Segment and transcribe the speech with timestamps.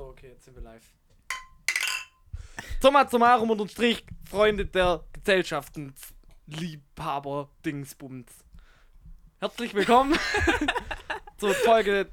[0.00, 0.94] So, okay, jetzt sind wir live.
[2.80, 5.94] Summa summarum und Strich, Freunde der Gesellschaften,
[6.46, 8.32] Liebhaber, Dingsbums.
[9.40, 10.18] Herzlich willkommen
[11.36, 12.08] zur Folge.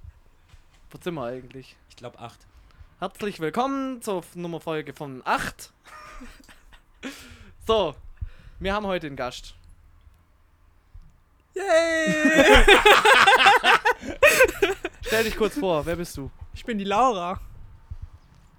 [0.91, 1.77] Wo sind wir eigentlich?
[1.87, 2.45] Ich glaube acht.
[2.99, 5.71] Herzlich willkommen zur Nummer Folge von 8.
[7.65, 7.95] so,
[8.59, 9.55] wir haben heute einen Gast.
[11.54, 12.65] Yay!
[15.04, 16.29] Stell dich kurz vor, wer bist du?
[16.54, 17.39] Ich bin die Laura.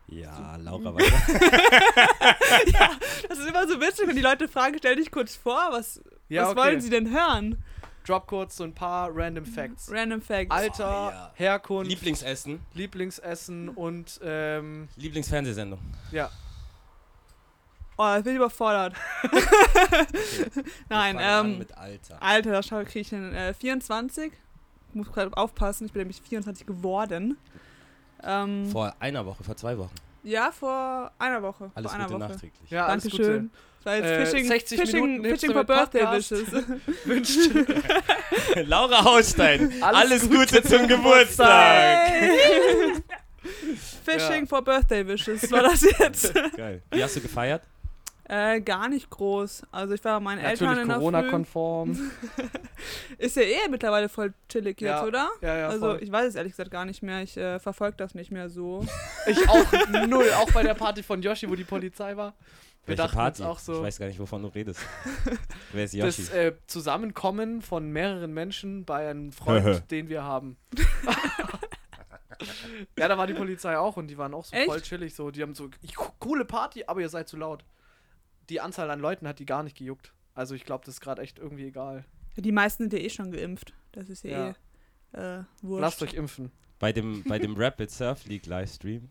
[0.09, 1.07] Ja, Laura weiter.
[3.29, 6.01] Das ist immer so witzig, wenn die Leute fragen, stell dich kurz vor, was,
[6.31, 7.63] was wollen sie denn hören?
[8.07, 9.91] Drop kurz so ein paar random Facts.
[9.93, 10.51] Random Facts.
[10.51, 11.31] Alter, Oh, ja.
[11.35, 15.79] Herkunft, Lieblingsessen, Lieblingsessen und ähm, Lieblingsfernsehsendung.
[16.11, 16.31] ja.
[18.01, 18.95] Oh, ich bin überfordert.
[20.89, 22.23] Nein, fangen an ähm, mit Alter.
[22.23, 24.33] Alter, da schau- krieg ich den äh, 24.
[24.91, 27.37] Ich muss gerade aufpassen, ich bin nämlich 24 geworden.
[28.23, 29.95] Ähm, Vor einer Woche, vor zwei Wochen.
[30.25, 31.71] ja, vor einer Woche.
[31.75, 32.29] Alles vor einer Gute Woche.
[32.31, 32.71] nachträglich.
[32.71, 33.51] Ja, alles Dankeschön.
[33.85, 36.03] Jetzt Äh, Fishing, 60 Fishing, Minuten Fishing for Birthday.
[36.13, 36.47] Wishes.
[37.05, 37.39] Wünscht.
[38.67, 42.13] Laura Haustein, Alles alles, Gute Gute, zum Geburtstag.
[44.05, 44.47] Fishing Ja.
[44.47, 46.35] for Birthday Wishes war das jetzt.
[46.57, 46.83] Geil.
[46.91, 47.63] Wie hast du gefeiert?
[48.31, 49.63] Äh, gar nicht groß.
[49.73, 50.97] Also ich war bei meinen Eltern Natürlich in der.
[50.99, 52.11] Corona-konform.
[53.19, 55.05] Ist ja eh mittlerweile voll chillig jetzt, Ja.
[55.05, 55.31] oder?
[55.41, 55.99] Ja, ja, also voll.
[56.03, 57.23] ich weiß es ehrlich gesagt gar nicht mehr.
[57.23, 58.85] Ich äh, verfolge das nicht mehr so.
[59.27, 62.35] Ich auch null, auch bei der Party von Yoshi, wo die Polizei war.
[62.85, 63.43] Wir Welche dachten Party?
[63.45, 64.81] auch so, Ich weiß gar nicht, wovon du redest.
[65.73, 66.33] Wer ist das Yoshi?
[66.37, 70.57] äh, Zusammenkommen von mehreren Menschen bei einem Freund, den wir haben.
[72.99, 74.67] ja, da war die Polizei auch und die waren auch so Echt?
[74.67, 75.15] voll chillig.
[75.15, 77.65] So, die haben so, ich, coole Party, aber ihr seid zu laut.
[78.49, 80.13] Die Anzahl an Leuten hat die gar nicht gejuckt.
[80.35, 82.05] Also ich glaube, das ist gerade echt irgendwie egal.
[82.37, 83.75] Die meisten sind ja eh schon geimpft.
[83.93, 84.55] Das ist ja, Ja.
[85.15, 85.81] eh äh, wurscht.
[85.81, 86.51] Lasst euch impfen.
[86.79, 89.09] Bei dem, bei dem Rapid Surf League Livestream,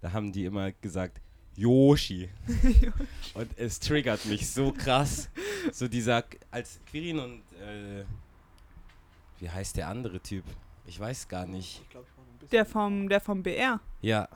[0.00, 1.20] da haben die immer gesagt,
[1.56, 2.28] Yoshi.
[3.34, 5.30] und es triggert mich so krass.
[5.72, 8.04] So dieser, als Quirin und, äh,
[9.38, 10.44] wie heißt der andere Typ?
[10.86, 11.82] Ich weiß gar nicht.
[12.50, 13.80] Der vom, der vom BR.
[14.02, 14.28] Ja,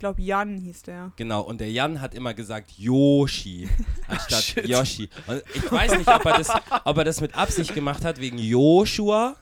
[0.00, 1.12] glaube, Jan hieß der.
[1.16, 1.42] genau.
[1.42, 3.68] Und der Jan hat immer gesagt Yoshi
[4.08, 4.66] anstatt shit.
[4.66, 5.08] Yoshi.
[5.28, 6.48] Und ich weiß nicht, ob er, das,
[6.84, 9.36] ob er das mit Absicht gemacht hat wegen Joshua,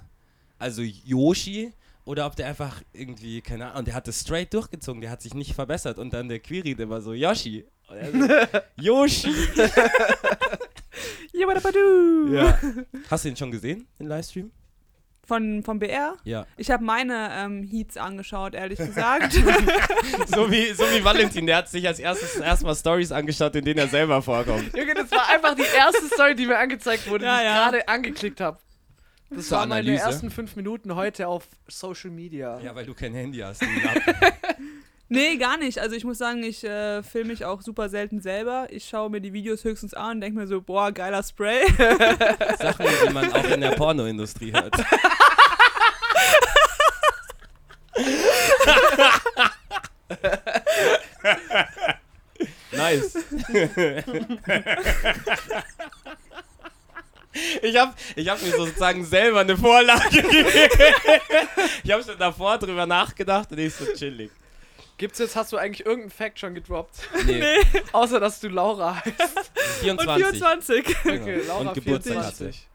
[0.58, 1.72] also Yoshi,
[2.04, 5.22] oder ob der einfach irgendwie, keine Ahnung, und der hat das straight durchgezogen, der hat
[5.22, 5.98] sich nicht verbessert.
[5.98, 7.64] Und dann der Quiri, der war so Yoshi.
[7.86, 7.94] So,
[8.82, 9.28] Yoshi.
[11.32, 12.34] Yabadabadu.
[12.34, 12.58] Ja.
[13.10, 14.50] Hast du ihn schon gesehen, den Livestream?
[15.28, 16.16] Von, vom BR?
[16.24, 16.46] Ja.
[16.56, 19.34] Ich habe meine ähm, Heats angeschaut, ehrlich gesagt.
[19.34, 23.78] So wie, so wie Valentin, der hat sich als erstes erstmal Stories angeschaut, in denen
[23.78, 24.74] er selber vorkommt.
[24.74, 27.64] Junge, das war einfach die erste Story, die mir angezeigt wurde, Ja, die ich ja.
[27.70, 28.58] gerade angeklickt habe.
[29.30, 32.58] Das Zur waren meine ersten fünf Minuten heute auf Social Media.
[32.60, 33.62] Ja, weil du kein Handy hast.
[35.10, 35.78] nee, gar nicht.
[35.78, 38.68] Also ich muss sagen, ich äh, filme mich auch super selten selber.
[38.70, 41.60] Ich schaue mir die Videos höchstens an und denke mir so, boah, geiler Spray.
[42.58, 44.74] Sachen, die man auch in der Pornoindustrie hört.
[52.72, 53.18] Nice.
[57.62, 60.58] Ich habe ich hab mir sozusagen selber eine Vorlage gegeben.
[61.84, 64.30] Ich habe schon davor drüber nachgedacht und ich so chillig.
[64.96, 66.96] Gibt's jetzt, hast du eigentlich irgendeinen Fact schon gedroppt?
[67.24, 67.60] Nee,
[67.92, 69.52] Außer, dass du Laura heißt.
[69.82, 69.90] 24.
[69.90, 70.84] Und 24.
[71.04, 71.22] Genau.
[71.22, 72.68] Okay, Laura und Geburtstag 24.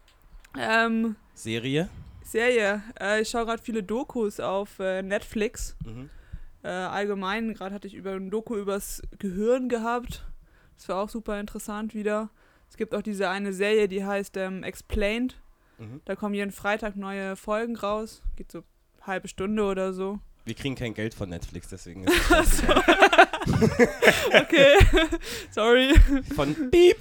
[0.58, 1.90] ähm, Serie.
[2.24, 2.82] Serie.
[3.00, 5.76] Äh, ich schaue gerade viele Dokus auf äh, Netflix.
[5.86, 6.10] Mhm.
[6.64, 10.26] Äh, allgemein, gerade hatte ich über ein Doku übers Gehirn gehabt.
[10.78, 12.30] Das war auch super interessant wieder.
[12.70, 15.40] Es gibt auch diese eine Serie, die heißt ähm, Explained.
[15.78, 16.02] Mhm.
[16.06, 18.22] Da kommen jeden Freitag neue Folgen raus.
[18.36, 18.64] Geht so
[18.98, 20.20] eine halbe Stunde oder so.
[20.46, 22.64] Wir kriegen kein Geld von Netflix, deswegen ist es
[24.34, 24.76] Okay,
[25.52, 25.94] sorry.
[26.36, 26.98] von Piep.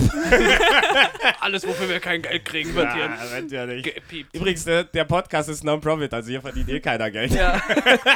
[1.40, 3.94] Alles, wofür wir kein Geld kriegen, wird hier wird ja nicht.
[3.94, 4.34] gepiept.
[4.34, 7.32] Übrigens, der, der Podcast ist Non-Profit, also hier verdient eh keiner Geld.
[7.32, 7.60] Ja.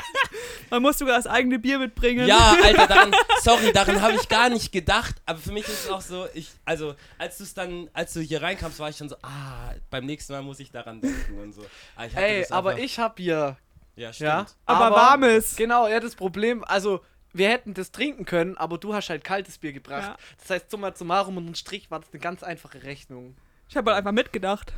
[0.71, 2.27] Man muss sogar das eigene Bier mitbringen.
[2.27, 5.17] Ja, Alter, daran, sorry, daran habe ich gar nicht gedacht.
[5.25, 8.21] Aber für mich ist es auch so, ich, also, als du es dann, als du
[8.21, 11.53] hier reinkamst, war ich schon so, ah, beim nächsten Mal muss ich daran denken und
[11.53, 11.65] so.
[11.97, 13.57] Ah, ich hatte Ey, aber ich hab hier.
[13.95, 14.29] Ja, stimmt.
[14.29, 14.47] Ja.
[14.67, 15.57] Aber warmes.
[15.57, 17.01] Genau, ja, das Problem, also.
[17.37, 20.03] Wir hätten das trinken können, aber du hast halt kaltes Bier gebracht.
[20.09, 20.17] Ja.
[20.39, 23.37] Das heißt, summa summarum und ein Strich war das eine ganz einfache Rechnung.
[23.69, 24.73] Ich habe halt einfach mitgedacht.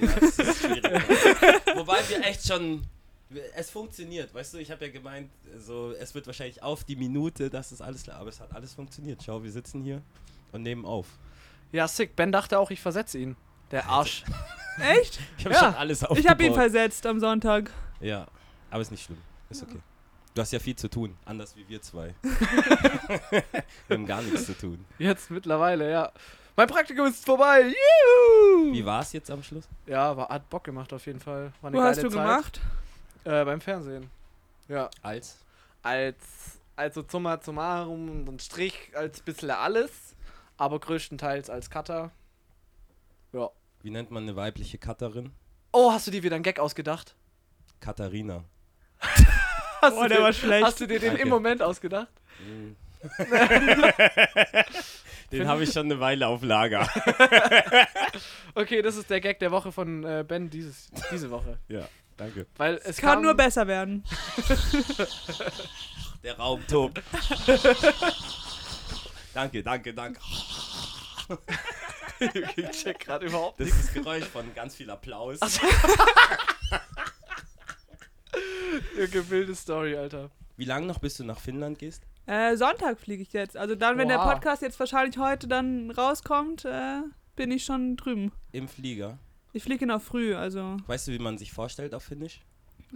[0.00, 0.84] Ja, das ist schwierig.
[1.74, 2.82] Wobei wir echt schon.
[3.56, 5.28] Es funktioniert, weißt du, ich habe ja gemeint,
[5.58, 8.74] so, es wird wahrscheinlich auf die Minute, das ist alles klar, aber es hat alles
[8.74, 9.22] funktioniert.
[9.24, 10.02] Schau, wir sitzen hier
[10.52, 11.06] und nehmen auf.
[11.72, 12.14] Ja, sick.
[12.14, 13.34] Ben dachte auch, ich versetze ihn.
[13.72, 14.22] Der Arsch.
[14.78, 15.18] Echt?
[15.38, 15.60] Ich habe Ja.
[15.62, 16.18] schon alles aufgebaut.
[16.24, 17.72] Ich habe ihn versetzt am Sonntag.
[18.00, 18.26] Ja,
[18.70, 19.18] aber ist nicht schlimm.
[19.50, 19.78] Ist okay.
[20.34, 22.12] Du hast ja viel zu tun, anders wie wir zwei.
[22.22, 24.84] wir haben gar nichts zu tun.
[24.98, 26.12] Jetzt mittlerweile, ja.
[26.56, 27.62] Mein Praktikum ist vorbei.
[27.62, 28.72] Juhu!
[28.72, 29.68] Wie war es jetzt am Schluss?
[29.86, 31.52] Ja, war, hat Bock gemacht auf jeden Fall.
[31.60, 32.18] War eine Wo hast du Zeit.
[32.18, 32.60] gemacht?
[33.22, 34.10] Äh, beim Fernsehen.
[34.66, 34.90] Ja.
[35.02, 35.38] Als?
[35.82, 36.16] Als,
[36.74, 40.16] also summa summarum, ein Strich als bisschen alles,
[40.56, 42.10] aber größtenteils als Cutter.
[43.32, 43.50] Ja.
[43.82, 45.30] Wie nennt man eine weibliche Cutterin?
[45.70, 47.14] Oh, hast du dir wieder einen Gag ausgedacht?
[47.78, 48.42] Katharina.
[49.84, 50.66] Hast Oh, du der den, war schlecht.
[50.66, 51.22] Hast du dir den Danke.
[51.22, 52.08] im Moment ausgedacht?
[52.40, 52.72] Mm.
[55.30, 56.88] Den habe ich schon eine Weile auf Lager.
[58.56, 61.58] Okay, das ist der Gag der Woche von äh, Ben dieses, diese Woche.
[61.66, 62.46] Ja, danke.
[62.56, 64.04] Weil es Kann nur besser werden.
[66.22, 67.02] Der Raum tobt.
[69.34, 70.20] danke, danke, danke.
[72.56, 75.40] ich check gerade überhaupt Das ist das Geräusch von ganz viel Applaus.
[78.96, 80.30] Irgendeine wilde Story, Alter.
[80.56, 82.02] Wie lange noch, bis du nach Finnland gehst?
[82.26, 83.56] Äh, Sonntag fliege ich jetzt.
[83.56, 84.32] Also dann, wenn der Oha.
[84.34, 87.00] Podcast jetzt wahrscheinlich heute dann rauskommt, äh,
[87.36, 88.32] bin ich schon drüben.
[88.52, 89.18] Im Flieger.
[89.52, 92.40] Ich fliege noch früh, also Weißt du, wie man sich vorstellt auf Finnisch?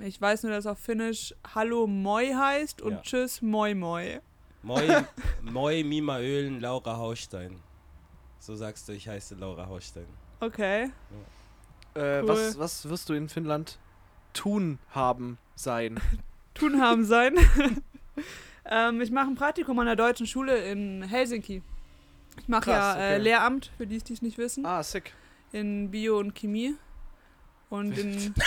[0.01, 3.01] ich weiß nur, dass auf Finnisch Hallo Moi heißt und Ja.
[3.03, 4.21] Tschüss Moi Moi.
[4.63, 4.83] Moi,
[5.43, 7.61] Moi Mima Ölen, Laura Haustein.
[8.39, 10.07] So sagst du, ich heiße Laura Haustein.
[10.41, 10.91] Okay.
[11.95, 12.29] Äh, Cool.
[12.29, 13.79] was, was wirst du in Finnland
[14.33, 16.01] tun haben sein?
[16.55, 17.35] Tun haben sein.
[18.65, 21.63] ähm, ich mache ein Praktikum an der deutschen Schule in Helsinki.
[22.41, 23.19] Ich mache ja äh, okay.
[23.23, 25.13] Lehramt, für die, die es nicht wissen, Ah, sick.
[25.53, 26.75] in Bio und Chemie.
[27.71, 28.35] Und in.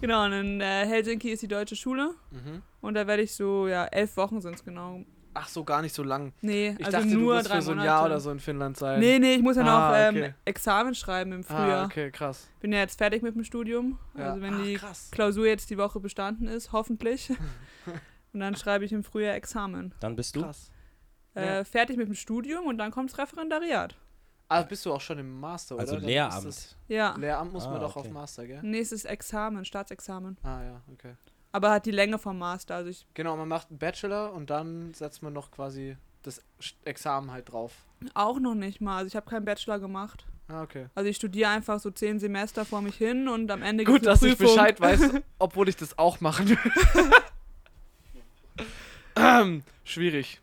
[0.00, 2.14] genau, und in äh, Helsinki ist die deutsche Schule.
[2.30, 2.62] Mhm.
[2.80, 5.04] Und da werde ich so, ja, elf Wochen sind es genau.
[5.34, 6.32] Ach so, gar nicht so lang.
[6.40, 7.86] Nee, Ich also dachte, nur du drei für so ein Monate.
[7.86, 9.00] Jahr oder so in Finnland sein.
[9.00, 10.34] Nee, nee, ich muss ja noch Ah, ähm, okay.
[10.44, 11.82] Examen schreiben im Frühjahr.
[11.82, 12.48] Ah, okay, krass.
[12.60, 13.98] Bin ja jetzt fertig mit dem Studium.
[14.16, 14.30] Ja.
[14.30, 15.08] Also wenn Ach, die krass.
[15.10, 17.30] Klausur jetzt die Woche bestanden ist, hoffentlich.
[18.32, 19.92] und dann schreibe ich im Frühjahr Examen.
[20.00, 20.42] Dann bist du?
[20.42, 20.70] Krass.
[21.34, 21.64] Äh, Ja.
[21.64, 23.96] Fertig mit dem Studium und dann kommt's Referendariat.
[24.48, 26.00] Ah, bist du auch schon im Master, Also oder?
[26.02, 26.44] Dann Lehramt.
[26.46, 27.10] ist Ja.
[27.12, 28.06] das- Lehramt muss man Ah, doch okay.
[28.08, 28.60] auf Master, gell?
[28.62, 30.36] Nächstes Examen, Staatsexamen.
[30.44, 31.14] Ah, ja, okay.
[31.54, 32.74] Aber hat die Länge vom Master.
[32.74, 36.42] Also ich Genau, man macht einen Bachelor und dann setzt man noch quasi das
[36.84, 37.72] Examen halt drauf.
[38.12, 38.96] auch noch nicht mal.
[38.96, 40.26] Also ich habe keinen Bachelor gemacht.
[40.48, 40.86] Ah, okay.
[40.96, 44.08] Also ich studiere einfach so zehn Semester vor mich hin und am Ende Gut, gibt's
[44.08, 44.56] eine dass ich Prüfung.
[44.56, 46.58] Bescheid weiß, obwohl ich das auch machen will.
[49.14, 50.40] ähm, schwierig.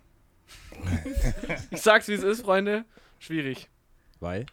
[1.72, 2.86] ich sag's, wie es ist, Freunde.
[3.20, 3.68] Schwierig.
[4.22, 4.46] Weil?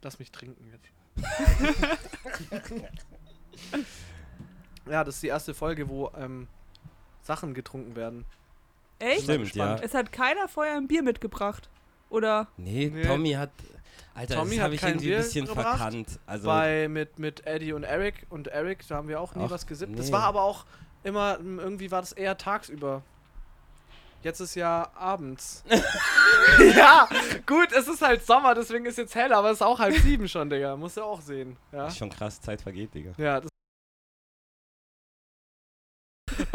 [0.00, 0.92] Lass mich trinken jetzt.
[4.88, 6.48] Ja, das ist die erste Folge, wo ähm,
[7.22, 8.24] Sachen getrunken werden.
[8.98, 9.24] Echt?
[9.24, 9.76] Stimmt, ja.
[9.76, 11.68] Es hat keiner vorher ein Bier mitgebracht.
[12.10, 12.46] Oder?
[12.56, 13.02] Nee, Nee.
[13.02, 13.50] Tommy hat.
[14.14, 16.20] Alter, Tommy das hat habe ich irgendwie Bier ein bisschen gebracht, verkannt.
[16.26, 18.26] Also, Bei mit, mit Eddie und Eric.
[18.30, 19.98] Und Eric, da haben wir auch nie Ach, was gesippt.
[19.98, 20.12] Das nee.
[20.12, 20.64] war aber auch
[21.02, 23.02] immer, m, irgendwie war das eher tagsüber.
[24.22, 25.64] Jetzt ist ja abends.
[26.76, 27.08] ja,
[27.44, 30.28] gut, es ist halt Sommer, deswegen ist jetzt hell, aber es ist auch halb sieben
[30.28, 30.76] schon, Digga.
[30.76, 31.56] Musst du auch sehen.
[31.72, 33.12] Ja, ist schon krass, Zeit vergeht, Digga.
[33.18, 33.40] ja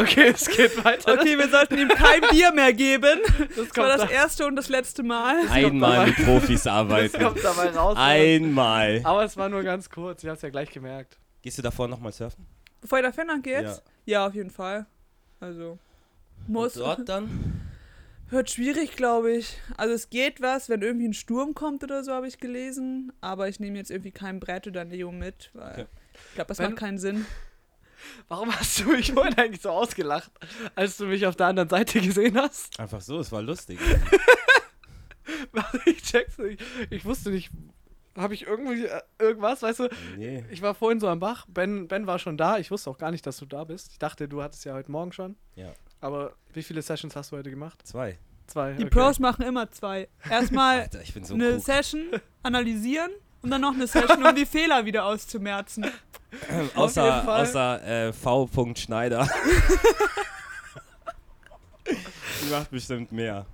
[0.01, 1.13] Okay, es geht weiter.
[1.13, 3.19] Okay, wir sollten ihm kein Bier mehr geben.
[3.55, 5.37] das Das war das da, erste und das letzte Mal.
[5.49, 7.21] Einmal mit Profis das arbeiten.
[7.21, 7.95] kommt dabei raus.
[7.97, 9.01] Einmal.
[9.03, 11.17] Aber es war nur ganz kurz, ich hab's ja gleich gemerkt.
[11.41, 12.45] Gehst du davor nochmal surfen?
[12.81, 13.63] Bevor ihr nach Finnland geht?
[13.63, 13.77] Ja.
[14.05, 14.85] Ja, auf jeden Fall.
[15.41, 15.77] Also.
[16.47, 16.77] Muss.
[16.77, 17.61] Und dort dann?
[18.29, 19.57] Wird schwierig, glaube ich.
[19.75, 23.11] Also es geht was, wenn irgendwie ein Sturm kommt oder so, habe ich gelesen.
[23.21, 25.85] Aber ich nehme jetzt irgendwie kein Brett oder Neo mit, weil Okay.
[26.29, 27.25] ich glaube, das Wenn- macht keinen Sinn.
[28.27, 30.31] Warum hast du mich vorhin eigentlich so ausgelacht,
[30.75, 32.79] als du mich auf der anderen Seite gesehen hast?
[32.79, 33.79] Einfach so, es war lustig.
[35.85, 36.61] ich check's nicht.
[36.89, 37.51] Ich wusste nicht.
[38.15, 39.89] Habe ich irgendwie äh, irgendwas, weißt du?
[40.17, 40.43] nee.
[40.49, 41.45] Ich war vorhin so am Bach.
[41.47, 42.57] Ben, ben war schon da.
[42.57, 43.91] Ich wusste auch gar nicht, dass du da bist.
[43.91, 45.35] Ich dachte, du hattest ja heute Morgen schon.
[45.55, 45.71] Ja.
[46.01, 47.85] Aber wie viele Sessions hast du heute gemacht?
[47.85, 48.17] Zwei.
[48.47, 48.73] Zwei.
[48.73, 48.89] Die okay.
[48.89, 50.09] Pros machen immer zwei.
[50.29, 51.61] Erstmal Alter, ich bin so eine krug.
[51.61, 52.07] Session
[52.41, 53.11] analysieren
[53.41, 55.85] und dann noch eine Session, um die Fehler wieder auszumerzen.
[56.75, 57.41] außer jeden Fall.
[57.41, 58.49] außer äh, V.
[58.75, 59.27] Schneider.
[62.41, 63.45] Die macht bestimmt mehr.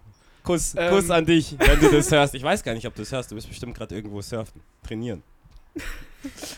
[0.43, 0.93] Kuss, Ähm.
[0.93, 2.35] Kuss an dich, wenn du das hörst.
[2.35, 3.31] Ich weiß gar nicht, ob du es hörst.
[3.31, 5.23] Du bist bestimmt gerade irgendwo surfen, trainieren.
[5.73, 6.57] Das-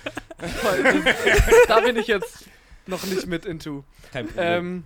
[1.68, 2.46] da bin ich jetzt
[2.86, 3.84] noch nicht mit into.
[4.12, 4.46] Kein Problem.
[4.46, 4.84] Ähm,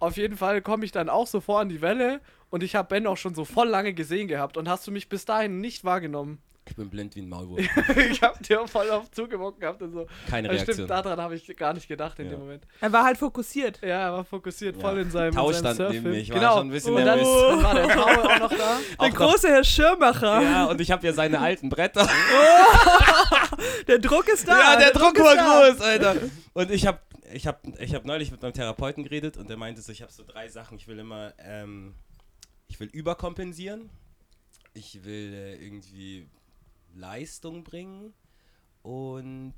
[0.00, 2.88] auf jeden Fall komme ich dann auch so vor an die Welle und ich habe
[2.88, 5.84] Ben auch schon so voll lange gesehen gehabt und hast du mich bis dahin nicht
[5.84, 6.38] wahrgenommen.
[6.68, 7.60] Ich bin blind wie ein Maulwurf.
[8.10, 10.06] ich hab dir voll auf zugewunken gehabt und so.
[10.28, 10.74] Keine Reaktion.
[10.74, 12.32] stimmt, daran habe ich gar nicht gedacht in Ja.
[12.32, 12.64] dem Moment.
[12.80, 13.80] Er war halt fokussiert.
[13.82, 14.82] Ja, er war fokussiert Ja.
[14.82, 16.56] voll in seinem, Tau in seinem stand neben mir, ich war genau.
[16.58, 17.42] schon ein bisschen und dann, nervös.
[17.48, 18.56] dann war der Tau auch noch da.
[18.58, 20.42] Der Auch noch- große Herr Schirmacher.
[20.42, 22.08] Ja, und ich habe ja seine alten Bretter.
[23.86, 24.58] Der Druck ist da.
[24.74, 25.70] ja, der, Druck, ist war da.
[25.70, 26.16] groß, Alter.
[26.52, 26.98] Und ich habe
[27.32, 30.12] ich hab, ich hab neulich mit meinem Therapeuten geredet und der meinte so, ich habe
[30.12, 30.76] so drei Sachen.
[30.78, 31.94] Ich will immer, ähm,
[32.68, 33.90] ich will überkompensieren.
[34.74, 36.26] Ich will äh, irgendwie
[36.94, 38.12] Leistung bringen
[38.82, 39.54] und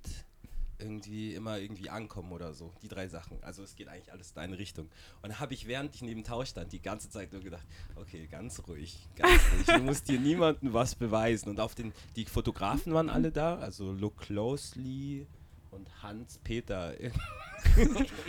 [0.81, 2.73] irgendwie immer irgendwie ankommen oder so.
[2.83, 3.43] Die drei Sachen.
[3.43, 4.89] Also es geht eigentlich alles in eine Richtung.
[5.23, 8.67] Und habe ich, während ich neben Tausch stand, die ganze Zeit nur gedacht, okay, ganz
[8.67, 9.67] ruhig, ganz ruhig.
[9.67, 11.51] Du musst dir niemandem was beweisen.
[11.51, 15.27] Und auf den, die Fotografen waren alle da, also Look Closely
[15.71, 16.93] und Hans-Peter.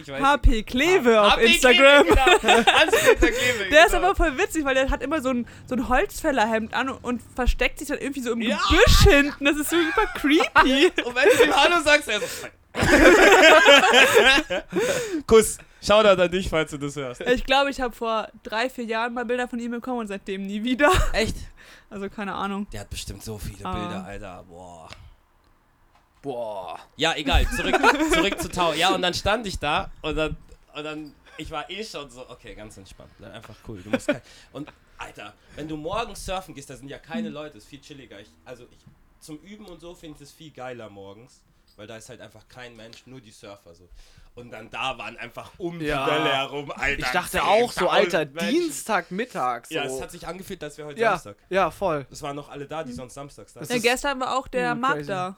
[0.08, 2.06] HP Kleve auf HP Kleve, Instagram.
[2.06, 2.26] genau.
[2.80, 3.70] Hans-Peter Kleve.
[3.72, 4.06] Der ist genau.
[4.08, 7.22] aber voll witzig, weil der hat immer so ein, so ein Holzfällerhemd an und, und
[7.36, 8.60] versteckt sich dann irgendwie so im Ja.
[8.70, 9.46] Gebüsch hinten.
[9.46, 10.92] Das ist so super creepy.
[11.06, 12.48] Und wenn du ihm Hallo sagst, er so.
[15.28, 15.58] Kuss.
[15.82, 17.22] Shoutout an dich, falls du das hörst.
[17.22, 20.44] Ich glaube, ich habe vor drei, vier Jahren mal Bilder von ihm bekommen und seitdem
[20.44, 20.92] nie wieder.
[21.14, 21.36] Echt?
[21.90, 22.68] Also keine Ahnung.
[22.72, 23.74] Der hat bestimmt so viele Ah.
[23.74, 24.46] Bilder, Alter.
[24.48, 24.90] Boah.
[26.22, 26.80] Boah.
[26.98, 27.48] Ja, egal.
[27.50, 27.76] Zurück,
[28.14, 28.74] zurück zu Tau.
[28.74, 30.38] Ja, und dann stand ich da und dann,
[30.76, 33.20] und dann, ich war eh schon so, okay, ganz entspannt.
[33.20, 33.32] Ne?
[33.32, 33.82] Einfach cool.
[33.82, 34.22] Du musst kein,
[34.54, 38.20] und, Alter, wenn du morgens surfen gehst, da sind ja keine Leute, ist viel chilliger.
[38.20, 38.78] Ich, also, ich,
[39.20, 41.42] zum Üben und so finde ich es viel geiler morgens,
[41.76, 43.90] weil da ist halt einfach kein Mensch, nur die Surfer so.
[44.36, 46.06] Und dann da waren einfach um Ja.
[46.06, 47.00] die Welle herum, Alter.
[47.00, 48.50] Ich dachte auch so, 10.000 Alter, Menschen.
[48.50, 49.66] Dienstagmittag.
[49.68, 49.76] So.
[49.76, 51.38] Ja, es hat sich angefühlt, als wäre heute ja, Samstag.
[51.50, 52.06] ja, voll.
[52.12, 54.76] Es waren noch alle da, die sonst samstags da Das Ja, gestern war auch der
[54.76, 55.08] Marc crazy.
[55.08, 55.36] da.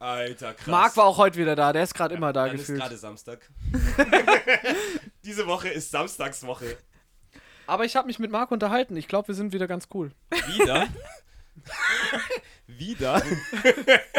[0.00, 0.66] Alter, krass.
[0.66, 2.80] Marc war auch heute wieder da, der ist gerade immer da Dann ist gefühlt.
[2.80, 3.50] gerade Samstag.
[5.24, 6.78] Diese Woche ist Samstagswoche.
[7.66, 8.96] Aber ich habe mich mit Marc unterhalten.
[8.96, 10.10] Ich glaube, wir sind wieder ganz cool.
[10.56, 10.88] Wieder?
[12.66, 13.22] Wieder?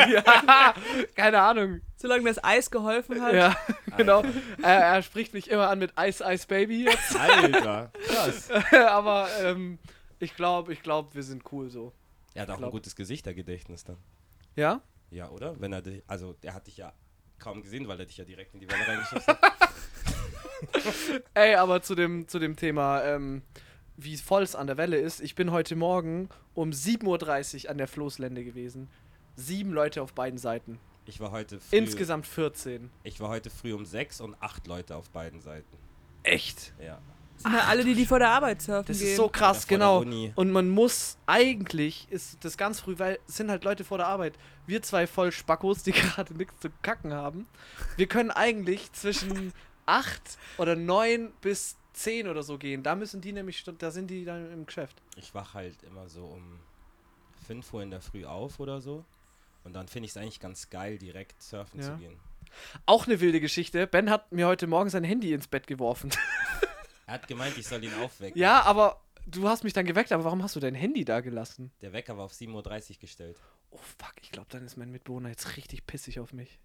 [0.08, 0.76] ja,
[1.16, 1.82] keine Ahnung.
[1.98, 3.34] Solange das Eis geholfen hat.
[3.34, 3.56] Ja,
[3.98, 4.24] genau.
[4.62, 7.16] Er, er spricht mich immer an mit Ice Ice Baby jetzt.
[7.16, 8.50] Alter, krass.
[8.72, 9.80] Aber ähm,
[10.20, 11.92] ich glaube, ich glaube, wir sind cool so.
[12.36, 13.98] Er hat auch ein gutes Gesichtergedächtnis dann.
[14.56, 14.82] Ja?
[15.12, 15.60] Ja, oder?
[15.60, 16.94] Wenn er dich, also der hat dich ja
[17.38, 19.74] kaum gesehen, weil er dich ja direkt in die Welle reingeschossen hat.
[21.34, 23.41] Ey, aber zu dem, zu dem Thema, ähm,
[23.98, 25.20] wie voll es an der Welle ist.
[25.22, 28.89] Ich bin heute Morgen um 7.30 Uhr an der Floßlände gewesen.
[29.36, 30.80] Sieben Leute auf beiden Seiten.
[31.06, 32.89] Ich war heute früh, Insgesamt 14.
[33.03, 35.77] ich war heute früh um sechs und acht Leute auf beiden Seiten.
[36.24, 36.74] Echt?
[36.80, 37.01] Ja.
[37.44, 39.08] Sind ja alle, die, die vor der Arbeit surfen Das gehen.
[39.10, 40.00] ist so krass, genau.
[40.36, 44.08] Und man muss eigentlich, ist das ganz früh, weil es sind halt Leute vor der
[44.08, 44.38] Arbeit.
[44.68, 47.48] Wir zwei voll Spackos, die gerade nichts zu kacken haben.
[47.98, 49.54] Wir können eigentlich zwischen
[49.86, 50.22] 8
[50.58, 52.84] oder 9 bis 10 oder so gehen.
[52.84, 55.02] Da müssen die nämlich, da sind die dann im Geschäft.
[55.18, 56.60] Ich wach halt immer so um
[57.48, 59.04] 5 Uhr in der Früh auf oder so.
[59.64, 61.88] Und dann finde ich es eigentlich ganz geil, direkt surfen Ja.
[61.88, 62.18] zu gehen.
[62.86, 63.86] Auch eine wilde Geschichte.
[63.88, 66.10] Ben hat mir heute Morgen sein Handy ins Bett geworfen.
[67.12, 68.39] Er hat gemeint, ich soll ihn aufwecken.
[68.39, 71.70] ja, aber du hast mich dann geweckt, aber warum hast du dein Handy da gelassen?
[71.82, 73.38] Der Wecker war auf 7.30 Uhr gestellt.
[73.70, 76.58] Oh fuck, ich glaube, dann ist mein Mitbewohner jetzt richtig pissig auf mich.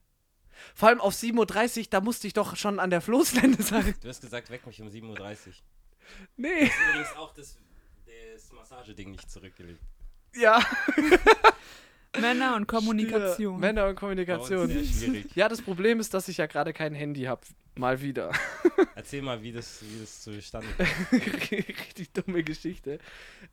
[0.76, 3.92] Vor allem auf 7.30 Uhr, da musste ich doch schon an der Floßlände sein.
[4.00, 5.52] Du hast gesagt, weck mich um 7.30 Uhr.
[6.36, 6.70] Nee.
[6.90, 7.58] Übrigens auch das,
[8.32, 9.80] das Massageding nicht zurückgelegt.
[10.36, 10.64] Ja.
[12.20, 13.54] Männer und Kommunikation.
[13.54, 14.68] Ja, Männer und Kommunikation.
[14.68, 15.35] Sehr schwierig.
[15.35, 17.42] Ja, das Problem ist, dass ich ja gerade kein Handy habe.
[17.75, 18.32] Mal wieder.
[18.94, 20.87] Erzähl mal, wie das, wie das zustande kam.
[21.50, 22.99] Richtig dumme Geschichte.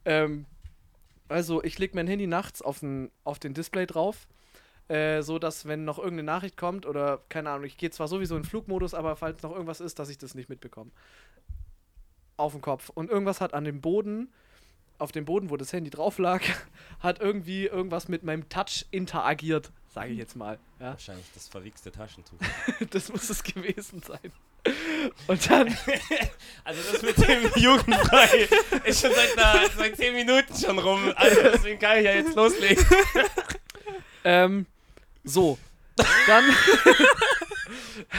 [0.06, 0.46] Ähm,
[1.28, 4.28] also, ich lege mein Handy nachts auf den, auf den Display drauf.
[4.90, 8.36] Äh, so dass, wenn noch irgendeine Nachricht kommt oder keine Ahnung, ich gehe zwar sowieso
[8.36, 10.92] in Flugmodus, aber falls noch irgendwas ist, dass ich das nicht mitbekomme.
[12.36, 12.90] Auf den Kopf.
[12.90, 14.34] Und irgendwas hat an dem Boden,
[15.00, 16.42] auf dem Boden, wo das Handy drauf lag,
[17.00, 20.60] hat irgendwie irgendwas mit meinem Touch interagiert, sage ich jetzt mal.
[20.80, 20.92] Ja.
[20.92, 22.38] Wahrscheinlich das verwichste Taschentuch.
[22.92, 24.32] Das muss es gewesen sein.
[25.28, 25.68] Und dann,
[26.64, 28.48] Also das mit dem Jugendfrei
[28.86, 31.12] ist schon seit, einer, seit 10 Minuten schon rum.
[31.16, 32.86] Also deswegen kann ich ja jetzt loslegen.
[34.24, 34.66] ähm,
[35.24, 35.58] so.
[36.28, 36.46] Dann,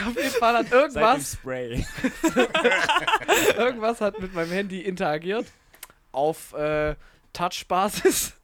[0.07, 1.85] auf jeden Fall hat Seit dem irgendwas, Spray.
[3.57, 5.45] irgendwas hat mit meinem Handy interagiert.
[6.15, 6.95] Auf äh,
[7.33, 8.33] Touch-Basis.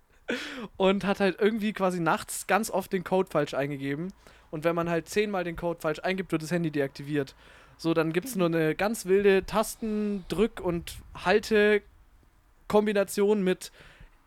[0.78, 4.14] Und hat halt irgendwie quasi nachts ganz oft den Code falsch eingegeben.
[4.50, 7.36] Und wenn man halt zehnmal den Code falsch eingibt, wird das Handy deaktiviert.
[7.78, 13.74] So, dann gibt es nur eine ganz wilde Tastendrück- und Halte-Kombination mit,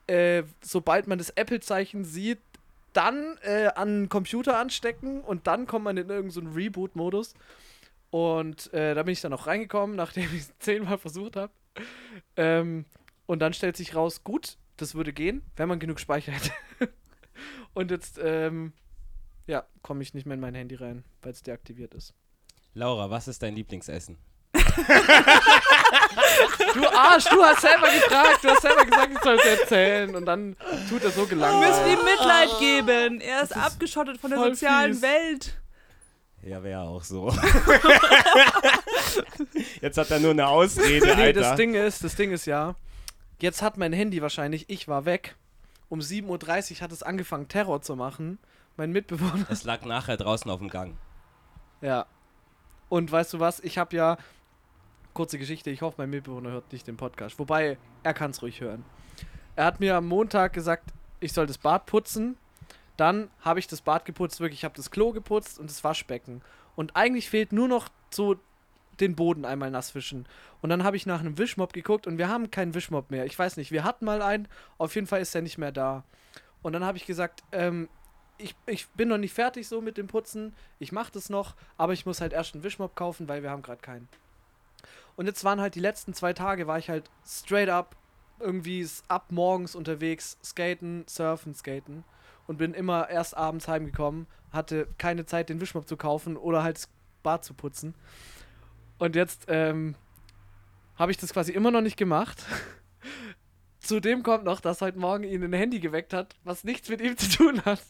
[0.08, 2.40] äh, sobald man das Apple-Zeichen sieht,
[2.94, 7.34] dann äh, an den Computer anstecken und dann kommt man in irgendeinen so Reboot-Modus.
[8.10, 11.52] Und äh, da bin ich dann auch reingekommen, nachdem ich es zehnmal versucht habe.
[12.36, 12.84] Ähm,
[13.26, 16.50] und dann stellt sich raus, gut, das würde gehen, wenn man genug Speicher hätte.
[17.74, 18.72] Und jetzt, ähm,
[19.46, 22.14] ja, komme ich nicht mehr in mein Handy rein, weil es deaktiviert ist.
[22.74, 24.16] Laura, was ist dein Lieblingsessen?
[26.74, 30.14] Du Arsch, du hast selber gefragt, du hast selber gesagt, ich soll es erzählen.
[30.16, 30.56] Und dann
[30.88, 32.04] tut er so Du musst ihm gelangweilt.
[32.04, 33.20] Mitleid geben.
[33.20, 35.02] Er ist, ist abgeschottet von der sozialen fies.
[35.02, 35.60] Welt.
[36.42, 37.30] Ja, wäre auch so.
[39.80, 41.40] Jetzt hat er nur eine Ausrede, Nee, Alter.
[41.40, 42.74] das Ding ist, das Ding ist ja,
[43.44, 45.36] jetzt hat mein Handy wahrscheinlich, ich war weg.
[45.90, 48.38] Um 7.30 Uhr hat es angefangen, Terror zu machen.
[48.76, 49.46] Mein Mitbewohner.
[49.50, 50.96] es lag nachher draußen auf dem Gang.
[51.80, 52.06] Ja.
[52.88, 53.60] Und weißt du was?
[53.60, 54.16] Ich habe ja.
[55.12, 57.38] Kurze Geschichte, ich hoffe, mein Mitbewohner hört nicht den Podcast.
[57.38, 58.84] Wobei, er kann es ruhig hören.
[59.54, 62.36] Er hat mir am Montag gesagt, ich soll das Bad putzen.
[62.96, 66.42] Dann habe ich das Bad geputzt, wirklich, ich habe das Klo geputzt und das Waschbecken.
[66.74, 68.36] Und eigentlich fehlt nur noch so
[69.00, 70.26] den Boden einmal nass wischen.
[70.60, 73.26] Und dann habe ich nach einem Wischmopp geguckt und wir haben keinen Wischmopp mehr.
[73.26, 74.48] Ich weiß nicht, wir hatten mal einen,
[74.78, 76.04] auf jeden Fall ist er nicht mehr da.
[76.62, 77.88] Und dann habe ich gesagt, ähm,
[78.38, 80.54] ich, ich bin noch nicht fertig so mit dem Putzen.
[80.78, 83.62] Ich mache das noch, aber ich muss halt erst einen Wischmopp kaufen, weil wir haben
[83.62, 84.08] gerade keinen.
[85.16, 87.96] Und jetzt waren halt die letzten zwei Tage, war ich halt straight up
[88.40, 92.04] irgendwie ab morgens unterwegs, skaten, surfen, skaten.
[92.46, 96.76] Und bin immer erst abends heimgekommen, hatte keine Zeit, den Wischmopp zu kaufen oder halt
[96.76, 96.88] das
[97.22, 97.94] Bad zu putzen.
[98.98, 99.94] Und jetzt ähm,
[100.96, 102.44] habe ich das quasi immer noch nicht gemacht.
[103.80, 107.16] Zudem kommt noch, dass heute Morgen ihn ein Handy geweckt hat, was nichts mit ihm
[107.16, 107.82] zu tun hat.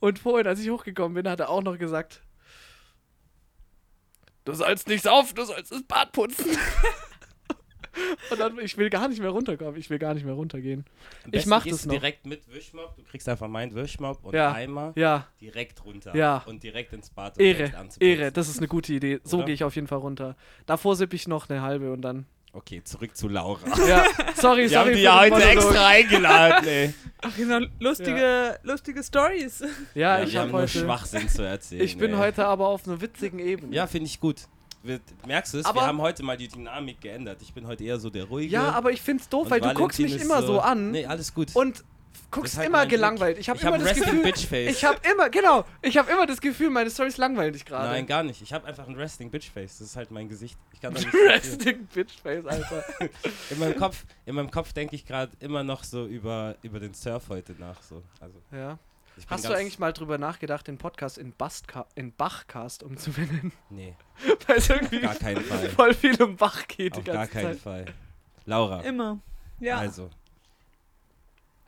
[0.00, 2.22] Und vorhin, als ich hochgekommen bin, hat er auch noch gesagt,
[4.44, 6.46] du sollst nicht saufen, du sollst das Bad putzen.
[8.30, 10.84] Und dann, ich will gar nicht mehr runterkommen, ich will gar nicht mehr runtergehen.
[11.24, 11.94] Am Ich mach das du noch.
[11.94, 12.96] direkt mit Wischmopp.
[12.96, 14.52] Du kriegst einfach meinen Wischmopp und Ja.
[14.52, 16.14] Eimer Ja, direkt runter.
[16.16, 16.42] Ja.
[16.46, 17.32] Und direkt ins Bad.
[17.38, 17.88] und direkt Ehre.
[18.20, 19.20] Ehre, das ist eine gute Idee.
[19.24, 20.36] So gehe ich auf jeden Fall runter.
[20.66, 22.26] Davor sippe ich noch eine halbe und dann.
[22.52, 23.60] Okay, zurück zu Laura.
[23.86, 24.04] Ja,
[24.34, 24.90] sorry, Wir haben sorry.
[24.92, 25.52] die für ja heute Monolog.
[25.56, 26.94] extra eingeladen, ey.
[27.20, 29.60] Ach, genau, lustige, lustige Stories.
[29.94, 30.78] Ja, Ja, ich haben habe nur heute.
[30.78, 31.82] Schwachsinn zu erzählen.
[31.82, 32.16] Ich bin ey.
[32.16, 33.74] heute aber auf einer witzigen Ebene.
[33.76, 34.48] Ja, finde ich gut.
[34.86, 35.64] Wir, merkst du es?
[35.66, 37.38] Aber- Wir haben heute mal die Dynamik geändert.
[37.42, 38.52] Ich bin heute eher so der ruhige.
[38.52, 41.32] Ja, aber ich find's doof, weil du guckst mich ist immer so an Nee, alles
[41.34, 41.54] gut.
[41.54, 41.84] und
[42.30, 43.38] guckst ist halt immer gelangweilt.
[43.38, 44.70] Ich habe ich immer das Gefühl, Bitch Face.
[44.76, 47.88] ich habe immer, genau, ich habe immer das Gefühl, meine Storys langweilen dich gerade.
[47.88, 48.42] Nein, gar nicht.
[48.42, 49.78] Ich habe einfach ein Resting Bitch Face.
[49.78, 50.56] Das ist halt mein Gesicht.
[50.72, 51.06] Ich kann nicht.
[51.28, 52.84] Resting Bitchface, Alter.
[53.50, 56.94] in meinem Kopf, in meinem Kopf denke ich gerade immer noch so über, über den
[56.94, 57.80] Surf heute nach.
[57.82, 58.02] So.
[58.20, 58.78] Also, ja.
[59.28, 63.52] Hast du ganz- eigentlich mal drüber nachgedacht, den Podcast in, Bastca in Bachcast umzubenennen?
[63.70, 63.94] Nee,
[64.46, 65.68] Weil es irgendwie gar keinen Fall.
[65.70, 67.60] voll viel um Bach geht die auf gar ganze keinen Zeit.
[67.60, 67.84] Fall.
[68.44, 69.18] Laura, Immer.
[69.60, 69.78] Ja.
[69.78, 70.10] also.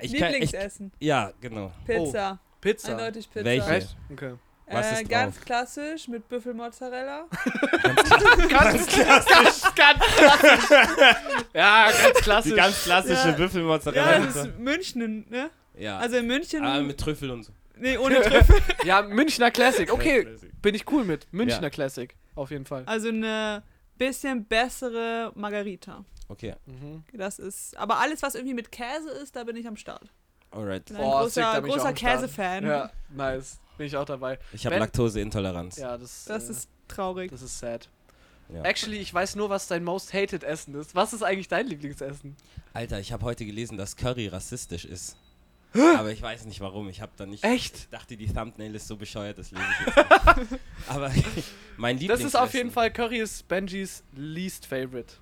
[0.00, 0.92] Ich kann, ich, Lieblingsessen.
[1.00, 1.72] ja, genau.
[1.84, 2.38] Pizza.
[2.61, 2.90] Pizza.
[2.92, 3.44] Eindeutig Pizza.
[3.44, 3.70] Welche?
[3.74, 3.96] Echt?
[4.12, 4.34] Okay.
[4.70, 5.44] Was äh, ist ganz drauf?
[5.46, 7.24] klassisch mit Büffelmozzarella.
[7.82, 8.08] Ganz,
[8.48, 10.70] ganz, ganz, ganz klassisch.
[11.54, 12.52] ja, ganz klassisch.
[12.52, 13.34] Die ganz klassische Ja.
[13.34, 14.12] Büffelmozzarella.
[14.12, 15.50] Ja, das ist München, ne?
[15.78, 15.98] Ja.
[15.98, 16.64] Also in München.
[16.64, 17.52] ah, mit Trüffel und so.
[17.76, 18.56] nee, ohne Trüffel.
[18.84, 19.90] ja, Münchner Classic.
[19.92, 20.26] Okay,
[20.62, 21.26] bin ich cool mit.
[21.32, 21.70] Münchner Ja.
[21.70, 22.14] Classic.
[22.34, 22.82] Auf jeden Fall.
[22.86, 23.62] Also eine
[23.96, 26.04] bisschen bessere Margarita.
[26.28, 27.04] Okay, Mhm.
[27.14, 27.76] Das ist.
[27.76, 30.08] Aber alles, was irgendwie mit Käse ist, da bin ich am Start.
[30.50, 30.84] alright.
[30.84, 31.92] Bin ein Oh, großer, großer.
[31.94, 32.64] Käsefan.
[32.66, 33.58] Ja, nice.
[33.76, 34.38] Bin ich auch dabei.
[34.52, 35.76] Ich habe Laktoseintoleranz.
[35.78, 37.30] Ja, das, Das äh, ist traurig.
[37.30, 37.88] das ist sad.
[38.52, 38.62] Ja.
[38.62, 40.94] Actually, ich weiß nur, was dein most hated Essen ist.
[40.94, 42.34] Was ist eigentlich dein Lieblingsessen?
[42.72, 45.16] Alter, ich habe heute gelesen, dass Curry rassistisch ist.
[45.74, 46.88] Aber ich weiß nicht warum.
[46.88, 47.44] Ich habe da nicht.
[47.44, 47.74] Echt?
[47.76, 49.96] Ich dachte, die Thumbnail ist so bescheuert, das lese ich jetzt
[50.50, 50.61] nicht.
[50.88, 51.11] Aber
[51.76, 52.26] mein Das Lieblingsessen.
[52.26, 55.14] ist auf jeden Fall Curry ist Benjis least favorite.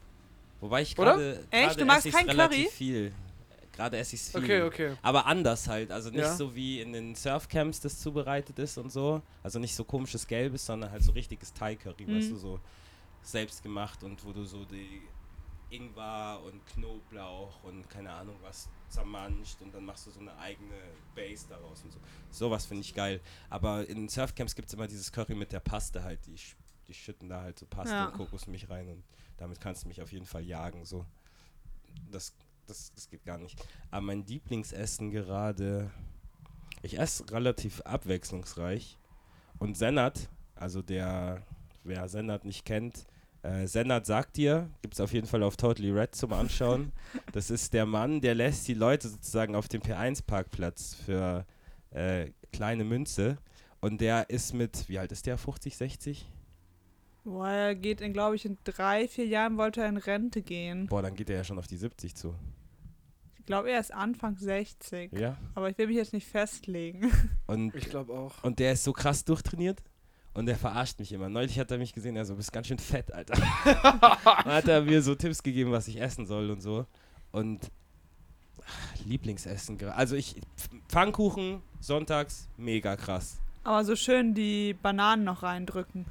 [0.60, 1.12] Wobei ich Oder?
[1.16, 1.44] gerade.
[1.50, 1.80] Echt?
[1.80, 2.70] Du magst kein relativ Curry?
[2.72, 3.12] viel.
[3.72, 4.40] Gerade esse ich es viel.
[4.42, 4.92] Okay, okay.
[5.02, 5.90] Aber anders halt.
[5.90, 6.34] Also nicht Ja.
[6.34, 9.20] so wie in den Surfcamps das zubereitet ist und so.
[9.42, 12.34] Also nicht so komisches Gelbes, sondern halt so richtiges Thai-Curry, weißt Mhm.
[12.34, 12.60] du, so
[13.22, 15.02] selbst gemacht und wo du so die
[15.70, 20.74] Ingwer und Knoblauch und keine Ahnung was zermanscht und dann machst du so eine eigene
[21.14, 21.98] Base daraus und so.
[22.30, 23.20] Sowas finde ich geil.
[23.50, 26.24] Aber in Surfcamps gibt es immer dieses Curry mit der Paste halt.
[26.26, 26.36] Die,
[26.86, 28.06] die schütten da halt so Paste Ja.
[28.06, 29.02] und Kokosmilch rein und
[29.38, 30.84] damit kannst du mich auf jeden Fall jagen.
[30.84, 31.04] So.
[32.10, 32.32] Das,
[32.66, 33.60] das, das geht gar nicht.
[33.90, 35.90] Aber mein Lieblingsessen gerade.
[36.82, 38.96] Ich esse relativ abwechslungsreich.
[39.58, 41.42] Und Senat, also der,
[41.84, 43.06] wer Senat nicht kennt,
[43.46, 46.92] äh, Senat sagt dir, gibt es auf jeden Fall auf Totally Red zum Anschauen.
[47.32, 51.46] das ist der Mann, der lässt die Leute sozusagen auf dem P1-Parkplatz für
[51.90, 53.38] äh, kleine Münze.
[53.80, 55.38] Und der ist mit, wie alt ist der?
[55.38, 56.26] 50, 60?
[57.24, 60.86] Boah, er geht in, glaube ich, in drei, vier Jahren wollte er in Rente gehen.
[60.86, 62.34] Boah, dann geht er ja schon auf die 70 zu.
[63.38, 65.12] Ich glaube, er ist Anfang 60.
[65.12, 65.36] Ja.
[65.54, 67.12] Aber ich will mich jetzt nicht festlegen.
[67.46, 68.42] Und Ich glaube auch.
[68.42, 69.82] Und der ist so krass durchtrainiert
[70.36, 71.28] und der verarscht mich immer.
[71.28, 73.34] Neulich hat er mich gesehen, er so, bist ganz schön fett, Alter.
[73.64, 76.86] Dann hat er mir so Tipps gegeben, was ich essen soll und so.
[77.32, 77.70] Und
[79.04, 79.78] Lieblingsessen.
[79.78, 80.36] gra- Also ich
[80.88, 83.38] Pfannkuchen sonntags mega krass.
[83.64, 86.06] Aber so schön die Bananen noch reindrücken.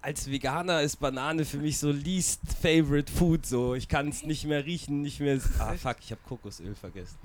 [0.00, 3.74] Als Veganer ist Banane für mich so least favorite food so.
[3.74, 7.18] Ich kann es nicht mehr riechen, nicht mehr Ah fuck, ich habe Kokosöl vergessen.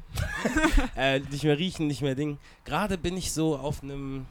[0.98, 2.38] äh, nicht mehr riechen, nicht mehr Ding.
[2.66, 4.26] Gerade bin ich so auf einem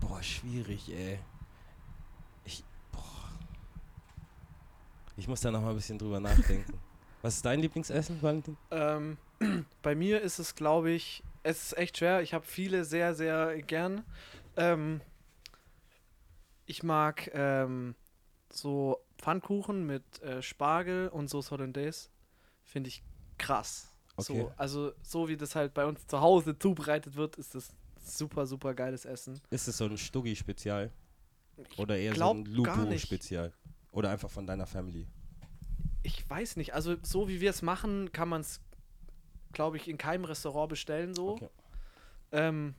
[0.00, 1.18] Boah, schwierig, ey.
[2.44, 3.30] Ich boah.
[5.16, 6.78] Ich muss da noch mal ein bisschen drüber nachdenken.
[7.22, 8.56] Was ist dein Lieblingsessen, Valentin?
[8.70, 9.18] Ähm,
[9.82, 12.22] bei mir ist es, glaube ich, es ist echt schwer.
[12.22, 14.04] Ich habe viele sehr, sehr gern.
[14.56, 15.00] Ähm,
[16.66, 17.94] ich mag ähm,
[18.50, 22.10] so Pfannkuchen mit äh, Spargel und Sauce Hollandaise.
[22.64, 23.02] Finde ich
[23.38, 23.92] krass.
[24.16, 24.40] Okay.
[24.40, 27.72] So, also so wie das halt bei uns zu Hause zubereitet wird, ist das
[28.06, 29.40] super, super geiles Essen.
[29.50, 30.90] Ist es so ein Stuggi-Spezial?
[31.76, 32.44] Oder eher so ein.
[32.44, 33.52] Lupo-Spezial?
[33.92, 35.06] Oder einfach von deiner Family?
[36.02, 38.60] Ich weiß nicht, also so wie wir es machen, kann man es,
[39.52, 41.30] glaube ich, in keinem Restaurant bestellen so.
[41.30, 41.48] Okay.
[42.32, 42.74] Ähm,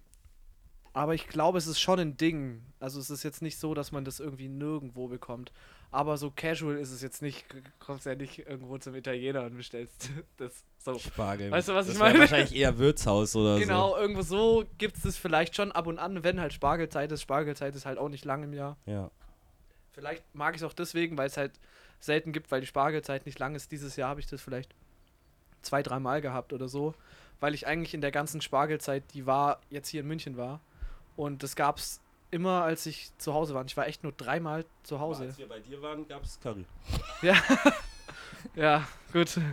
[0.94, 2.64] aber ich glaube, es ist schon ein Ding.
[2.80, 5.52] Also es ist jetzt nicht so, dass man das irgendwie nirgendwo bekommt.
[5.98, 7.52] Aber so casual ist es jetzt nicht.
[7.52, 11.00] Du kommst ja nicht irgendwo zum Italiener und bestellst das so.
[11.00, 11.50] Spargel.
[11.50, 12.20] Weißt du, was das ich meine?
[12.20, 16.24] wahrscheinlich eher Wirtshaus oder Genau, irgendwo so gibt es das vielleicht schon ab und an,
[16.24, 17.24] wenn halt Spargelzeit ist.
[17.24, 18.78] Spargelzeit ist halt auch nicht lang im Jahr.
[18.86, 18.92] so.
[18.92, 19.10] Ja.
[19.94, 21.54] Vielleicht mag ich es auch deswegen, weil es halt
[22.00, 23.72] selten gibt, weil die Spargelzeit nicht lang ist.
[23.72, 24.76] Dieses Jahr habe ich das vielleicht
[25.64, 26.94] zwei, dreimal gehabt oder so,
[27.40, 30.62] weil ich eigentlich in der ganzen Spargelzeit, die war, jetzt hier in München war.
[31.16, 33.62] Und das gab es immer, als ich zu Hause war.
[33.62, 35.24] Und Ich war echt nur dreimal zu Aber Hause.
[35.26, 36.66] als wir bei dir waren, gab es Curry.
[37.22, 37.36] Ja.
[38.56, 39.40] ja, gut.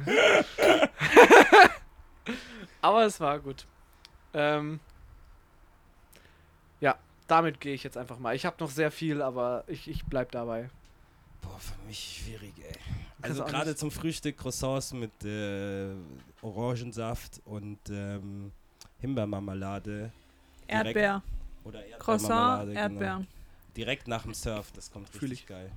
[2.80, 3.66] Aber es war gut.
[4.34, 4.80] Ähm,
[6.80, 8.34] ja, damit gehe ich jetzt einfach mal.
[8.34, 10.68] Ich habe noch sehr viel, aber ich, ich bleib dabei.
[11.40, 12.74] Boah, für mich schwierig, ey.
[13.22, 15.94] Also gerade zum Frühstück Croissants mit äh,
[16.42, 18.52] Orangensaft und ähm,
[19.00, 20.12] Himbeermarmelade.
[20.66, 21.22] Erdbeer.
[21.64, 21.98] Oder Erdbeermarmelade.
[21.98, 22.80] Croissant, genau.
[22.80, 23.26] Erdbeer.
[23.76, 25.70] Direkt nach dem Surf, das kommt Fühl richtig geil.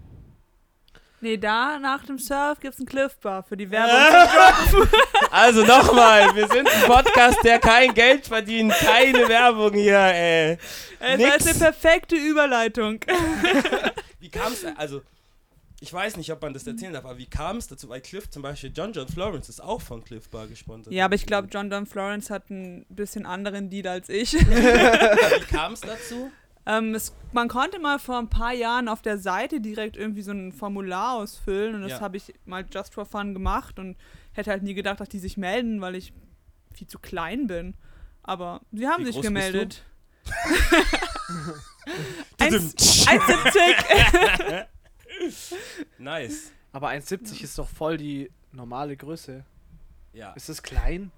[1.19, 4.87] Nee, da nach dem Surf gibt's einen Cliff Bar für die Werbung.
[5.31, 10.57] Also nochmal, wir sind ein Podcast, der kein Geld verdient, keine Werbung hier, ey.
[10.99, 11.35] Es Nix.
[11.37, 12.99] ist eine perfekte Überleitung.
[14.19, 15.01] Wie kam es, also,
[15.79, 17.89] ich weiß nicht, ob man das erzählen darf, aber wie kam es dazu?
[17.89, 20.93] Weil Cliff zum Beispiel, John John Florence ist auch von Cliff Bar gesponsert.
[20.93, 24.33] Ja, aber ich glaube, John Don Florence hat einen bisschen anderen Deal als ich.
[24.33, 26.31] Wie kam es dazu?
[26.65, 30.31] ähm, es, man konnte mal vor ein paar Jahren auf der Seite direkt irgendwie so
[30.31, 31.99] ein Formular ausfüllen und das Ja.
[32.01, 33.95] habe ich mal just for fun gemacht und
[34.33, 36.11] hätte halt nie gedacht, dass die sich melden, weil ich
[36.73, 37.75] viel zu klein bin.
[38.23, 39.83] Aber sie haben Wie sich gemeldet.
[42.39, 44.65] 1,70.
[45.23, 45.55] 1,70.
[45.97, 46.51] Nice.
[46.73, 49.43] Aber 1,70 ist doch voll die normale Größe.
[50.13, 51.11] Ja, Ist das klein?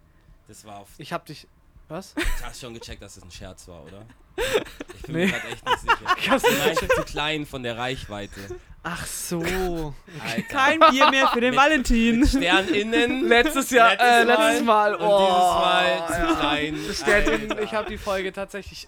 [0.47, 0.89] das war auf.
[0.97, 1.47] Ich hab dich.
[1.87, 2.13] Was?
[2.13, 4.05] Du hast schon gecheckt, dass es ein Scherz war, oder?
[4.95, 5.25] Ich bin Nee.
[5.25, 5.97] mir gerade echt nicht sicher.
[6.17, 8.39] Ich hab's Vielleicht zu klein von der Reichweite.
[8.83, 9.41] Ach so.
[10.23, 10.41] Alter.
[10.49, 12.25] Kein Bier mehr für den Mit- Valentin.
[12.27, 13.27] Stern innen.
[13.27, 14.95] Letztes Jahr, Letztes äh, Mal letztes Mal.
[14.95, 16.39] Und Oh, dieses Mal zu ja.
[16.39, 16.79] klein.
[16.93, 17.63] Stern in, Alter.
[17.63, 18.87] ich habe die Folge tatsächlich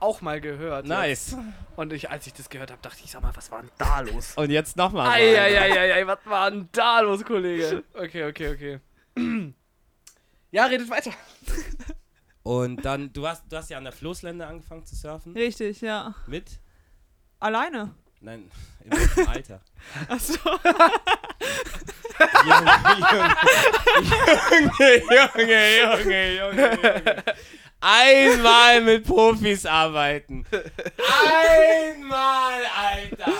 [0.00, 0.86] auch mal gehört.
[0.86, 1.36] Nice.
[1.76, 4.00] Und ich, als ich das gehört habe, dachte ich, sag mal, was war denn da
[4.00, 4.32] los?
[4.36, 5.08] Und jetzt nochmal.
[5.08, 7.84] Eieieiei, was war denn da los, Kollege?
[7.94, 8.80] Okay, okay, okay.
[10.52, 11.12] Ja, redet weiter.
[12.42, 15.32] Und dann, du hast, du hast ja an der Floßlände angefangen zu surfen.
[15.34, 16.14] Richtig, ja.
[16.26, 16.58] Mit?
[17.38, 17.94] Alleine.
[18.20, 18.50] Nein,
[18.84, 19.60] in welchem Alter?
[20.08, 20.38] Achso.
[22.44, 22.70] Junge,
[24.60, 27.24] Junge, Junge, Junge, Junge, Junge.
[27.80, 30.44] Einmal mit Profis arbeiten.
[30.52, 33.32] Einmal, Alter.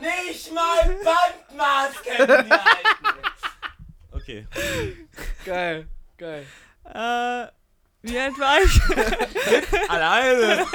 [0.00, 3.06] Nicht mal Bandmaß kennen die Alten.
[4.12, 4.46] Okay.
[5.44, 5.86] Geil,
[6.18, 6.46] geil.
[6.84, 7.46] Äh,
[8.02, 8.80] wie alt war ich?
[9.90, 10.66] Alleine.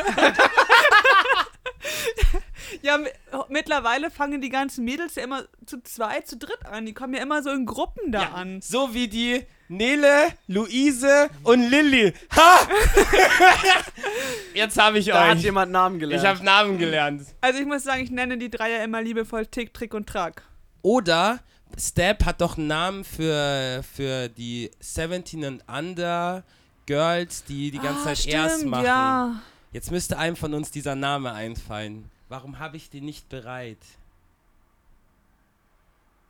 [2.81, 3.09] Ja, mi-
[3.49, 6.85] mittlerweile fangen die ganzen Mädels ja immer zu zweit, zu dritt an.
[6.85, 8.61] Die kommen ja immer so in Gruppen da Ja, an.
[8.61, 12.13] so wie die Nele, Luise und Lilly.
[12.35, 12.59] Ha!
[14.53, 15.43] Jetzt habe ich Da hat euch.
[15.43, 16.21] jemand Namen gelernt.
[16.23, 17.23] Ich habe Namen gelernt.
[17.41, 20.43] Also ich muss sagen, ich nenne die Dreier immer liebevoll Tick, Trick und Track.
[20.81, 21.39] Oder
[21.77, 26.43] Step hat doch einen Namen für, für die 17 and Under
[26.85, 28.85] Girls, die die ganze Ah, Zeit erst stimmt, machen.
[28.85, 29.41] Ja.
[29.71, 32.11] Jetzt müsste einem von uns dieser Name einfallen.
[32.33, 33.77] Warum habe ich den nicht bereit?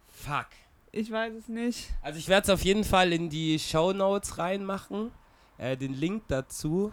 [0.09, 0.47] Fuck.
[0.91, 1.91] Ich weiß es nicht.
[2.01, 5.11] Also ich werde es auf jeden Fall in die Show Notes reinmachen.
[5.57, 6.91] Äh, den Link dazu.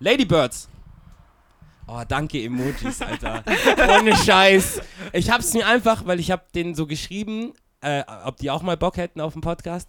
[0.00, 0.68] Ladybirds.
[1.86, 3.44] Oh, danke Emojis, Alter.
[4.00, 4.80] Ohne Scheiß.
[5.12, 8.76] Ich hab's mir einfach, weil ich hab den so geschrieben äh, ob die auch mal
[8.76, 9.88] Bock hätten auf den Podcast.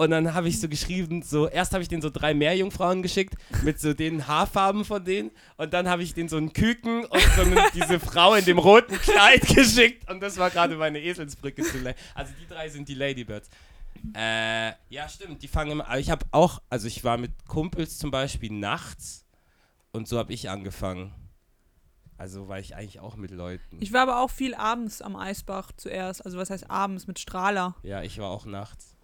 [0.00, 3.34] Und dann habe ich so geschrieben, so, erst habe ich denen so drei Meerjungfrauen geschickt,
[3.62, 5.30] mit so den Haarfarben von denen.
[5.58, 8.56] Und dann habe ich denen so einen Küken und so eine, diese Frau in dem
[8.56, 10.10] roten Kleid geschickt.
[10.10, 11.76] Und das war gerade meine Eselsbrücke zu
[12.14, 13.50] Also die drei sind die Ladybirds.
[14.16, 17.98] Äh, ja, stimmt, die fangen immer, aber ich habe auch, also ich war mit Kumpels
[17.98, 19.26] zum Beispiel nachts
[19.92, 21.12] und so habe ich angefangen.
[22.16, 23.76] Also war ich eigentlich auch mit Leuten.
[23.80, 26.24] Ich war aber auch viel abends am Eisbach zuerst.
[26.24, 27.74] Also was heißt abends mit Strahler?
[27.82, 28.96] Ja, ich war auch nachts.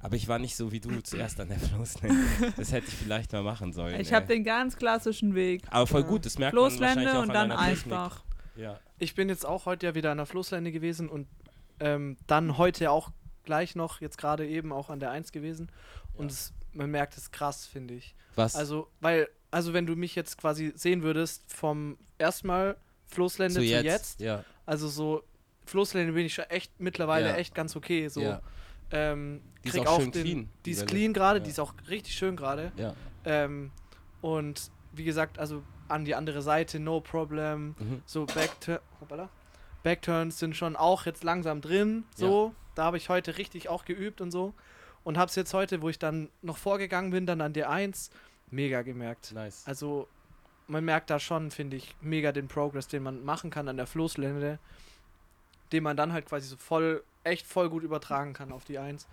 [0.00, 2.52] Aber ich war nicht so wie du zuerst an der Floßlände.
[2.56, 3.98] Das hätte ich vielleicht mal machen sollen.
[4.00, 5.62] Ich habe den ganz klassischen Weg.
[5.70, 7.58] Aber voll gut, das merkt man wahrscheinlich Floßlände auch und an dann.
[7.58, 8.24] Eisbach.
[8.56, 8.78] Ja.
[8.98, 11.26] Ich bin jetzt auch heute ja wieder an der Floßlände gewesen und
[11.80, 13.10] ähm, dann heute auch
[13.44, 15.70] gleich noch, jetzt gerade eben auch an der 1 gewesen.
[16.14, 16.32] Und Ja.
[16.34, 18.14] es, man merkt es krass, finde ich.
[18.34, 18.54] Was?
[18.56, 23.66] Also, weil, also wenn du mich jetzt quasi sehen würdest, vom erstmal Floßlände zu zu
[23.66, 23.84] jetzt.
[23.84, 24.44] jetzt, Ja.
[24.66, 25.22] also so,
[25.66, 27.36] Floßlände bin ich schon echt mittlerweile Ja.
[27.36, 28.08] echt ganz okay.
[28.08, 28.42] So, ja.
[28.90, 31.44] Ähm, Die ist krieg auch schön den, clean, Die ist clean gerade, Ja.
[31.44, 32.72] die ist auch richtig schön gerade.
[32.76, 32.94] Ja.
[33.24, 33.70] Ähm,
[34.20, 37.74] und wie gesagt, also an die andere Seite, no problem.
[37.78, 38.02] Mhm.
[38.06, 39.28] So Backtur hoppala.
[39.82, 42.04] Backturns sind schon auch jetzt langsam drin.
[42.16, 44.52] So, da habe ich heute richtig auch geübt und so.
[45.04, 48.10] Und habe es jetzt heute, wo ich dann noch vorgegangen bin, dann an der 1,
[48.50, 49.32] mega gemerkt.
[49.32, 49.62] Nice.
[49.66, 50.08] Also
[50.66, 53.86] man merkt da schon, finde ich, mega den Progress, den man machen kann an der
[53.86, 54.58] Floßlände,
[55.70, 59.06] den man dann halt quasi so voll, echt voll gut übertragen kann auf die 1.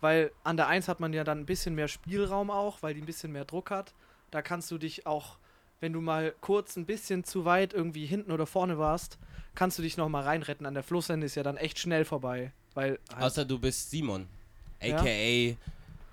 [0.00, 3.00] Weil an der 1 hat man ja dann ein bisschen mehr Spielraum auch, weil die
[3.02, 3.92] ein bisschen mehr Druck hat.
[4.30, 5.36] Da kannst du dich auch,
[5.80, 9.18] wenn du mal kurz ein bisschen zu weit irgendwie hinten oder vorne warst,
[9.54, 10.66] kannst du dich noch mal reinretten.
[10.66, 12.52] An der Floßlände ist ja dann echt schnell vorbei.
[12.74, 14.26] Weil halt, Außer du bist Simon.
[14.82, 14.96] Ja.
[14.98, 15.56] A.k.a.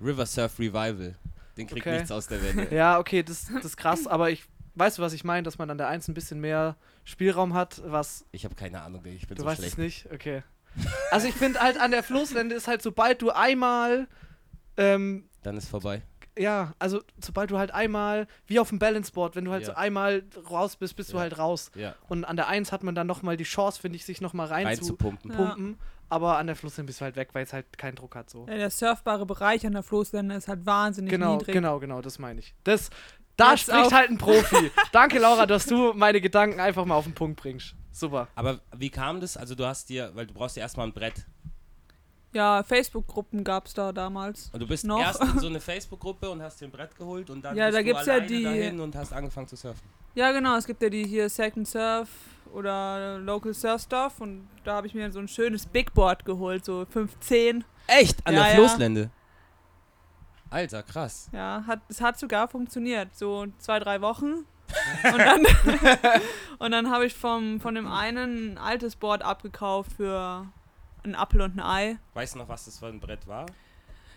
[0.04, 1.16] River Surf Revival.
[1.56, 1.96] Den kriegt Okay.
[1.96, 2.68] nichts aus der Welle.
[2.74, 4.44] Ja, okay, das, das ist krass, aber ich
[4.74, 7.82] weißt du, was ich meine, dass man an der 1 ein bisschen mehr Spielraum hat,
[7.84, 9.72] was Ich habe keine Ahnung, ich bin du so weißt schlecht.
[9.72, 10.42] es nicht, okay.
[11.10, 14.06] Also ich finde halt an der Floßlände ist halt, sobald du einmal,
[14.76, 16.02] ähm, Dann ist vorbei.
[16.38, 19.68] ja, also sobald du halt einmal, wie auf dem Balanceboard, wenn du halt Ja.
[19.70, 21.22] so einmal raus bist, bist du Ja.
[21.22, 21.70] halt raus.
[21.74, 21.94] Ja.
[22.08, 24.62] Und an der 1 hat man dann nochmal die Chance, finde ich, sich nochmal rein,
[24.64, 25.30] zu Reinzupumpen.
[25.32, 25.36] Ja.
[25.36, 25.78] pumpen.
[26.10, 28.46] Aber an der Floßlände bist du halt weg, weil es halt keinen Druck hat so.
[28.48, 31.52] Ja, der surfbare Bereich an der Floßlände ist halt wahnsinnig Genau, niedrig.
[31.52, 32.54] genau, genau, das meine ich.
[32.64, 32.88] Das,
[33.36, 34.70] da Jetzt spricht auf- halt ein Profi.
[34.92, 37.74] Danke, Laura, dass du meine Gedanken einfach mal auf den Punkt bringst.
[37.90, 38.28] Super.
[38.34, 39.36] Aber wie kam das?
[39.36, 41.26] Also du hast dir, weil du brauchst ja erstmal ein Brett.
[42.34, 44.50] Ja, Facebook-Gruppen gab es da damals.
[44.52, 45.00] Und du bist Noch?
[45.00, 47.74] erst in so eine Facebook-Gruppe und hast dir ein Brett geholt und dann Ja, bist
[47.76, 49.82] da du gibt's ja alleine die- dahin und hast angefangen zu surfen.
[50.14, 52.08] Ja, genau, es gibt ja die hier Second Surf
[52.52, 56.64] oder Local Surf Stuff und da habe ich mir so ein schönes Big Board geholt,
[56.64, 57.64] so 15.
[57.86, 58.26] Echt?
[58.26, 58.56] An Ja, der ja.
[58.56, 59.10] Floßlände?
[60.50, 61.28] Alter, krass.
[61.32, 63.14] Ja, hat, es hat sogar funktioniert.
[63.16, 64.44] So zwei, drei Wochen.
[65.04, 65.46] Und dann,
[66.58, 70.46] und dann habe ich vom, von dem einen ein altes Board abgekauft für
[71.04, 71.98] einen Apfel und ein Ei.
[72.14, 73.46] Weißt du noch, was das für ein Brett war?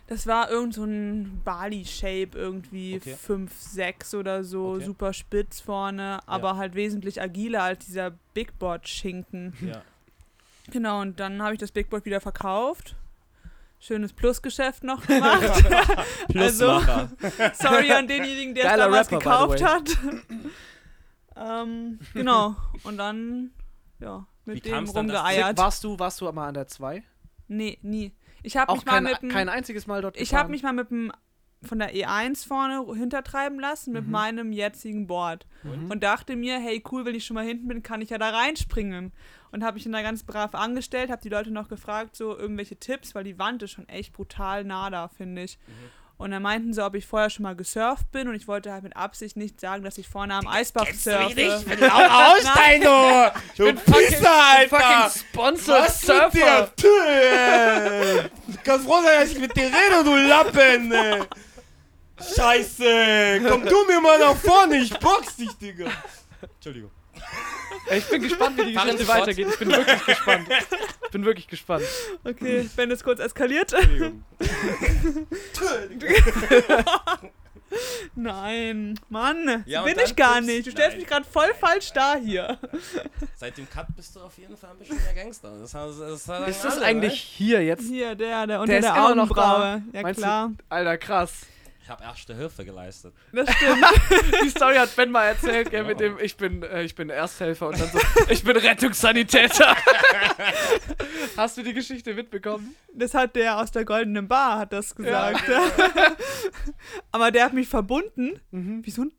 [0.07, 3.15] Das war irgend so ein Bali-Shape irgendwie, Okay.
[3.15, 4.83] 5, 6 oder so, Okay.
[4.85, 9.53] super spitz vorne, aber halt wesentlich agiler als dieser Big Board-Schinken.
[9.65, 9.81] Ja.
[10.69, 12.95] Genau, und dann habe ich das Big Board wieder verkauft.
[13.83, 15.41] Schönes Plusgeschäft noch gemacht.
[16.29, 17.09] Plusmacher.
[17.55, 19.89] Sorry an denjenigen, der es damals Rapper, gekauft hat.
[21.35, 22.55] ähm, genau.
[22.83, 23.51] Und dann,
[23.99, 25.57] ja, Wie mit kam's dem rumgeeiert.
[25.57, 27.03] Warst du, warst du mal an der 2?
[27.47, 28.13] Nee, nie.
[28.43, 30.73] Ich habe mich mal kein, mit dem, kein einziges Mal dort ich habe mich mal
[30.73, 31.11] mit dem
[31.63, 34.11] von der E1 vorne hintertreiben lassen mit Mhm.
[34.11, 35.91] meinem jetzigen Board Mhm.
[35.91, 38.29] und dachte mir, hey cool, wenn ich schon mal hinten bin, kann ich ja da
[38.29, 39.11] reinspringen
[39.51, 42.77] und habe mich dann da ganz brav angestellt, habe die Leute noch gefragt so irgendwelche
[42.77, 45.57] Tipps, weil die Wand ist schon echt brutal nah da, finde ich.
[45.67, 46.01] Mhm.
[46.21, 48.83] Und dann meinten sie, ob ich vorher schon mal gesurft bin und ich wollte halt
[48.83, 51.65] mit Absicht nicht sagen, dass ich vorne am Eisbach surfe.
[51.79, 53.31] Laura Ausstein, du!
[53.57, 53.79] Du bin
[54.23, 55.09] Alter!
[55.09, 58.29] sponsored Was mit dir?
[58.47, 61.23] Du kannst froh sein, dass ich mit dir rede, du Lappen, ey!
[62.35, 63.41] Scheiße!
[63.49, 65.89] Komm du mir mal nach vorne, ich box dich, Digga!
[66.39, 66.91] Entschuldigung.
[67.91, 69.47] Ich bin gespannt, wie die Fahren Geschichte weitergeht.
[69.51, 70.47] Ich bin wirklich gespannt.
[71.05, 71.83] Ich bin wirklich gespannt.
[72.23, 73.73] Okay, wenn es kurz eskaliert.
[73.73, 74.23] Entschuldigung.
[78.15, 80.47] Nein, Mann, Ja, bin ich gar Tipps?
[80.47, 80.67] nicht.
[80.67, 80.99] Du stellst Nein.
[80.99, 82.57] mich gerade voll falsch da hier.
[83.37, 85.57] Seit dem Cut bist du auf jeden Fall ein bisschen mehr Gangster.
[85.59, 87.83] Das, das, das Ist das alle, eigentlich hier jetzt?
[87.87, 89.33] Hier, der, der unter Der ist der Augenbraue.
[89.33, 89.81] da.
[89.93, 91.31] Ja Meinst du- klar, Alter, krass.
[91.83, 93.13] Ich habe erste Hilfe geleistet.
[93.33, 93.83] das stimmt.
[94.43, 97.67] Die Story hat Ben mal erzählt, gell, mit dem ich bin, äh, ich bin Ersthelfer
[97.69, 99.75] und dann so, ich bin Rettungssanitäter.
[101.37, 102.75] Hast du die Geschichte mitbekommen?
[102.93, 105.47] Das hat der aus der goldenen Bar, hat das gesagt.
[105.47, 105.61] Ja,
[107.11, 108.85] Aber der hat mich verbunden, Mhm.
[108.85, 109.11] wie so ein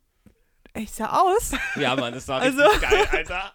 [0.75, 1.53] ey, ich sah aus.
[1.77, 3.53] Ja, Mann, das war Also- richtig geil, Alter.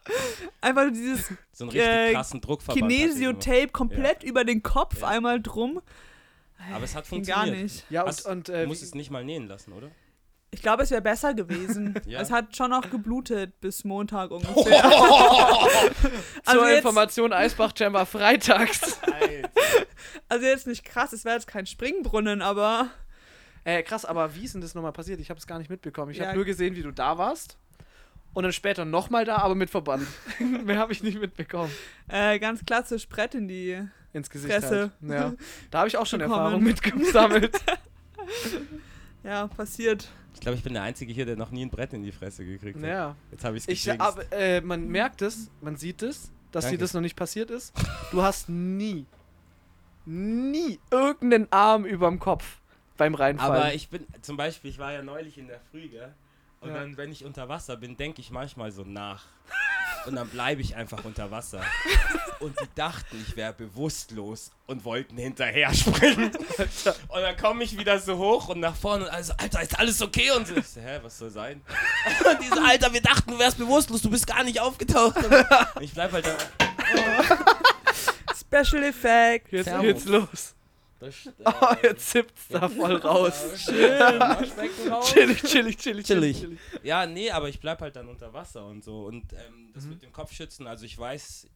[0.61, 2.87] Einfach dieses So einen richtig Äh, krassen Druckverband.
[2.91, 5.07] Kinesio-Tape komplett über den Kopf Ja.
[5.07, 5.81] einmal drum.
[6.73, 7.45] Aber es hat funktioniert.
[7.55, 7.85] gar nicht.
[7.89, 9.89] Ja, Hast- und, und Du äh, musst es nicht mal nähen lassen, oder?
[10.49, 11.93] Ich glaube, es wäre besser gewesen.
[12.05, 12.21] Ja.
[12.21, 14.83] Es hat schon noch geblutet bis Montag ungefähr.
[16.45, 18.99] also, zur jetzt, Information Eisbach Chamber freitags.
[20.29, 22.89] also jetzt nicht krass, es wäre jetzt kein Springbrunnen, aber
[23.65, 25.19] äh, krass, aber wie ist denn das nochmal passiert?
[25.19, 26.11] Ich habe es gar nicht mitbekommen.
[26.11, 26.27] Ich Ja.
[26.27, 27.57] habe nur gesehen, wie du da warst.
[28.33, 30.07] Und dann später nochmal da, aber mit Verband.
[30.39, 31.71] Mehr habe ich nicht mitbekommen.
[32.07, 33.81] äh, ganz klassisch Brett in die.
[34.17, 34.53] Ins Gesicht.
[34.53, 34.91] Fresse.
[35.01, 35.11] Halt.
[35.11, 35.33] Ja.
[35.71, 36.39] Da habe ich auch schon Bekommen.
[36.39, 37.57] Erfahrung mitgesammelt.
[39.23, 40.07] Ja, passiert.
[40.33, 42.45] Ich glaube, ich bin der Einzige hier, der noch nie ein Brett in die Fresse
[42.45, 42.85] gekriegt hat.
[42.87, 43.15] ja.
[43.31, 46.81] Jetzt habe ich es aber, äh, man merkt es, man sieht es, dass dir Danke.
[46.83, 47.73] das noch nicht passiert ist.
[48.11, 49.05] Du hast nie,
[50.05, 52.59] nie irgendeinen Arm überm Kopf
[52.95, 53.55] beim Reinfallen.
[53.63, 56.13] Aber ich bin, zum Beispiel, ich war ja neulich in der Früh, gell?
[56.61, 56.75] Und Ja.
[56.75, 59.25] dann, wenn ich unter Wasser bin, denke ich manchmal so nach.
[60.07, 61.61] Und dann bleibe ich einfach unter Wasser.
[62.39, 66.31] Und die dachten, ich wäre bewusstlos und wollten hinterher springen.
[67.09, 70.01] Und dann komme ich wieder so hoch und nach vorne und also, Alter, ist alles
[70.01, 70.31] okay?
[70.31, 71.61] Und so, ich so, hä, was soll sein?
[72.29, 75.17] Und die so, Alter, wir dachten, du wärst bewusstlos, du bist gar nicht aufgetaucht.
[75.75, 76.37] Und ich bleib halt da.
[78.39, 79.51] Special Effect.
[79.51, 79.83] jetzt Servus.
[79.83, 80.55] geht's los.
[80.99, 83.33] Das, äh, Oh, jetzt zippt's da voll raus.
[83.63, 84.19] Schön.
[84.19, 85.11] Waschbecken raus.
[85.13, 86.47] Chillig, chillig, chillig, Chillig.
[86.83, 89.05] Ja, nee, aber ich bleib halt dann unter Wasser und so.
[89.05, 89.89] Und ähm, das Mhm.
[89.91, 91.47] mit dem Kopfschützen, also ich weiß,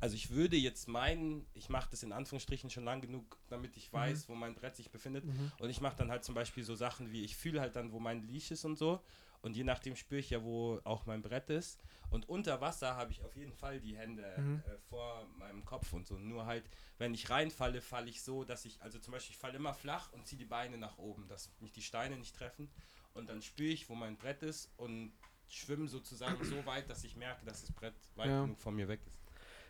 [0.00, 3.92] also ich würde jetzt meinen, ich mache das in Anführungsstrichen schon lang genug, damit ich
[3.92, 5.24] weiß, wo mein Brett sich befindet.
[5.24, 5.52] Mhm.
[5.60, 8.00] Und ich mache dann halt zum Beispiel so Sachen wie, ich fühle halt dann, wo
[8.00, 9.00] mein Leash ist und so.
[9.46, 11.78] Und je nachdem spüre ich ja, wo auch mein Brett ist.
[12.10, 14.60] Und unter Wasser habe ich auf jeden Fall die Hände Mhm.
[14.66, 16.18] äh, vor meinem Kopf und so.
[16.18, 16.64] Nur halt,
[16.98, 20.12] wenn ich reinfalle, falle ich so, dass ich, also zum Beispiel, ich falle immer flach
[20.12, 22.68] und ziehe die Beine nach oben, dass mich die Steine nicht treffen.
[23.14, 25.12] Und dann spüre ich, wo mein Brett ist und
[25.48, 28.42] schwimme sozusagen so weit, dass ich merke, dass das Brett weit Ja.
[28.42, 29.20] genug von mir weg ist.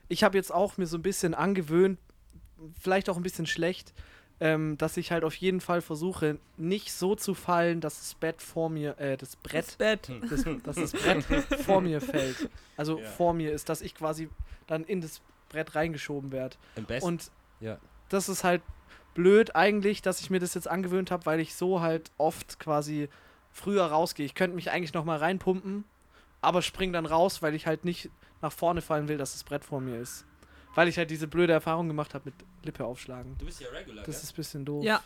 [0.08, 1.98] Ich habe jetzt auch mir so ein bisschen angewöhnt,
[2.80, 3.92] vielleicht auch ein bisschen schlecht,
[4.40, 8.42] ähm, dass ich halt auf jeden Fall versuche, nicht so zu fallen, dass das Bett
[8.42, 10.08] vor mir, äh, das Das Brett, Bett.
[10.08, 10.28] Hm.
[10.28, 11.24] das, dass das Brett
[11.64, 12.50] vor mir fällt.
[12.76, 13.06] Also Ja.
[13.06, 14.28] vor mir ist, dass ich quasi
[14.66, 16.56] dann in das Brett reingeschoben werde.
[16.74, 17.08] Im besten.
[17.08, 17.78] Und ja.
[18.08, 18.62] das ist halt
[19.14, 23.08] blöd eigentlich, dass ich mir das jetzt angewöhnt habe, weil ich so halt oft quasi
[23.50, 24.26] früher rausgehe.
[24.26, 25.84] Ich könnte mich eigentlich noch mal reinpumpen,
[26.42, 28.10] aber spring dann raus, weil ich halt nicht
[28.42, 30.26] nach vorne fallen will, dass das Brett vor mir ist.
[30.76, 32.34] Weil ich halt diese blöde Erfahrung gemacht habe mit
[32.64, 33.36] Lippe aufschlagen.
[33.38, 34.22] Du bist ja regular, Das gell?
[34.24, 34.84] ist ein bisschen doof.
[34.84, 35.02] Ja.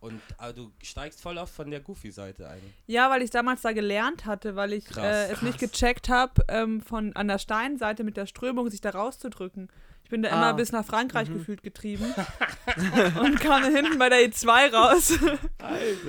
[0.00, 2.60] Und aber du steigst voll auf von der Goofy-Seite ein.
[2.86, 5.02] Ja, weil ich damals da gelernt hatte, weil ich Krass.
[5.30, 8.90] äh, es nicht gecheckt habe, ähm, von an der Steinseite mit der Strömung sich da
[8.90, 9.68] rauszudrücken.
[10.02, 10.32] Ich bin da Ah.
[10.34, 11.38] immer bis nach Frankreich Mhm.
[11.38, 12.04] gefühlt getrieben
[13.18, 15.18] und kam dann hinten bei der E2 raus.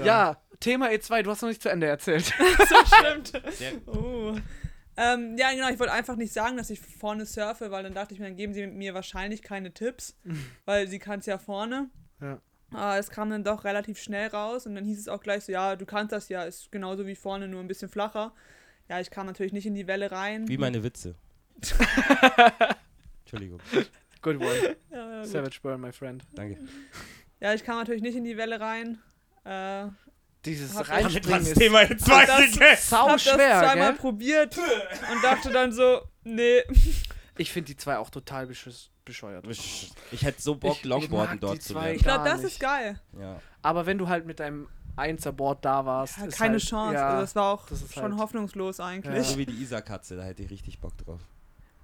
[0.04, 2.26] Ja, Thema E2, du hast noch nicht zu Ende erzählt.
[2.70, 3.32] so stimmt.
[3.54, 4.36] Sehr, Oh.
[4.98, 8.14] Ähm, ja, genau, ich wollte einfach nicht sagen, dass ich vorne surfe, weil dann dachte
[8.14, 10.18] ich mir, dann geben sie mir wahrscheinlich keine Tipps,
[10.66, 11.90] weil sie kann es ja vorne.
[12.22, 12.40] Ja.
[12.72, 15.52] Aber es kam dann doch relativ schnell raus und dann hieß es auch gleich so,
[15.52, 18.34] ja, du kannst das ja, ist genauso wie vorne, nur ein bisschen flacher.
[18.90, 20.48] Ja, ich kam natürlich nicht in die Welle rein.
[20.48, 21.16] wie meine Witze.
[23.22, 23.60] Entschuldigung.
[24.22, 24.76] Good one.
[24.92, 25.30] ja, ja, gut.
[25.30, 26.24] Savage Burn, my friend.
[26.36, 26.58] Danke.
[27.40, 29.00] ja, ich kam natürlich nicht in die Welle rein.
[29.44, 29.88] Äh,
[30.46, 32.40] Dieses Hab- Reinspringen ist Thema jetzt weiter,
[32.78, 34.00] sau hab schwer, das zweimal gell?
[34.00, 36.62] probiert und dachte dann so, nee.
[37.38, 38.48] Ich finde die zwei auch total
[39.04, 39.46] bescheuert.
[39.48, 41.96] Ich hätte so Bock, Ich- ich Longboarden mag dort zu zwei lernen.
[41.98, 42.54] Ich glaube, das nicht.
[42.54, 43.00] ist geil.
[43.20, 43.40] Ja.
[43.62, 46.94] Aber wenn du halt mit deinem Einserboard da warst, Ja, keine halt, Chance.
[46.96, 49.14] Ja, Also das war auch das ist schon halt- hoffnungslos eigentlich.
[49.16, 49.24] Ja.
[49.24, 51.20] So wie die Isa-Katze, da hätte ich richtig Bock drauf.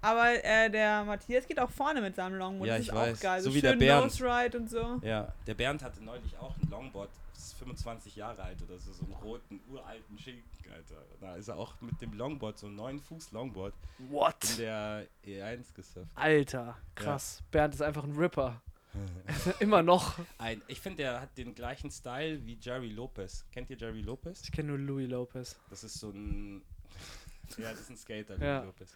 [0.04, 2.67] Aber äh, der Matthias geht auch vorne mit seinem Longboard.
[2.69, 3.17] Ja, das ich ist weiß.
[3.17, 3.41] auch geil.
[3.41, 4.04] So So, wie der schön Bernd.
[4.06, 5.00] Nose Ride und so.
[5.04, 7.31] Ja, der Bernd hatte neulich auch ein Longboard, das
[7.62, 10.43] 25 Jahre alt oder so, so einen roten, uralten Schinken,
[10.74, 11.06] Alter.
[11.19, 14.58] Da ist er auch mit dem Longboard, so ein 9 Fuß Longboard, in What?
[14.58, 16.10] der E1 gesurft.
[16.15, 17.43] Alter, krass.
[17.52, 18.62] Bernd ist einfach ein Ripper.
[19.60, 20.17] Immer noch.
[20.39, 23.45] Ein, ich finde, der hat den gleichen Style wie Jerry Lopez.
[23.52, 24.41] Kennt ihr Jerry Lopez?
[24.43, 25.56] Ich kenne nur Louis Lopez.
[25.69, 26.62] Das ist so ein.
[27.58, 28.63] ja, das ist ein Skater, Jerry Ja.
[28.63, 28.95] Lopez.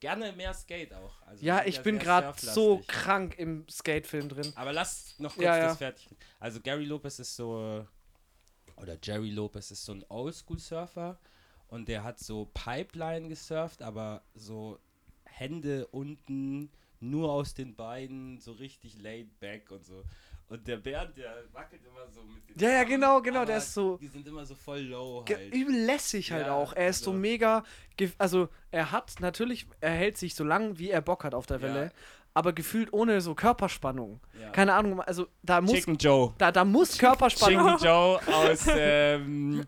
[0.00, 1.20] Gerne mehr Skate auch.
[1.26, 4.52] Also Ja, ich bin gerade so krank im Skatefilm drin.
[4.54, 5.66] Aber lass noch kurz Ja, ja.
[5.66, 6.08] das fertig.
[6.38, 7.84] Also Gary Lopez ist so
[8.80, 11.18] oder Jerry Lopez ist so ein Oldschool-Surfer
[11.68, 14.78] und der hat so Pipeline gesurft, aber so
[15.24, 20.02] Hände unten, nur aus den Beinen, so richtig laid back und so.
[20.48, 23.74] Und der Bernd, der wackelt immer so mit den Ja, ja, genau, genau, der ist
[23.74, 25.54] so- Die sind immer so voll low halt.
[25.54, 26.72] übel lässig halt Ja, auch.
[26.72, 27.64] Er ist so also- mega.
[28.16, 31.60] Also, er hat natürlich, er hält sich so lang, wie er Bock hat auf der
[31.60, 31.90] Ja.
[32.38, 34.20] Aber gefühlt ohne so Körperspannung.
[34.40, 34.50] Ja.
[34.50, 36.32] Keine Ahnung, also da muss, Chicken Joe.
[36.38, 37.66] da, da muss Körperspannung.
[37.78, 39.66] Chicken Joe aus, ähm,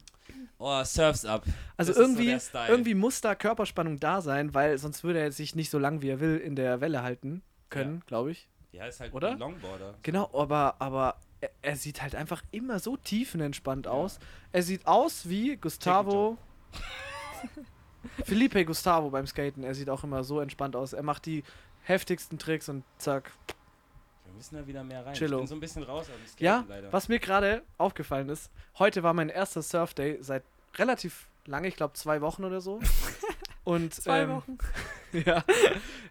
[0.56, 1.42] Oh, Surfs up.
[1.44, 5.32] Also Das ist so irgendwie, irgendwie muss da Körperspannung da sein, weil sonst würde er
[5.32, 8.46] sich nicht so lang wie er will in der Welle halten können, glaube ich.
[8.70, 9.32] Ja, ist halt Oder?
[9.32, 9.94] ein Longboarder.
[10.04, 14.20] Genau, aber, aber er, er sieht halt einfach immer so tiefenentspannt aus.
[14.52, 16.38] Er sieht aus wie Gustavo.
[18.24, 19.64] Felipe Gustavo beim Skaten.
[19.64, 20.92] Er sieht auch immer so entspannt aus.
[20.92, 21.42] Er macht die
[21.82, 23.30] heftigsten Tricks und zack.
[24.24, 25.14] Wir müssen da wieder mehr rein.
[25.14, 25.38] Chillo.
[25.38, 26.92] Ich bin so ein bisschen raus aus dem Skaten Ja, leider.
[26.92, 30.44] was mir gerade aufgefallen ist, heute war mein erster Surfday seit
[30.76, 32.80] relativ lange, ich glaube zwei Wochen oder so.
[33.64, 34.58] Und Zwei ähm, Wochen.
[35.12, 35.44] Ja.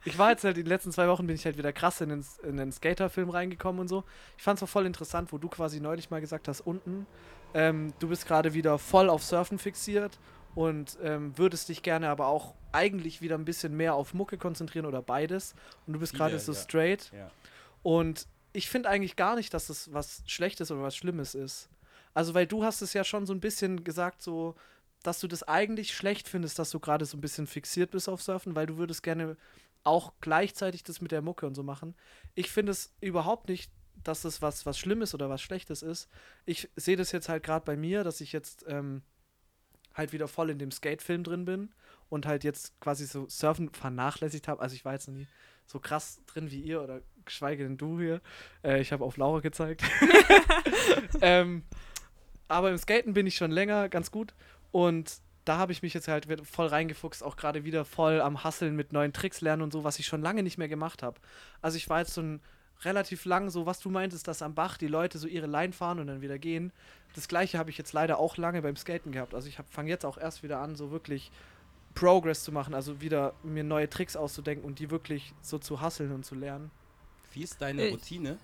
[0.04, 2.26] Ich war jetzt halt die letzten zwei Wochen bin ich halt wieder krass in den,
[2.44, 4.04] in den Skater-Film reingekommen und so.
[4.38, 7.08] Ich fand es auch voll interessant, wo du quasi neulich mal gesagt hast, unten,
[7.54, 10.20] ähm, du bist gerade wieder voll auf Surfen fixiert
[10.56, 14.86] und ähm, würdest dich gerne aber auch eigentlich wieder ein bisschen mehr auf Mucke konzentrieren
[14.86, 15.54] oder beides.
[15.86, 16.60] Und du bist gerade so ja.
[16.60, 17.12] straight.
[17.14, 17.32] Ja.
[17.84, 21.70] Und ich finde eigentlich gar nicht, dass es was Schlechtes oder was Schlimmes ist.
[22.14, 24.56] Also, weil du hast es ja schon so ein bisschen gesagt, so,
[25.04, 28.22] dass du das eigentlich schlecht findest, dass du gerade so ein bisschen fixiert bist auf
[28.22, 29.38] Surfen, weil du würdest gerne
[29.84, 31.96] auch gleichzeitig das mit der Mucke und so machen.
[32.36, 33.72] Ich finde es überhaupt nicht,
[34.04, 36.10] dass das was, was Schlimmes oder was Schlechtes ist.
[36.46, 39.04] Ich sehe das jetzt halt gerade bei mir, dass ich jetzt ähm,
[40.00, 41.70] halt wieder voll in dem Skate-Film drin bin
[42.10, 44.62] und halt jetzt quasi so Surfen vernachlässigt habe.
[44.62, 45.28] Also ich war jetzt noch nie
[45.68, 48.22] so krass drin wie ihr oder geschweige denn du hier.
[48.64, 49.84] Äh, ich habe auf Laura gezeigt.
[51.22, 51.64] ähm,
[52.48, 54.34] aber im Skaten bin ich schon länger ganz gut
[54.72, 58.76] und da habe ich mich jetzt halt voll reingefuchst, auch gerade wieder voll am Hasseln
[58.76, 61.20] mit neuen Tricks lernen und so, was ich schon lange nicht mehr gemacht habe.
[61.62, 62.42] Also ich war jetzt so ein
[62.84, 66.00] relativ lang, so was du meintest, dass am Bach die Leute so ihre Line fahren
[66.00, 66.72] und dann wieder gehen.
[67.14, 69.34] Das gleiche habe ich jetzt leider auch lange beim Skaten gehabt.
[69.34, 71.32] Also ich fange jetzt auch erst wieder an, so wirklich
[71.96, 76.12] Progress zu machen, also wieder mir neue Tricks auszudenken und die wirklich so zu hasseln
[76.12, 76.72] und zu lernen.
[77.34, 78.38] Wie ist deine Ich- Routine?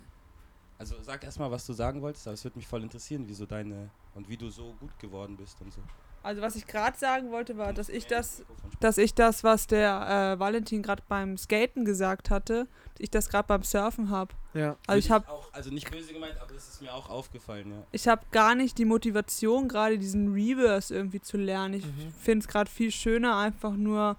[0.78, 3.90] Also sag erstmal, was du sagen wolltest, aber es würde mich voll interessieren, wieso deine
[4.14, 5.80] und wie du so gut geworden bist und so.
[6.26, 8.44] Also was ich gerade sagen wollte, war, dass ich das,
[8.80, 13.30] dass ich das, was der äh, Valentin gerade beim Skaten gesagt hatte, dass ich das
[13.30, 14.34] gerade beim Surfen habe.
[14.54, 14.76] Ja.
[14.88, 17.84] Also ich habe auch, also nicht böse gemeint, aber es ist mir auch aufgefallen, ja.
[17.92, 21.76] ich habe gar nicht die Motivation, gerade diesen Reverse irgendwie zu lernen.
[21.76, 22.12] Ich Mhm.
[22.20, 24.16] finde es gerade viel schöner, einfach nur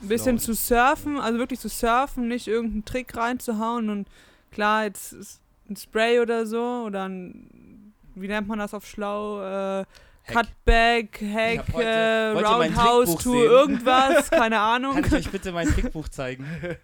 [0.00, 4.08] ein bisschen zu surfen, also wirklich zu surfen, nicht irgendeinen Trick reinzuhauen und
[4.50, 9.40] klar, jetzt ist ein Spray oder so oder ein, wie nennt man das auf schlau,
[9.80, 9.84] äh,
[10.24, 10.34] Hack.
[10.46, 13.42] Cutback, Hack, heute- äh, mein Roundhouse, to sehen?
[13.50, 14.94] irgendwas, keine Ahnung.
[14.94, 16.46] Kann ich euch bitte mein Trickbuch zeigen?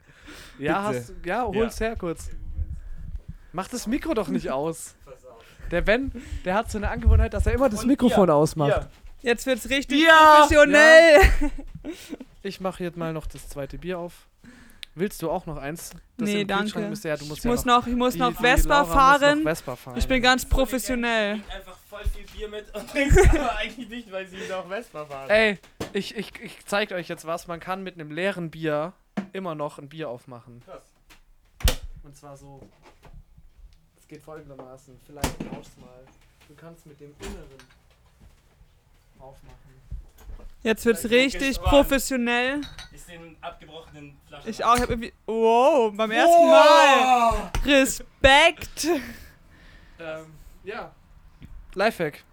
[0.59, 2.31] Ja, hast, ja hol's her kurz.
[3.53, 4.97] Mach das Mikro doch nicht aus.
[5.71, 6.11] Der Ben,
[6.45, 8.89] der hat so eine Angewohnheit, dass er immer das Und Mikrofon ausmacht.
[9.21, 10.37] Jetzt wird's richtig Ja!
[10.41, 11.21] professionell.
[12.43, 14.27] Ich mache jetzt mal noch das zweite Bier auf.
[14.99, 15.91] Willst du auch noch eins?
[15.91, 16.81] Das Nee, danke.
[16.81, 18.85] Müsste, ja, du musst Ich ja muss noch, ich muss die- noch die Vespa Laura
[18.85, 19.39] muss fahren.
[19.39, 19.99] Noch Vespa fahren.
[19.99, 21.39] Ich bin ganz professionell.
[21.41, 25.05] Trink einfach voll viel Bier mit und trinkst aber eigentlich nicht, weil sie noch Vespa
[25.07, 25.31] fahren.
[25.31, 25.59] Ey,
[25.93, 27.47] ich, ich, ich zeig euch jetzt was.
[27.47, 28.93] Man kann mit einem leeren Bier
[29.33, 30.63] immer noch ein Bier aufmachen.
[30.65, 30.93] Krass.
[32.03, 32.61] Und zwar so.
[33.99, 34.99] Es geht folgendermaßen.
[35.07, 36.05] Vielleicht tausch's mal.
[36.49, 37.59] Du kannst mit dem Inneren
[39.19, 39.88] aufmachen.
[40.63, 42.61] Jetzt wird's bin richtig professionell.
[42.93, 44.51] Ich sehe einen abgebrochenen Flaschen.
[44.51, 44.75] Ich auch.
[44.77, 45.13] Ich hab irgendwie.
[45.27, 47.51] Wow, beim ersten Mal.
[47.65, 48.85] Respekt.
[50.01, 50.27] Ähm,
[50.65, 50.93] ja.
[51.75, 52.25] Lifehack.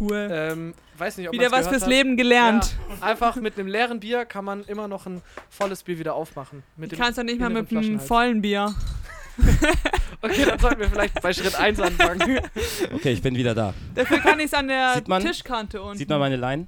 [0.00, 0.28] Cool.
[0.30, 1.88] Ähm, weiß nicht, ob Wieder was fürs hat.
[1.88, 2.76] Leben gelernt.
[3.00, 6.62] Ja, einfach mit einem leeren Bier kann man immer noch ein volles Bier wieder aufmachen.
[6.76, 8.74] Mit Du kannst doch nicht mal mit einem vollen Bier.
[10.22, 12.40] Okay, dann sollten wir vielleicht bei Schritt 1 anfangen.
[12.94, 13.74] Okay, ich bin wieder da.
[13.94, 15.98] Dafür kann ich es an der man- Tischkante unten.
[15.98, 16.66] Sieht man meine Line?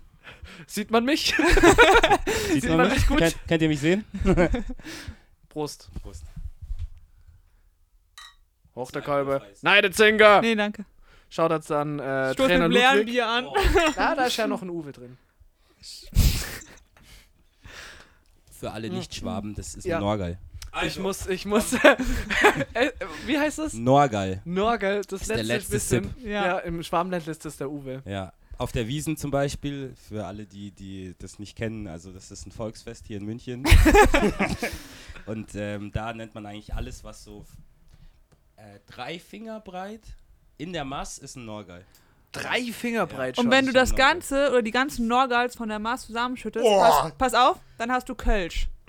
[0.67, 1.35] Sieht man mich?
[2.53, 3.19] Sieht, Sieht man mich gut?
[3.19, 4.05] Könnt, könnt ihr mich sehen?
[5.49, 5.89] Prost.
[6.03, 6.25] Prost.
[8.75, 9.41] Hoch der Kolbe.
[9.41, 9.63] Preis.
[9.63, 10.41] Neidezinger!
[10.41, 10.85] Nee, danke.
[11.31, 13.13] Schaut jetzt an äh, Stoß mit Trainer leeren Ludwig.
[13.15, 13.47] Bier an.
[13.47, 13.57] Oh.
[13.97, 15.19] Ja, da ist ja noch ein Uwe drin.
[18.51, 19.97] Für alle Nicht-Schwaben, das ist Ja.
[19.99, 20.39] ein Norgal.
[20.85, 21.73] Ich muss, ich muss.
[21.73, 21.97] äh,
[23.27, 23.75] wie heißt das?
[23.75, 24.43] Norgal.
[24.45, 26.15] Norgel, das ist der letzte letzte bisschen.
[26.29, 26.47] Ja.
[26.47, 26.59] Ja.
[26.59, 28.03] im Schwarmland ist das der Uwe.
[28.05, 28.33] Ja.
[28.59, 32.45] Auf der Wiesen zum Beispiel, für alle, die, die das nicht kennen, also das ist
[32.45, 33.65] ein Volksfest hier in München.
[35.27, 37.45] Und ähm, da nennt man eigentlich alles, was so
[38.57, 40.03] äh, drei Finger breit
[40.57, 41.85] in der Mass ist ein Norgal.
[42.33, 43.53] Drei Finger breit Und schon.
[43.53, 44.13] wenn du das Norgal.
[44.15, 48.17] Ganze oder die ganzen Norgals von der Maß zusammenschüttest, pass, pass auf, dann hast du
[48.17, 48.69] Kölsch.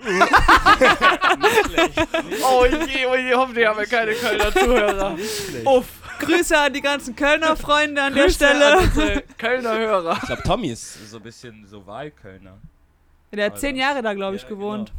[2.42, 5.16] Oh je, oh je, hoffentlich haben wir keine Kölner Zuhörer.
[5.64, 5.86] Uff.
[6.20, 8.78] Grüße an die ganzen Kölner Freunde an der Grüße Stelle.
[8.78, 10.12] an Kölner Hörer.
[10.20, 12.58] Ich glaube, Tommy ist so ein bisschen so Wahlkölner.
[13.32, 14.92] Der hat zehn Jahre da, glaube ich, Ja, gewohnt.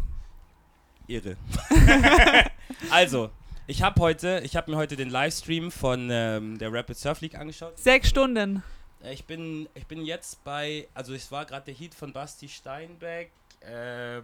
[1.08, 1.22] Genau.
[1.26, 1.36] Irre.
[2.92, 3.30] also,
[3.68, 7.36] ich habe heute, ich habe mir heute den Livestream von ähm, der Rapid Surf League
[7.38, 7.78] angeschaut.
[7.78, 8.64] Sechs Stunden.
[9.04, 12.48] Äh, Ich bin, ich bin jetzt bei, also es war gerade der Heat von Basti
[12.48, 13.32] Steinbeck,
[13.64, 14.24] ähm,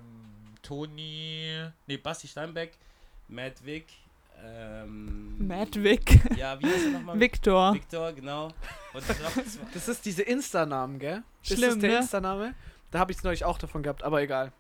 [0.62, 2.74] Toni, nee, Basti Steinbeck,
[3.28, 3.86] Matt Wick,
[4.44, 6.20] ähm, Mad Vic.
[6.38, 7.20] Ja, wie heißt er nochmal?
[7.20, 7.74] Victor.
[7.74, 8.46] Victor, genau.
[8.94, 11.24] Und ich glaub, das war- Das ist diese Insta-Namen, gell?
[11.42, 11.98] ist das Schlimm, der ne?
[11.98, 12.56] Insta-Name?
[12.92, 14.52] Da habe ich es neulich auch davon gehabt, aber egal.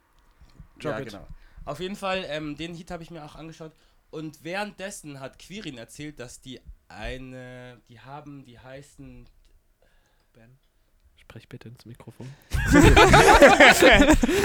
[0.80, 1.10] Drop ja, it.
[1.10, 1.28] genau.
[1.66, 3.74] Auf jeden Fall, ähm, den Heat habe ich mir auch angeschaut.
[4.10, 9.28] Und währenddessen hat Quirin erzählt, dass die eine, die haben, die heißen
[10.34, 10.58] Ben,
[11.30, 12.26] sprech bitte ins Mikrofon.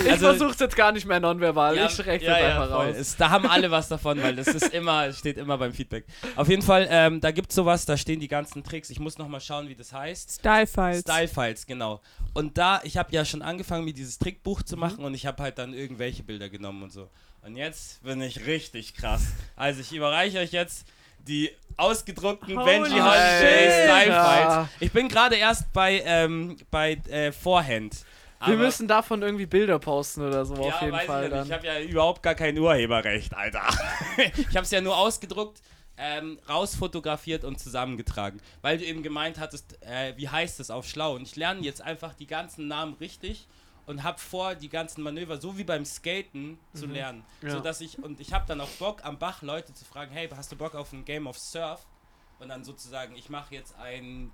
[0.05, 1.77] ich Also- versuch's jetzt gar nicht mehr nonverbal.
[1.77, 2.89] Ja, ich schreck ja, einfach voll.
[2.89, 2.97] raus.
[2.99, 6.05] Es, da haben alle was davon, weil das ist immer, es steht immer beim Feedback.
[6.35, 8.91] Auf jeden Fall, ähm, da gibt's sowas, da stehen die ganzen Tricks.
[8.91, 10.41] Ich muss nochmal schauen, wie das heißt.
[10.41, 11.01] Style Files.
[11.03, 12.01] Style Files, genau.
[12.35, 14.67] Und da, ich habe ja schon angefangen, mir dieses Trickbuch Mhm.
[14.67, 17.09] zu machen und ich habe halt dann irgendwelche Bilder genommen und so.
[17.43, 19.23] Und jetzt bin ich richtig krass.
[19.57, 20.87] Also ich überreiche euch jetzt
[21.27, 24.09] die ausgedruckten Holy Benji Holiday.
[24.09, 24.69] Ja.
[24.81, 28.05] Ich bin gerade erst bei, ähm, bei äh, Vorhand.
[28.45, 31.47] Wir müssen davon irgendwie Bilder posten oder so ja, auf jeden Fall ich.
[31.47, 33.69] Ich habe ja überhaupt gar kein Urheberrecht, Alter.
[34.37, 35.61] ich habe es ja nur ausgedruckt,
[35.97, 38.41] ähm, rausfotografiert und zusammengetragen.
[38.61, 41.15] Weil du eben gemeint hattest, äh, wie heißt es auf schlau.
[41.15, 43.47] Und ich lerne jetzt einfach die ganzen Namen richtig
[43.87, 46.93] und habe vor, die ganzen Manöver, so wie beim Skaten, zu Mhm.
[46.93, 47.25] lernen.
[47.43, 47.51] Ja.
[47.51, 50.29] So dass ich, und ich habe dann auch Bock am Bach Leute zu fragen, hey,
[50.29, 51.85] hast du Bock auf ein Game of Surf?
[52.39, 54.33] Und dann sozusagen, ich mache jetzt ein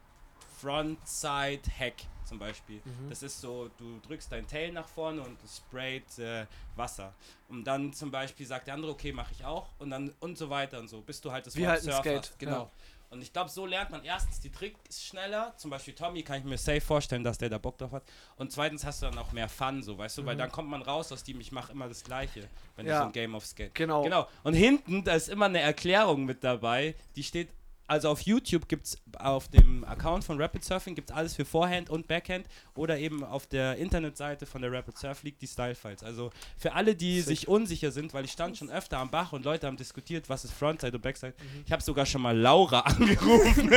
[0.60, 1.94] Frontside-Hack
[2.24, 2.80] zum Beispiel.
[2.84, 3.08] Mhm.
[3.08, 6.46] Das ist so, du drückst dein Tail nach vorne und sprayt äh,
[6.76, 7.14] Wasser.
[7.48, 9.68] Und dann zum Beispiel sagt der andere, okay, mache ich auch.
[9.78, 11.98] Und dann und so weiter und so, bis du halt das Wie Wort halt Surf
[12.00, 12.32] Skate.
[12.38, 12.52] Genau.
[12.64, 12.70] ja.
[13.10, 15.54] Und ich glaube, so lernt man erstens die Tricks schneller.
[15.56, 18.02] Zum Beispiel Tommy kann ich mir safe vorstellen, dass der da Bock drauf hat.
[18.36, 20.40] Und zweitens hast du dann auch mehr Fun, so weißt du, weil Mhm.
[20.40, 22.92] dann kommt man raus aus dem, ich mache immer das Gleiche, wenn Ja.
[22.94, 23.74] du so ein Game of Skate.
[23.74, 24.02] Genau.
[24.02, 24.28] Genau.
[24.42, 27.48] Und hinten, da ist immer eine Erklärung mit dabei, die steht.
[27.88, 31.46] Also auf YouTube gibt es auf dem Account von Rapid Surfing gibt es alles für
[31.46, 35.74] Forehand und Backhand oder eben auf der Internetseite von der Rapid Surf League die Style
[35.74, 36.04] Files.
[36.04, 37.38] Also für alle, die Sick.
[37.38, 40.44] sich unsicher sind, weil ich stand schon öfter am Bach und Leute haben diskutiert, was
[40.44, 41.32] ist Frontside und Backside.
[41.38, 41.64] Mhm.
[41.64, 43.72] Ich habe sogar schon mal Laura angerufen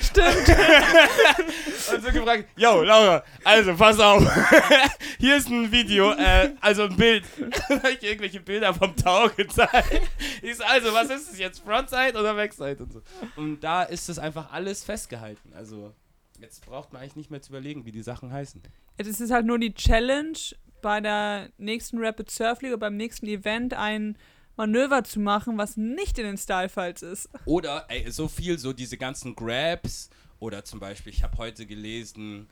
[0.00, 0.48] Stimmt.
[1.92, 4.22] und so gefragt, yo Laura, also pass auf,
[5.18, 7.24] hier ist ein Video, äh, also ein Bild.
[7.68, 10.02] Habe ich irgendwelche Bilder vom Tau gezeigt.
[10.40, 13.02] Ich so, also was ist es jetzt, Frontside oder Backside und so.
[13.34, 15.52] Und da ist es einfach alles festgehalten.
[15.54, 15.92] Also
[16.40, 18.62] jetzt braucht man eigentlich nicht mehr zu überlegen, wie die Sachen heißen.
[18.98, 20.38] Es ist halt nur die Challenge,
[20.82, 24.16] bei der nächsten Rapid Surf League, beim nächsten Event ein
[24.56, 27.28] Manöver zu machen, was nicht in den Style Files ist.
[27.44, 32.46] Oder ey, so viel, so diese ganzen Grabs oder zum Beispiel, ich habe heute gelesen,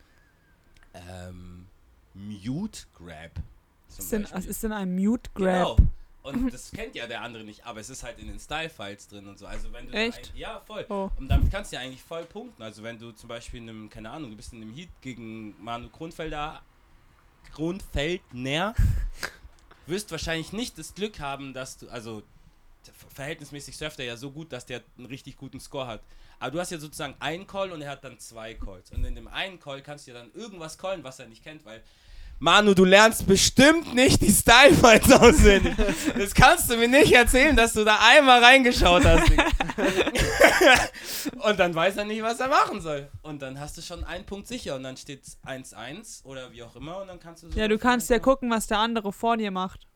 [0.93, 1.67] ähm,
[2.13, 3.35] Mute Grab.
[3.35, 3.43] zum
[3.87, 4.37] Was ist denn, Beispiel.
[4.37, 5.77] was ist denn ein Mute Grab?
[5.77, 5.89] Genau.
[6.25, 9.27] Und das kennt ja der andere nicht, aber es ist halt in den Style-Files drin
[9.27, 9.45] und so.
[9.45, 10.31] Also wenn du Echt?
[10.33, 10.85] ein- ja, voll.
[10.89, 11.09] Oh.
[11.17, 12.63] Und damit kannst du ja eigentlich voll punkten.
[12.63, 15.55] Also wenn du zum Beispiel in einem, keine Ahnung, du bist in einem Heat gegen
[15.63, 16.61] Manu Kronfelder,
[17.53, 18.75] Kronfeldner,
[19.85, 22.23] wirst wahrscheinlich nicht das Glück haben, dass du, also
[22.83, 26.01] ver- verhältnismäßig surft er ja so gut, dass der einen richtig guten Score hat.
[26.39, 28.91] Aber du hast ja sozusagen einen Call und er hat dann zwei Calls.
[28.91, 31.63] Und in dem einen Call kannst du ja dann irgendwas callen, was er nicht kennt,
[31.65, 31.81] weil
[32.39, 35.73] Manu, du lernst bestimmt nicht die Style-Files auswendig.
[36.17, 39.23] Das kannst du mir nicht erzählen, dass du da einmal reingeschaut hast.
[41.43, 43.09] Und dann weiß er nicht, was er machen soll.
[43.21, 46.75] Und dann hast du schon einen Punkt sicher und dann steht 1-1 oder wie auch
[46.75, 49.37] immer und dann kannst du so Ja, du kannst ja gucken, was der andere vor
[49.37, 49.87] dir macht.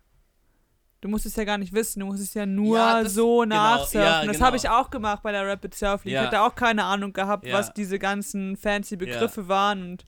[1.01, 3.39] Du musst es ja gar nicht wissen, du musst es ja nur Ja, das- so
[3.39, 4.01] genau, nachsurfen.
[4.01, 4.45] ja, Das genau.
[4.47, 6.13] habe ich auch gemacht bei der Rapid Surf League.
[6.15, 6.21] Ja.
[6.21, 7.57] Ich hatte auch keine Ahnung gehabt, Ja.
[7.57, 10.05] was diese ganzen fancy Begriffe waren und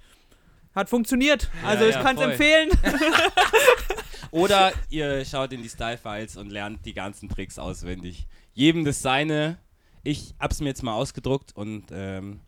[0.75, 1.49] hat funktioniert.
[1.65, 2.69] Also Ja, ich ja, kann es empfehlen.
[4.31, 8.27] Oder ihr schaut in die Style-Files und lernt die ganzen Tricks auswendig.
[8.53, 9.57] Jedem das seine.
[10.03, 12.39] Ich hab's mir jetzt mal ausgedruckt und ähm,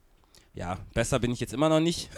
[0.56, 2.10] ja, besser bin ich jetzt immer noch nicht.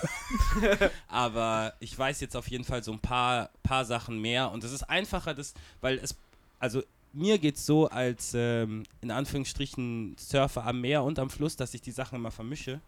[1.08, 4.72] Aber ich weiß jetzt auf jeden Fall so ein paar, paar Sachen mehr und es
[4.72, 6.16] ist einfacher, das, weil es,
[6.60, 11.74] also mir geht's so als ähm, in Anführungsstrichen Surfer am Meer und am Fluss, dass
[11.74, 12.82] ich die Sachen immer vermische.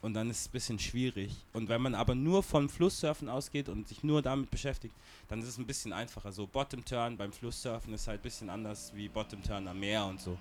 [0.00, 1.34] Und dann ist es ein bisschen schwierig.
[1.52, 4.94] Und wenn man aber nur vom Flusssurfen ausgeht und sich nur damit beschäftigt,
[5.28, 6.30] dann ist es ein bisschen einfacher.
[6.30, 10.06] So Bottom Turn beim Flusssurfen ist halt ein bisschen anders wie Bottom Turn am Meer
[10.06, 10.38] und so.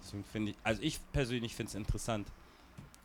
[0.00, 2.28] Deswegen finde ich, also ich persönlich finde es interessant.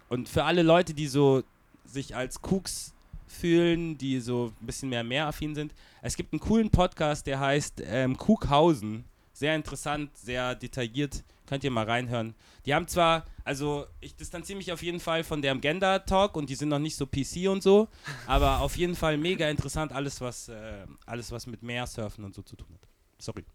[0.08, 1.44] Und für alle Leute, die so
[1.86, 2.94] sich als Cooks
[3.28, 7.82] fühlen, die so ein bisschen mehr meeraffin sind, es gibt einen coolen Podcast, der heißt
[7.84, 9.06] ähm, Kughausen.
[9.34, 11.24] Sehr interessant, sehr detailliert.
[11.48, 12.36] Könnt ihr mal reinhören.
[12.66, 16.50] Die haben zwar, also ich distanziere mich auf jeden Fall von der Gender Talk und
[16.50, 17.88] die sind noch nicht so PC und so,
[18.28, 22.42] aber auf jeden Fall mega interessant alles, was, äh, alles, was mit Meersurfen und so
[22.42, 22.88] zu tun hat.
[23.20, 23.46] Sorry.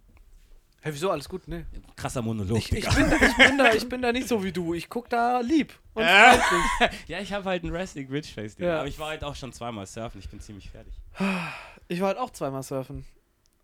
[0.83, 1.11] Hey, wieso?
[1.11, 1.47] Alles gut?
[1.47, 1.67] Nee.
[1.95, 2.57] Krasser Monolog.
[2.57, 4.73] Ich, ich, bin, ich, bin da, ich bin da nicht so wie du.
[4.73, 6.39] Ich guck da lieb und Äh.
[7.07, 8.57] ja, ich habe halt ein Wrestling Rich Face.
[8.57, 8.79] Ja.
[8.79, 10.21] Aber ich war halt auch schon zweimal surfen.
[10.21, 10.95] Ich bin ziemlich fertig.
[11.89, 13.05] Ich war halt auch zweimal surfen.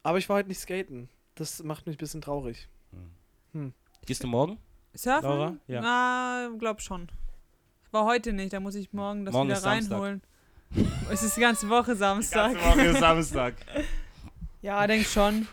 [0.02, 1.08] Aber ich war halt nicht skaten.
[1.36, 2.68] Das macht mich ein bisschen traurig.
[4.06, 4.58] Gehst du morgen?
[4.94, 5.28] Surfen?
[5.28, 5.56] Laura?
[5.66, 5.80] Ja.
[5.80, 7.08] Na, glaub schon.
[7.90, 10.22] War heute nicht, da muss ich morgen das Morgen wieder reinholen.
[11.10, 12.54] es ist die ganze Woche Samstag.
[12.54, 13.54] Woche ist Samstag.
[14.62, 15.46] Ja, denk schon.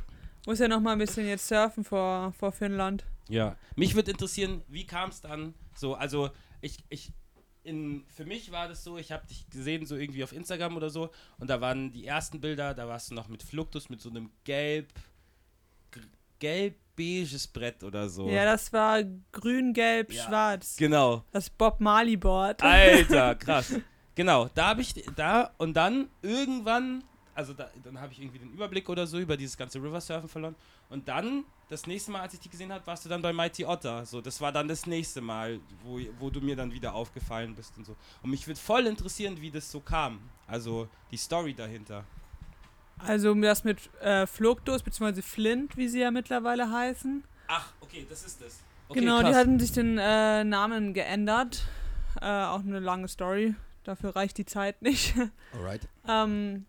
[0.48, 3.06] Muss ja noch mal ein bisschen jetzt surfen vor, vor Finnland.
[3.30, 3.58] Ja.
[3.76, 6.32] Mich würde interessieren, wie kam es dann so, also
[6.62, 7.12] ich, ich,
[7.64, 10.90] in, für mich war das so, ich habe dich gesehen, so irgendwie auf Instagram oder
[10.90, 14.10] so, und da waren die ersten Bilder, da warst du noch mit Fluctus, mit so
[14.10, 14.92] einem gelb,
[16.44, 18.28] gelb-beiges Brett oder so.
[18.30, 20.24] Ja, das war grün, gelb, Ja.
[20.24, 20.76] schwarz.
[20.78, 21.24] Genau.
[21.32, 22.62] Das Bob Marley Board.
[22.62, 23.76] Alter, krass.
[24.16, 28.52] Genau, da habe ich, da und dann irgendwann, also da, dann habe ich irgendwie den
[28.52, 30.56] Überblick oder so über dieses ganze Riversurfen verloren.
[30.90, 33.66] Und dann, das nächste Mal, als ich die gesehen habe, warst du dann bei Mighty
[33.66, 34.06] Otter.
[34.06, 37.76] So, das war dann das nächste Mal, wo, wo du mir dann wieder aufgefallen bist
[37.78, 37.96] und so.
[38.22, 40.20] Und mich würde voll interessieren, wie das so kam.
[40.46, 42.04] Also die Story dahinter.
[43.00, 47.24] Also das mit äh, Flugdos, beziehungsweise Flint, wie sie ja mittlerweile heißen.
[47.48, 48.60] Ach, okay, das ist das.
[48.88, 49.36] Okay, genau, die krass.
[49.36, 51.64] hatten sich den äh, Namen geändert.
[52.22, 53.56] Äh, auch eine lange Story.
[53.84, 55.16] Dafür reicht die Zeit nicht.
[55.54, 55.82] Alright.
[56.08, 56.66] ähm,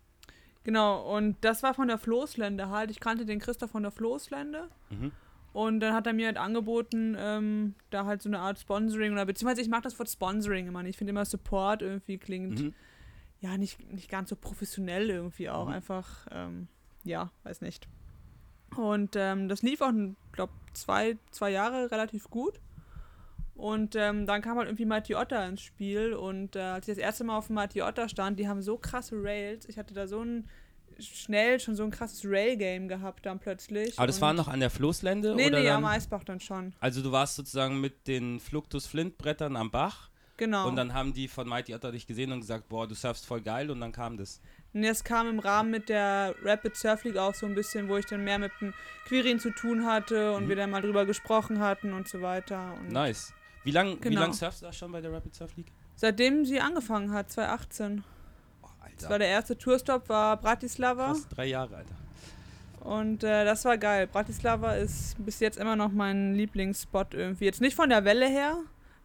[0.63, 2.91] genau, und das war von der Floßlände halt.
[2.91, 4.69] Ich kannte den Christoph von der Floßlände.
[4.89, 5.11] Mhm.
[5.53, 9.25] Und dann hat er mir halt angeboten, ähm, da halt so eine Art Sponsoring oder
[9.25, 10.91] beziehungsweise ich mag das Wort Sponsoring immer nicht.
[10.91, 12.73] Ich finde immer Support irgendwie klingt Mhm.
[13.41, 15.67] Ja nicht, nicht ganz so professionell irgendwie auch.
[15.67, 15.73] Mhm.
[15.73, 16.67] Einfach, ähm,
[17.03, 17.87] ja, weiß nicht.
[18.75, 19.91] Und ähm, das lief auch,
[20.31, 22.59] glaube zwei, zwei Jahre relativ gut.
[23.55, 26.13] Und ähm, dann kam halt irgendwie Mighty Otter ins Spiel.
[26.13, 29.15] Und äh, als ich das erste Mal auf Mighty Otter stand, die haben so krasse
[29.15, 29.67] Rails.
[29.69, 30.49] Ich hatte da so ein
[30.99, 33.97] schnell schon so ein krasses Rail-Game gehabt dann plötzlich.
[33.97, 35.35] Aber das war noch an der Floßlände?
[35.35, 36.73] Nee, oder nee, am Eisbach dann schon.
[36.79, 40.67] Also du warst sozusagen mit den Fluctus Flint-Brettern am Bach Genau.
[40.67, 43.41] und dann haben die von Mighty Otter dich gesehen und gesagt, boah, du surfst voll
[43.41, 44.41] geil und dann kam das.
[44.73, 47.95] Und das kam im Rahmen mit der Rapid Surf League auch so ein bisschen, wo
[47.97, 48.73] ich dann mehr mit dem
[49.07, 50.49] Quirin zu tun hatte und Mhm.
[50.49, 52.73] wir dann mal drüber gesprochen hatten und so weiter.
[52.79, 53.33] Und Nice.
[53.63, 54.21] Wie lange wie Genau.
[54.21, 55.71] lang surfst du da schon bei der Rapid Surf League?
[55.95, 58.03] Seitdem sie angefangen hat, 2018.
[58.61, 58.67] Oh,
[58.99, 61.07] Das war der erste Tourstop, war Bratislava.
[61.13, 61.95] Krass, drei Jahre, Alter.
[62.81, 64.05] Und äh, das war geil.
[64.05, 67.45] Bratislava ist bis jetzt immer noch mein Lieblingsspot irgendwie.
[67.45, 68.57] Jetzt nicht von der Welle her,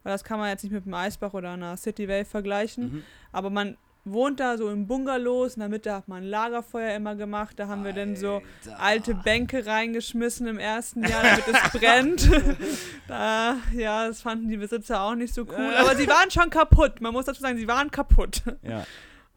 [0.03, 2.93] weil das kann man jetzt nicht mit dem Eisbach oder einer City Wave vergleichen.
[2.93, 3.05] Mhm.
[3.33, 7.15] Aber man wohnt da so in Bungalows, in der Mitte hat man ein Lagerfeuer immer
[7.15, 7.59] gemacht.
[7.59, 8.43] Da haben wir dann so
[8.79, 12.31] alte Bänke reingeschmissen im ersten Jahr, damit es brennt.
[13.09, 15.75] da, ja, das fanden die Besitzer auch nicht so cool.
[15.77, 17.01] Aber sie waren schon kaputt.
[17.01, 18.43] Man muss dazu sagen, sie waren kaputt.
[18.63, 18.85] Ja.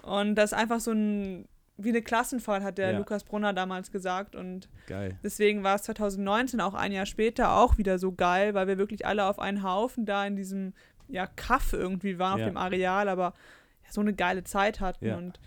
[0.01, 1.47] Und das ist einfach so ein,
[1.77, 2.97] wie eine Klassenfahrt, hat der Ja.
[2.99, 4.35] Lukas Brunner damals gesagt.
[4.35, 5.17] Und Geil.
[5.23, 9.05] deswegen war es 2019, auch ein Jahr später, auch wieder so geil, weil wir wirklich
[9.05, 10.73] alle auf einen Haufen da in diesem,
[11.07, 12.45] ja, Kaff irgendwie waren, Ja.
[12.45, 13.33] auf dem Areal, aber
[13.85, 15.05] ja, so eine geile Zeit hatten.
[15.05, 15.17] Ja.
[15.17, 15.39] Und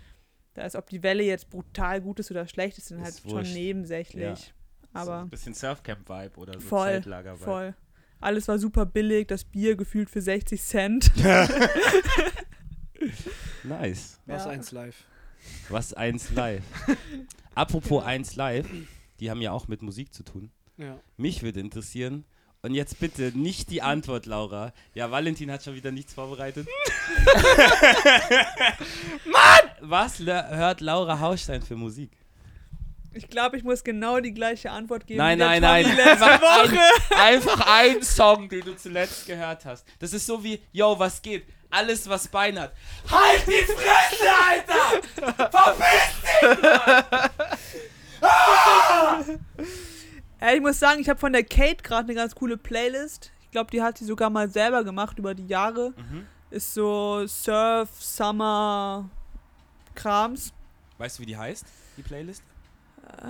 [0.53, 3.21] da ist, ob die Welle jetzt brutal gut ist oder schlecht ist, dann halt Ist
[3.21, 3.53] schon wurscht.
[3.53, 4.53] nebensächlich.
[4.93, 7.43] so Aber ein bisschen Surfcamp-Vibe oder so Voll, Zeltlager-Vibe.
[7.45, 7.75] voll.
[8.19, 11.11] Alles war super billig, das Bier gefühlt für 60 Cent.
[13.63, 14.19] Nice.
[14.25, 14.51] Was Ja.
[14.51, 15.05] eins live.
[15.69, 16.63] Was eins live.
[17.55, 18.67] Apropos eins live,
[19.19, 20.51] die haben ja auch mit Musik zu tun.
[20.77, 20.99] Ja.
[21.17, 22.25] Mich würde interessieren,
[22.63, 24.73] und jetzt bitte nicht die Antwort, Laura.
[24.93, 26.67] Ja, Valentin hat schon wieder nichts vorbereitet.
[29.25, 29.71] Mann!
[29.81, 32.11] Was hört Laura Hausstein für Musik?
[33.13, 35.19] Ich glaube, ich muss genau die gleiche Antwort geben.
[35.19, 35.85] Nein, nein, nein.
[35.85, 37.15] Letzte Woche.
[37.21, 39.85] Einfach ein Song, den du zuletzt gehört hast.
[39.99, 41.45] Das ist so wie, yo, was geht?
[41.69, 42.73] Alles, was Bein hat.
[43.09, 45.51] Halt die Fresse, Alter!
[45.51, 47.17] Verpiss
[50.39, 53.31] Ja, ich muss sagen, ich habe von der Kate gerade eine ganz coole Playlist.
[53.41, 55.93] Ich glaube, die hat sie sogar mal selber gemacht über die Jahre.
[55.97, 56.27] Mhm.
[56.51, 59.09] Ist so Surf, Summer,
[59.95, 60.53] Krams.
[60.97, 61.65] Weißt du, wie die heißt,
[61.97, 62.43] die Playlist?
[63.21, 63.25] Äh,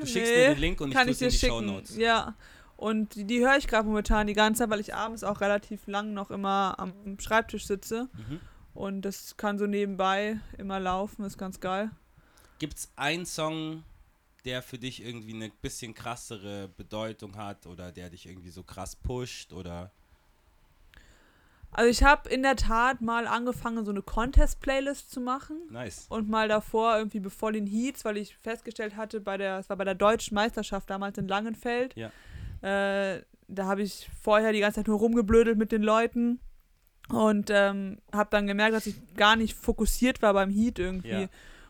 [0.00, 0.48] Du schickst nee.
[0.48, 1.52] mir den Link und ich Kann tue ich es in dir die schicken.
[1.52, 1.96] Shownotes.
[1.96, 2.34] Ja.
[2.82, 5.86] Und die, die höre ich gerade momentan die ganze Zeit, weil ich abends auch relativ
[5.86, 8.08] lang noch immer am Schreibtisch sitze.
[8.12, 8.40] Mhm.
[8.74, 11.92] Und das kann so nebenbei immer laufen, ist ganz geil.
[12.58, 13.84] Gibt es einen Song,
[14.44, 18.96] der für dich irgendwie eine bisschen krassere Bedeutung hat oder der dich irgendwie so krass
[18.96, 19.92] pusht oder
[21.70, 25.56] Also ich habe in der Tat mal angefangen, so eine Contest-Playlist zu machen.
[25.70, 26.06] nice.
[26.08, 29.76] Und mal davor irgendwie bevor den Heats, weil ich festgestellt hatte, bei der, es war
[29.76, 31.94] bei der deutschen Meisterschaft damals in Langenfeld.
[31.94, 32.10] Ja.
[32.62, 36.40] Äh, da habe ich vorher die ganze Zeit nur rumgeblödelt mit den Leuten
[37.08, 41.08] und ähm, habe dann gemerkt, dass ich gar nicht fokussiert war beim Heat irgendwie.
[41.08, 41.28] Ja.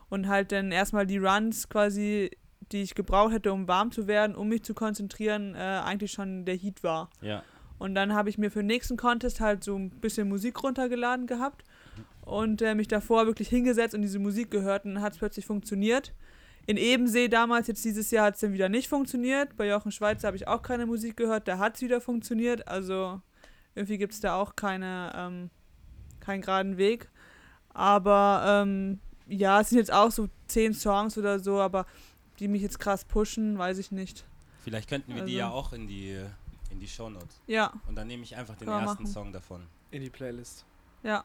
[0.09, 2.29] Und halt dann erstmal die Runs quasi
[2.71, 6.45] die ich gebraucht hätte, um warm zu werden, um mich zu konzentrieren, äh, eigentlich schon
[6.45, 7.09] der Heat war.
[7.21, 7.43] Ja.
[7.77, 11.27] Und dann habe ich mir für den nächsten Contest halt so ein bisschen Musik runtergeladen
[11.27, 11.63] gehabt
[12.21, 15.45] und äh, mich davor wirklich hingesetzt und diese Musik gehört und dann hat es plötzlich
[15.45, 16.13] funktioniert.
[16.65, 19.57] In Ebensee damals, jetzt dieses Jahr hat es dann wieder nicht funktioniert.
[19.57, 22.67] Bei Jochen Schweizer habe ich auch keine Musik gehört, da hat es wieder funktioniert.
[22.67, 23.21] Also
[23.75, 25.49] irgendwie gibt es da auch keine, ähm,
[26.21, 27.09] keinen geraden Weg.
[27.73, 31.85] Aber ähm, ja, es sind jetzt auch so zehn Songs oder so, aber
[32.39, 34.23] die mich jetzt krass pushen, weiß ich nicht.
[34.63, 36.17] Vielleicht könnten wir die Also- ja auch in die,
[36.71, 37.41] in die Shownotes.
[37.47, 39.07] Ja, Und dann nehme ich einfach den ersten machen.
[39.07, 39.63] Song davon.
[39.91, 40.65] In die Playlist.
[41.03, 41.23] ja.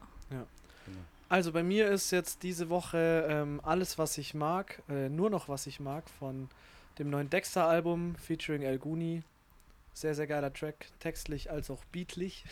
[1.29, 5.47] Also bei mir ist jetzt diese Woche ähm, alles, was ich mag, äh, nur noch
[5.47, 6.49] was ich mag von
[6.97, 9.21] dem neuen Dexter-Album featuring El Guni.
[9.93, 12.45] Sehr, sehr geiler Track, textlich als auch beatlich.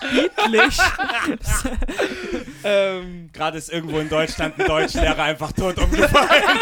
[0.00, 0.78] Beatlich.
[2.64, 6.58] ähm, Gerade ist irgendwo in Deutschland ein Deutschlehrer einfach tot umgefallen.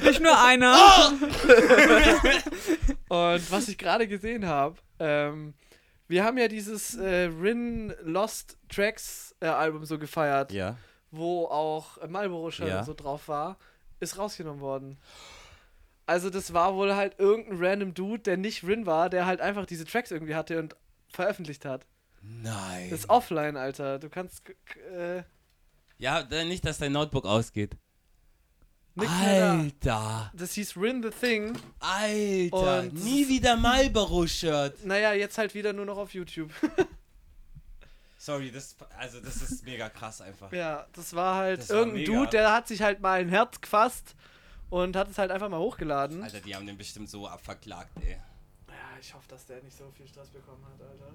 [0.04, 0.76] nicht nur einer.
[3.08, 5.54] und was ich gerade gesehen habe, ähm,
[6.08, 10.76] wir haben ja dieses äh, Rin Lost Tracks äh, Album so gefeiert, ja.
[11.10, 12.82] wo auch Marlboro schon Ja.
[12.84, 13.58] so drauf war,
[14.00, 14.98] ist rausgenommen worden.
[16.06, 19.66] Also das war wohl halt irgendein random Dude, der nicht Rin war, der halt einfach
[19.66, 20.74] diese Tracks irgendwie hatte und
[21.08, 21.86] veröffentlicht hat.
[22.22, 22.88] Nein.
[22.90, 23.98] Das ist offline, Alter.
[23.98, 24.42] Du kannst
[24.96, 25.22] äh,
[25.98, 27.76] ja, nicht, dass dein Notebook ausgeht.
[29.06, 29.52] Da.
[29.58, 30.32] Alter.
[30.34, 31.56] Das hieß Rin the Thing.
[31.80, 32.80] Alter.
[32.80, 34.84] Und- Nie wieder Marlboro-Shirt.
[34.84, 36.50] Naja, jetzt halt wieder nur noch auf YouTube.
[38.18, 40.52] Sorry, das, also das ist mega krass einfach.
[40.52, 42.12] Ja, das war halt Das war irgendein mega.
[42.12, 44.14] Dude, der hat sich halt mal ein Herz gefasst
[44.70, 46.22] und hat es halt einfach mal hochgeladen.
[46.22, 48.16] Alter, die haben den bestimmt so abverklagt, ey.
[48.68, 51.14] Ja, ich hoffe, dass der nicht so viel Stress bekommen hat, Alter.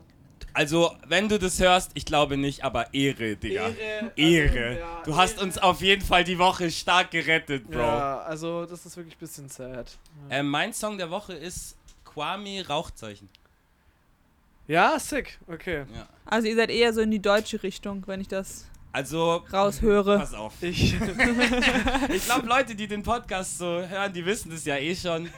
[0.53, 3.69] Also, wenn du das hörst, ich glaube nicht, aber Ehre, Digga.
[3.69, 4.67] Ehre, Ehre.
[4.67, 5.45] also, ja, du hast Ehre.
[5.45, 7.79] uns auf jeden Fall die Woche stark gerettet, Bro.
[7.79, 9.97] Ja, also das ist wirklich ein bisschen sad.
[10.29, 11.75] Ähm, mein Song der Woche ist
[12.05, 13.29] Kwame Rauchzeichen.
[14.67, 15.39] Ja, sick.
[15.47, 15.85] Okay.
[15.93, 16.07] Ja.
[16.25, 20.19] Also ihr seid eher so in die deutsche Richtung, wenn ich das Also, raushöre.
[20.19, 20.53] pass auf.
[20.61, 20.95] Ich.
[22.13, 25.29] Ich glaube, Leute, die den Podcast so hören, die wissen das ja eh schon.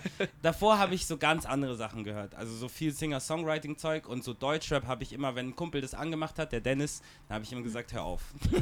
[0.41, 2.36] Davor habe ich so ganz andere Sachen gehört.
[2.36, 6.38] Also so viel Singer-Songwriting-Zeug und so Deutschrap habe ich immer, wenn ein Kumpel das angemacht
[6.38, 8.22] hat, der Dennis, dann habe ich ihm gesagt, hör auf.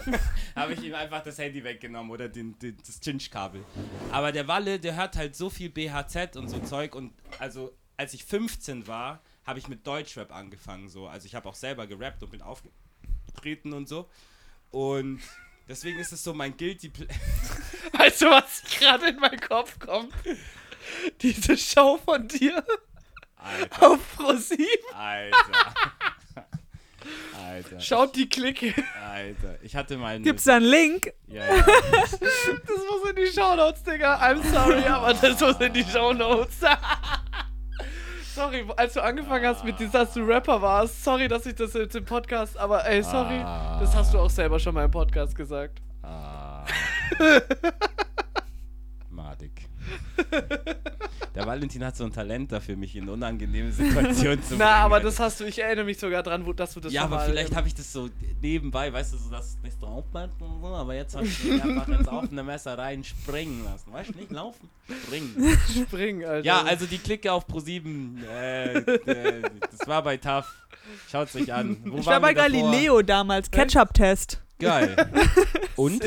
[0.56, 3.64] habe ich ihm einfach das Handy weggenommen oder den, den, das Cinch-Kabel.
[4.12, 8.14] Aber der Walle, der hört halt so viel BHZ und so Zeug und also als
[8.14, 11.08] ich 15 war, habe ich mit Deutschrap angefangen so.
[11.08, 14.08] Also ich habe auch selber gerappt und bin aufgetreten und so.
[14.74, 15.22] Und
[15.70, 17.08] deswegen ist es so mein Guilty Ple
[17.94, 20.12] Weißt du, was gerade in meinen Kopf kommt?
[21.22, 22.64] Diese Show von dir
[23.38, 23.88] Alter.
[23.92, 24.68] auf ProSieben.
[24.96, 25.74] Alter.
[27.46, 27.80] Alter.
[27.80, 28.74] Schaut die Clique.
[29.06, 29.60] Alter.
[29.62, 30.16] Ich hatte mal.
[30.16, 31.14] eine- Gibt's da einen Link?
[31.28, 31.64] Ja, ja.
[31.66, 34.20] Das muss in die Shownotes, Digga.
[34.22, 36.58] I'm sorry, aber das muss in die Shownotes.
[38.34, 41.04] sorry, als du angefangen hast mit dieser, dass du Rapper warst.
[41.04, 43.40] Sorry, dass ich das jetzt im Podcast, aber ey, sorry.
[43.44, 43.78] Ah.
[43.80, 45.82] Das hast du auch selber schon mal im Podcast gesagt.
[46.02, 46.66] Ah.
[51.36, 54.60] Der Valentin hat so ein Talent dafür, mich in unangenehme Situationen zu bringen.
[54.60, 57.06] Na, aber das hast du, ich erinnere mich sogar dran, wo, dass du das Ja,
[57.06, 58.08] aber vielleicht habe ich das so
[58.40, 61.48] nebenbei, weißt du, so dass es nicht drauf bleibt und so, aber jetzt hast du
[61.48, 63.92] mich einfach ins offene Messer rein springen lassen.
[63.92, 64.70] Weißt du, nicht laufen,
[65.06, 65.58] springen.
[65.88, 66.46] springen, Alter.
[66.46, 69.42] Ja, also die Clique auf Pro7, äh, äh,
[69.72, 70.54] das war bei TAF.
[71.10, 71.78] Schaut's euch an.
[71.86, 72.50] Wo Ich war bei davor?
[72.50, 74.40] Galileo damals, Ketchup-Test.
[74.60, 74.96] Geil.
[75.76, 76.04] Und?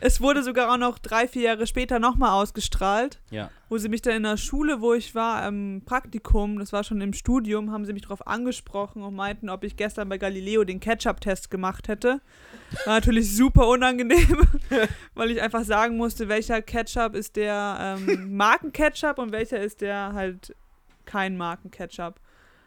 [0.00, 3.50] Es wurde sogar auch noch drei, vier Jahre später nochmal ausgestrahlt, Ja.
[3.68, 7.00] wo sie mich dann in der Schule, wo ich war, im Praktikum, das war schon
[7.00, 10.80] im Studium, haben sie mich darauf angesprochen und meinten, ob ich gestern bei Galileo den
[10.80, 12.20] Ketchup-Test gemacht hätte.
[12.86, 14.38] War natürlich super unangenehm,
[15.14, 20.12] weil ich einfach sagen musste, welcher Ketchup ist der ähm, Markenketchup und welcher ist der
[20.14, 20.54] halt
[21.04, 22.20] kein Markenketchup.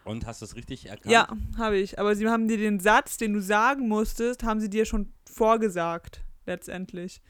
[0.06, 1.12] Und hast du es richtig erkannt?
[1.12, 1.28] Ja,
[1.58, 1.98] habe ich.
[1.98, 6.23] Aber sie haben dir den Satz, den du sagen musstest, haben sie dir schon vorgesagt,
[6.46, 7.22] letztendlich.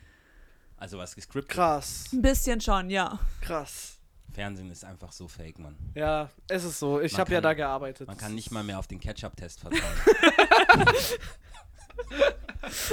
[0.78, 1.56] Also was gescriptet.
[1.56, 3.20] krass, Ein bisschen schon, ja.
[3.42, 4.00] krass.
[4.34, 5.78] Fernsehen ist einfach so fake, Mann.
[5.94, 7.00] Ja, es ist so.
[7.00, 8.08] Ich habe ja da gearbeitet.
[8.08, 9.84] Man kann nicht mal mehr auf den Ketchup-Test vertrauen.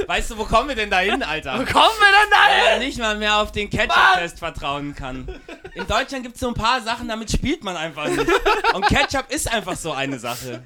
[0.07, 1.55] weißt du, wo kommen wir denn da hin, Alter?
[1.55, 5.41] Wo kommen wir denn da Wenn man nicht mal mehr auf den Ketchup-Test vertrauen kann.
[5.75, 8.31] In Deutschland gibt es so ein paar Sachen, damit spielt man einfach nicht.
[8.75, 10.63] Und Ketchup ist einfach so eine Sache.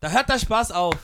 [0.00, 0.94] Da hört der Spaß auf.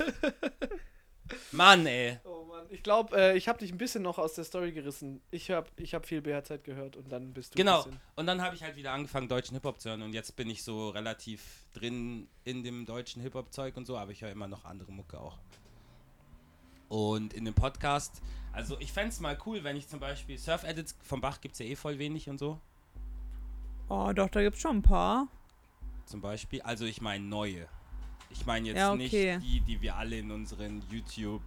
[1.53, 2.19] Mann, ey.
[2.25, 5.21] Oh Mann, ich glaube, äh, ich habe dich ein bisschen noch aus der Story gerissen.
[5.31, 7.83] Ich habe ich hab viel BHZ gehört und dann bist du ein Genau.
[7.85, 8.01] bisschen.
[8.17, 10.03] Und dann habe ich halt wieder angefangen, deutschen Hip-Hop zu hören.
[10.03, 14.23] Und jetzt bin ich so relativ drin in dem deutschen Hip-Hop-Zeug und so, aber ich
[14.23, 15.39] höre immer noch andere Mucke auch.
[16.89, 18.21] Und in dem Podcast,
[18.53, 21.59] also ich fände es mal cool, wenn ich zum Beispiel Surf-Edits vom Bach gibt es
[21.61, 22.61] ja eh voll wenig und so.
[23.89, 25.29] Oh, doch, da gibt's schon ein paar.
[26.07, 27.67] Zum Beispiel, also ich meine neue.
[28.31, 29.37] Ich meine jetzt Ja, okay.
[29.39, 31.43] nicht die, die wir alle in unseren YouTube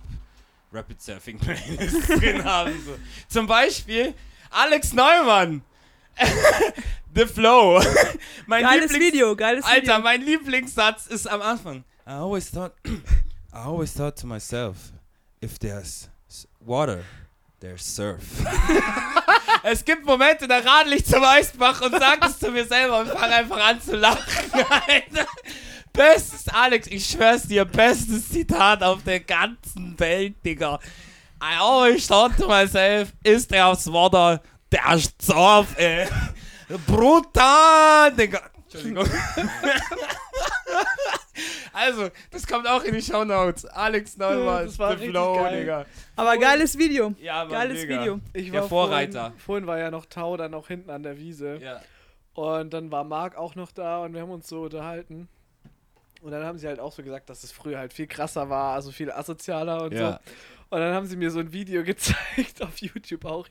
[0.71, 2.73] Rapid Surfing Playlists drin haben.
[2.85, 2.97] So.
[3.27, 4.13] Zum Beispiel
[4.49, 5.61] Alex Neumann.
[7.13, 7.81] The Flow.
[8.47, 9.99] mein Geiles Lieblings Video, geiles Alter, Video.
[10.01, 11.83] mein Lieblingssatz ist am Anfang.
[12.05, 12.73] I always thought,
[13.53, 14.91] I always thought to myself,
[15.41, 16.09] if there's
[16.59, 17.03] water,
[17.59, 18.21] there's surf.
[19.63, 23.07] es gibt Momente, da radel ich zum Eisbach und sag es zu mir selber und
[23.09, 24.51] fange einfach an zu lachen.
[24.53, 25.27] Alter.
[25.97, 30.79] Bestes, Alex, ich schwör's dir, bestes Zitat auf der ganzen Welt, Digga.
[31.41, 34.39] I always thought to myself, is there's water,
[34.69, 36.07] there's surf, ey.
[36.85, 38.41] Brutal, Digga.
[38.65, 39.07] Entschuldigung.
[41.73, 43.65] also, das kommt auch in die Shownotes.
[43.65, 45.59] Alex Neumann, Das war The richtig Flow, geil.
[45.61, 45.85] Digga.
[46.15, 47.15] Aber geiles Video.
[47.19, 48.01] Ja, Mann, Geiles mega.
[48.01, 48.19] Video.
[48.33, 49.21] Ich Der war Vorreiter.
[49.21, 51.57] Vorhin, vorhin war ja noch Tau dann auch hinten an der Wiese.
[51.57, 51.81] Ja.
[52.35, 55.27] Und dann war Marc auch noch da und wir haben uns so unterhalten.
[56.21, 58.73] Und dann haben sie halt auch so gesagt, dass es früher halt viel krasser war,
[58.73, 60.13] also viel asozialer und Ja.
[60.13, 60.17] so.
[60.69, 63.47] Und dann haben sie mir so ein Video gezeigt auf YouTube auch.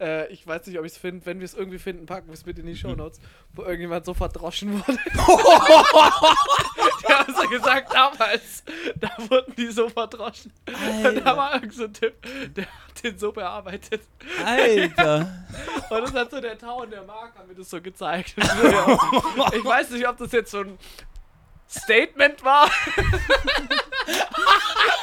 [0.00, 1.26] Äh, ich weiß nicht, ob ich es finde.
[1.26, 3.20] Wenn wir es irgendwie finden, packen wir es mit in die Shownotes,
[3.52, 4.98] wo irgendjemand so verdroschen wurde.
[7.08, 8.62] die haben so gesagt, damals,
[8.96, 10.52] da wurden die so verdroschen.
[11.04, 12.14] Und da war irgend so ein Typ,
[12.54, 14.02] der hat den so bearbeitet.
[14.44, 15.46] Alter.
[15.90, 18.34] Und das hat so der Tau und der Mark haben mir das so gezeigt.
[18.38, 20.78] Ich weiß nicht, ob das jetzt so ein
[21.68, 22.70] Statement war.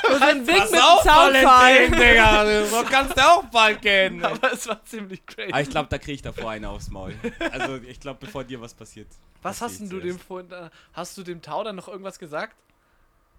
[0.07, 1.89] So ein Wink Pass mit auf, dem Soundfall.
[1.89, 2.66] Digga.
[2.68, 4.24] So kannst du auch bald gehen.
[4.26, 5.51] Aber es war ziemlich crazy.
[5.51, 7.16] Aber ich glaube, da kriege ich davor eine aufs Maul.
[7.51, 9.07] Also, ich glaube, bevor dir was passiert.
[9.41, 12.20] Was hast denn ich du dem vorhin da, Hast du dem Tau dann noch irgendwas
[12.20, 12.55] gesagt?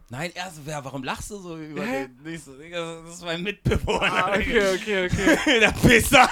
[0.09, 2.09] Nein, erst, ja, warum lachst du so über Hä?
[2.09, 2.33] den?
[2.33, 4.27] Nicht so, Digga, das ist mein Mitbewohner.
[4.27, 5.39] Ah, okay, okay, okay.
[5.61, 6.29] Der Pisser.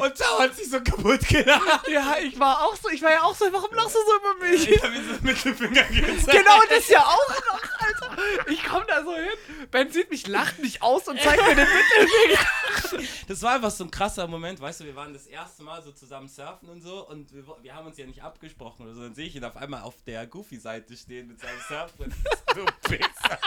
[0.00, 1.88] Und Tau hat sich so kaputt gelacht.
[1.88, 4.46] ja, ich war auch so, ich war ja auch so, warum lachst du so über
[4.46, 4.68] mich?
[4.68, 6.30] Ich habe ihm so Mittelfinger gezeigt.
[6.30, 8.22] Genau das ja auch noch, Alter.
[8.50, 9.66] Ich komme da so hin.
[9.70, 13.06] Ben sieht mich, lacht mich aus und zeigt mir den Mittelfinger.
[13.28, 15.92] Das war einfach so ein krasser Moment, weißt du, wir waren das erste Mal so
[15.92, 19.02] zusammen surfen und so und wir, wir haben uns ja nicht abgesprochen oder so.
[19.02, 22.12] Dann sehe ich ihn auf einmal auf der Goofy-Seite stehen mit seinem Surfbrett.
[22.52, 23.38] Du Pisser.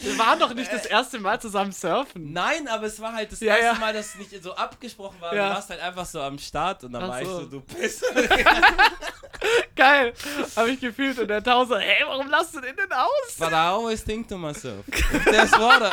[0.00, 2.30] Wir waren doch nicht das erste Mal zusammen surfen.
[2.34, 3.86] Nein, aber es war halt das Ja, erste ja.
[3.86, 5.34] Mal, dass es nicht so abgesprochen war.
[5.34, 5.48] Ja.
[5.48, 7.40] Du warst halt einfach so am Start und dann Ach war ich so.
[7.40, 8.06] so, du Pisser.
[9.76, 10.12] Geil.
[10.54, 11.18] Hab ich gefühlt.
[11.18, 13.36] Und der Tau so, hey, warum lachst du den denn aus?
[13.38, 15.90] But I always think to myself, if there's water,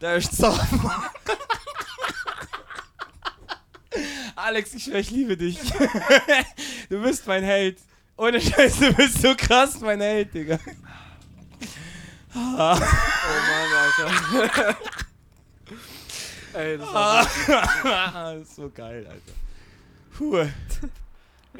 [0.00, 0.60] there's surf.
[4.36, 5.58] Alex, ich schwör, ich liebe dich.
[6.88, 7.78] Du bist mein Held.
[8.18, 10.58] Ohne Scheiß, du bist so krass mein Held, Digga.
[12.34, 12.80] Oh Mann,
[14.00, 14.76] Alter.
[16.54, 17.26] Ey, das war
[17.82, 19.32] das ist so geil, Alter.
[20.16, 20.36] Puh.
[20.36, 20.48] Was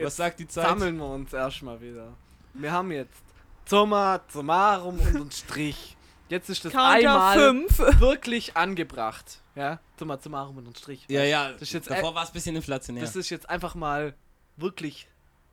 [0.01, 0.67] Jetzt sagt die Zeit?
[0.67, 2.13] Sammeln wir uns erstmal wieder.
[2.55, 3.23] Wir haben jetzt
[3.65, 5.97] Zoma, Zomarum und einen Strich.
[6.29, 8.01] Jetzt ist das Counter einmal 5.
[8.01, 9.41] wirklich angebracht.
[9.55, 11.05] Ja, Zoma, Zomarum und einen Strich.
[11.09, 13.03] Ja, ja, Das ist jetzt davor war es ein bisschen inflationär.
[13.03, 14.15] Das ist jetzt einfach mal
[14.57, 15.09] wirklich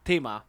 [0.06, 0.46] Thema.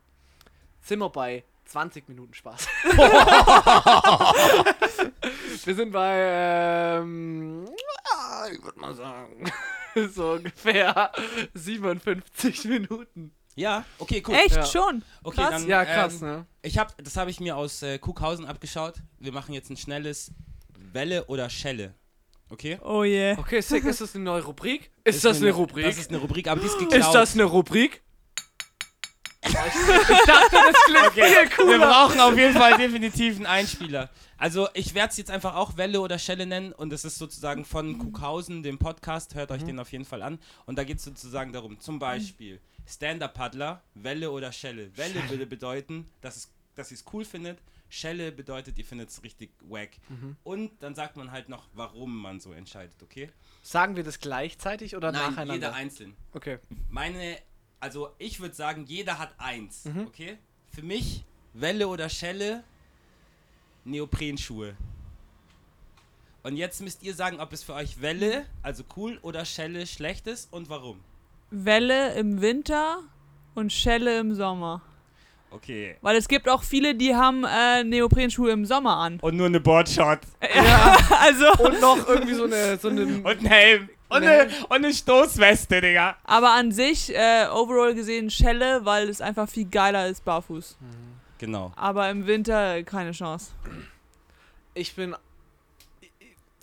[0.83, 2.67] Sind wir bei 20 Minuten Spaß.
[5.65, 7.69] wir sind bei, ähm,
[8.13, 9.51] ah, ich würde mal sagen,
[10.15, 11.11] so ungefähr
[11.55, 13.33] 57 Minuten.
[13.57, 14.35] ja, okay, cool.
[14.35, 14.65] Echt Ja.
[14.67, 15.03] schon?
[15.23, 15.51] Okay, krass.
[15.51, 16.47] dann, Ja, krass, ähm, ne?
[16.63, 18.95] Ich hab, das habe ich mir aus äh, Kuckhausen abgeschaut.
[19.19, 20.33] Wir machen jetzt ein schnelles
[20.93, 21.95] Welle oder Schelle.
[22.51, 22.79] Okay?
[22.83, 23.37] Oh je.
[23.39, 24.91] Okay, sick, ist das eine neue Rubrik?
[25.05, 25.85] Ist, das eine Rubrik?
[25.85, 27.01] Das ist eine Rubrik, aber die ist geklaut.
[27.01, 28.03] Ist das eine Rubrik?
[29.51, 31.79] Ich dachte, das klingt viel Wir cooler.
[31.89, 34.11] brauchen auf jeden Fall definitiv einen Einspieler.
[34.39, 37.65] Also ich werde es jetzt einfach auch Welle oder Schelle nennen und das ist sozusagen
[37.65, 39.57] von Kuckhausen, dem Podcast, hört Mhm.
[39.57, 40.39] euch den auf jeden Fall an.
[40.67, 44.97] Und da geht es sozusagen darum, zum Beispiel Stand-Up-Paddler, Welle oder Schelle.
[44.97, 47.59] Welle würde bedeuten, dass, es, dass ihr es cool findet.
[47.93, 49.91] Schelle bedeutet, ihr findet es richtig wack.
[50.09, 50.37] Mhm.
[50.45, 53.29] Und dann sagt man halt noch, warum man so entscheidet, okay?
[53.63, 55.55] Sagen wir das gleichzeitig oder Nein, nacheinander?
[55.55, 56.15] jeder einzeln.
[56.33, 56.59] Okay.
[56.89, 57.37] Meine,
[57.81, 60.07] also ich würde sagen, jeder hat eins, Mhm.
[60.07, 60.39] okay?
[60.73, 61.25] Für mich,
[61.55, 62.63] Welle oder Schelle,
[63.85, 64.75] Neoprenschuhe.
[66.43, 70.27] Und jetzt müsst ihr sagen, ob es für euch Welle, also cool, oder Schelle schlecht
[70.27, 71.01] ist und warum.
[71.51, 73.01] Welle im Winter
[73.55, 74.81] und Schelle im Sommer.
[75.51, 75.97] Okay.
[76.01, 79.19] Weil es gibt auch viele, die haben äh, Neoprenschuhe im Sommer an.
[79.21, 80.21] Und nur eine Boardshot.
[80.55, 80.97] Ja.
[81.21, 83.89] Also, Und noch irgendwie so eine, so eine Und ein Helm.
[84.11, 84.27] Und, Nee.
[84.29, 86.17] eine, und eine Stoßweste, Digga.
[86.25, 90.77] aber an sich, äh, overall gesehen Schelle, weil es einfach viel geiler ist barfuß.
[91.39, 91.73] Genau.
[91.77, 93.53] Aber im Winter keine Chance.
[94.75, 95.15] ich bin.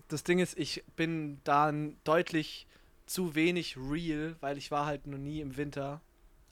[0.09, 1.71] Das Ding ist, ich bin da
[2.05, 2.65] deutlich
[3.05, 6.01] zu wenig real, weil ich war halt noch nie im Winter.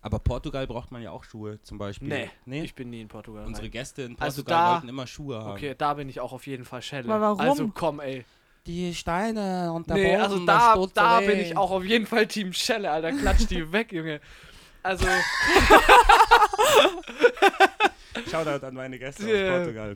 [0.02, 2.08] Aber Portugal braucht man ja auch Schuhe zum Beispiel.
[2.10, 2.64] Nee, nee?
[2.64, 3.46] ich bin nie in Portugal.
[3.46, 3.72] Unsere rein.
[3.72, 5.52] Gäste in Also Portugal da- wollten immer Schuhe haben.
[5.52, 7.12] Okay, da bin ich auch auf jeden Fall Schelle.
[7.12, 7.40] Aber warum?
[7.40, 8.24] Also komm, ey.
[8.66, 12.26] Die Steine und der Nee, Boden, also da, da bin ich auch auf jeden Fall
[12.26, 13.12] Team Schelle, Alter.
[13.12, 14.20] Klatsch die weg, Junge.
[14.82, 15.06] Also,
[18.30, 19.52] Shoutout an meine Gäste Yeah.
[19.52, 19.96] aus Portugal.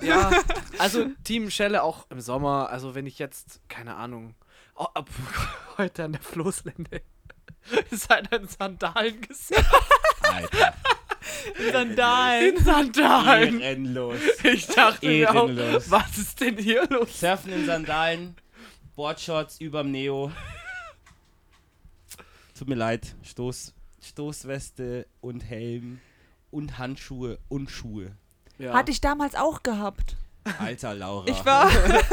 [0.00, 0.30] ja,
[0.78, 2.68] also Team Schelle auch im Sommer.
[2.70, 4.34] Also, wenn ich jetzt, keine Ahnung,
[4.76, 5.08] oh, ab,
[5.78, 7.02] heute an der Floßlände
[7.90, 9.64] ist halt ein Sandalen gesehen.
[10.22, 10.74] Alter.
[11.72, 12.56] Sandalen.
[12.56, 13.60] In Sandalen.
[13.60, 14.18] Ehrenlos.
[14.44, 15.90] Ich dachte mir auch, Ehrenlos.
[15.90, 17.20] was ist denn hier los?
[17.20, 18.36] Surfen in Sandalen,
[18.96, 20.32] Boardshorts überm Neo.
[22.58, 23.14] Tut mir leid.
[23.22, 26.00] Stoß, Stoßweste und Helm
[26.50, 28.12] und Handschuhe und Schuhe.
[28.58, 28.74] Ja.
[28.74, 30.16] Hatte ich damals auch gehabt.
[30.58, 31.26] Alter Laura.
[31.28, 31.70] Ich war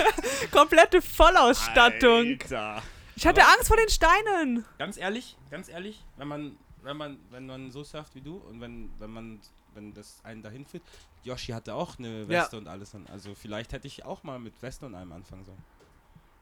[0.51, 2.39] komplette Vollausstattung.
[2.41, 2.81] Alter.
[3.15, 4.65] Ich hatte Angst vor den Steinen.
[4.77, 8.61] Ganz ehrlich, ganz ehrlich, wenn man, wenn man, wenn man so surft wie du und
[8.61, 9.39] wenn, wenn man,
[9.73, 10.83] wenn das einen dahin führt,
[11.23, 13.05] Yoshi hatte auch eine Weste und alles an.
[13.11, 15.63] Also vielleicht hätte ich auch mal mit Weste und allem anfangen sollen.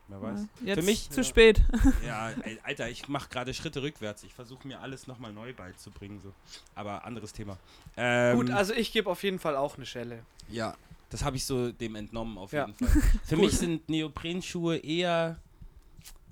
[0.10, 0.46] Wer weiß.
[0.64, 1.24] Jetzt Für mich- zu Ja.
[1.26, 1.62] spät.
[2.06, 4.24] Ja, ey, Alter, ich mache gerade Schritte rückwärts.
[4.24, 6.22] Ich versuche mir alles nochmal neu beizubringen.
[6.22, 6.32] So.
[6.76, 7.58] Aber anderes Thema.
[7.98, 10.24] Ähm, Gut, also ich gebe auf jeden Fall auch eine Schelle.
[10.50, 10.76] ja,
[11.10, 12.68] das habe ich so dem entnommen auf Ja.
[12.68, 13.02] jeden Fall.
[13.26, 15.40] Für mich sind Neoprenschuhe eher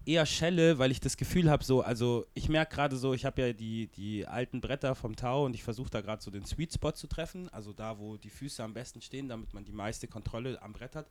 [0.06, 3.42] eher Schelle, weil ich das Gefühl habe, so, also ich merke gerade so, ich habe
[3.42, 6.74] ja die, die alten Bretter vom Tau und ich versuche da gerade so den Sweet
[6.74, 10.08] Spot zu treffen, also da, wo die Füße am besten stehen, damit man die meiste
[10.08, 11.10] Kontrolle am Brett hat.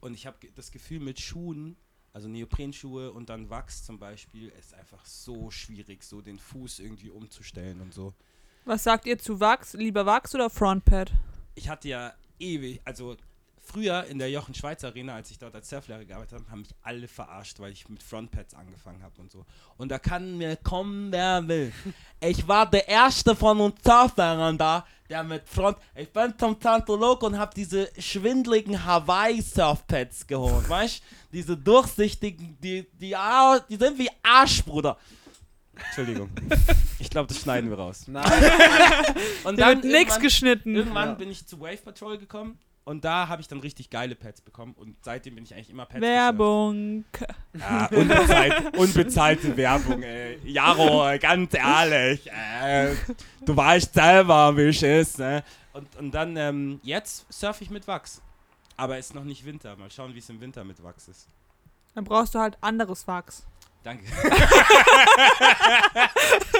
[0.00, 1.76] Und ich habe das Gefühl mit Schuhen,
[2.12, 7.10] also Neoprenschuhe und dann Wachs zum Beispiel, ist einfach so schwierig, so den Fuß irgendwie
[7.10, 8.14] umzustellen und so.
[8.64, 9.74] Was sagt ihr zu Wachs?
[9.74, 11.12] Lieber Wachs oder Frontpad?
[11.54, 13.16] ich hatte ja ewig, also
[13.64, 16.74] früher in der Jochen Schweizer Arena, als ich dort als Surflehrer gearbeitet habe, haben mich
[16.82, 19.44] alle verarscht, weil ich mit Frontpads angefangen habe und so.
[19.76, 21.72] Und da kann mir kommen, wer will.
[22.20, 25.78] Ich war der erste von uns Surflehrern da, der mit Front.
[25.94, 31.02] Ich bin zum Scientolog und habe diese schwindligen Hawaii-Surfpads geholt, weißt
[31.32, 34.96] Diese durchsichtigen, die, die, ah, die sind wie Arsch, Bruder.
[35.74, 36.30] Entschuldigung.
[37.00, 38.04] Ich glaube, das schneiden wir raus.
[38.08, 38.24] Nein.
[39.44, 40.74] Und Da wird nichts geschnitten.
[40.74, 41.14] Irgendwann Ja.
[41.16, 44.74] bin ich zu Wave Patrol gekommen und da habe ich dann richtig geile Pads bekommen
[44.74, 47.04] und seitdem bin ich eigentlich immer Pads Werbung.
[47.58, 50.38] Ja, unbezahlt, unbezahlte Werbung, ey.
[50.44, 52.30] Jaro, ganz ehrlich.
[52.30, 52.94] Äh,
[53.44, 55.42] du weißt selber, wie es ist, ne?
[55.72, 58.20] Und, und dann, ähm, jetzt surfe ich mit Wachs.
[58.76, 59.76] Aber es ist noch nicht Winter.
[59.76, 61.28] Mal schauen, wie es im Winter mit Wachs ist.
[61.94, 63.46] Dann brauchst du halt anderes Wachs.
[63.82, 64.04] Danke.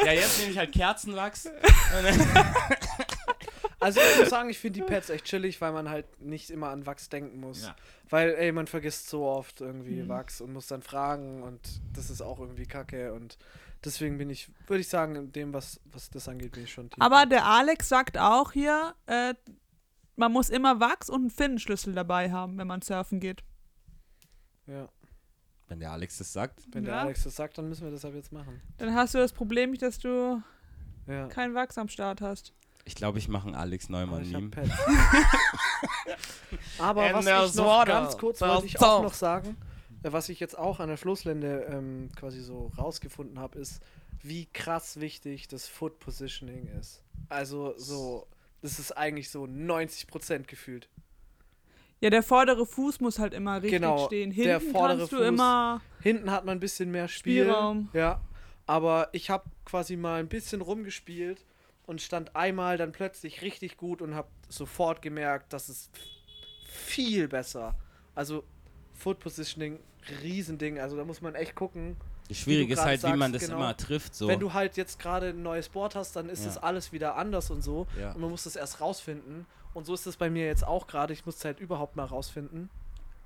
[0.05, 1.49] ja, jetzt nehme ich halt Kerzenwachs.
[3.81, 6.69] Also ich muss sagen, ich finde die Pads echt chillig, weil man halt nicht immer
[6.69, 7.65] an Wachs denken muss.
[7.65, 7.77] Ja.
[8.09, 10.09] Weil, ey, man vergisst so oft irgendwie Mhm.
[10.09, 11.61] Wachs und muss dann fragen und
[11.93, 13.37] das ist auch irgendwie kacke und
[13.85, 16.89] deswegen bin ich, würde ich sagen, in dem, was, was das angeht, bin ich schon
[16.91, 19.35] Team Aber der Alex sagt auch hier, äh,
[20.17, 23.43] man muss immer Wachs und einen Finnenschlüssel dabei haben, wenn man surfen geht.
[24.67, 24.89] Ja,
[25.69, 26.63] Wenn der Alex das sagt.
[26.73, 27.01] wenn der Ja.
[27.03, 28.61] Alex das sagt, dann müssen wir das ab jetzt machen.
[28.79, 30.43] Dann hast du das Problem nicht, dass du
[31.07, 31.27] Ja.
[31.29, 32.53] keinen Wachs am Start hast.
[32.85, 34.51] Ich glaube, ich mache ein Alex Aber Neumann ich hab Meme.
[34.51, 34.71] Pads.
[36.79, 37.93] Aber was ich noch water.
[37.93, 39.57] ganz kurz wollte ich auch noch sagen,
[40.03, 43.81] äh, was ich jetzt auch an der Schlusslände ähm, quasi so rausgefunden habe, ist,
[44.23, 47.03] wie krass wichtig das Foot Positioning ist.
[47.29, 48.27] Also so,
[48.63, 50.89] das ist eigentlich so 90% gefühlt.
[52.01, 54.35] Ja, der vordere Fuß muss halt immer richtig Genau, stehen.
[54.35, 55.27] der Hinten vordere kannst du Fuß.
[55.27, 55.81] immer.
[56.03, 57.45] Hinten hat man ein bisschen mehr Spiel.
[57.45, 57.89] Spielraum.
[57.95, 58.21] Ja.
[58.67, 61.45] Aber ich habe quasi mal ein bisschen rumgespielt
[61.87, 65.91] und stand einmal dann plötzlich richtig gut und habe sofort gemerkt, dass es
[66.67, 67.75] viel besser.
[68.15, 68.45] Also
[68.95, 69.79] Foot Positioning,
[70.23, 70.79] Riesending.
[70.79, 71.97] Also da muss man echt gucken.
[72.29, 73.61] Das Schwierige ist halt, wie man sagst, das genau.
[73.61, 74.15] immer trifft.
[74.15, 74.29] So.
[74.29, 76.47] Wenn du halt jetzt gerade ein neues Board hast, dann ist Ja.
[76.47, 77.87] das alles wieder anders und so.
[77.99, 78.13] ja.
[78.13, 79.47] Und man muss das erst rausfinden.
[79.75, 81.13] Und so ist es bei mir jetzt auch gerade.
[81.13, 82.71] Ich muss es halt überhaupt mal rausfinden.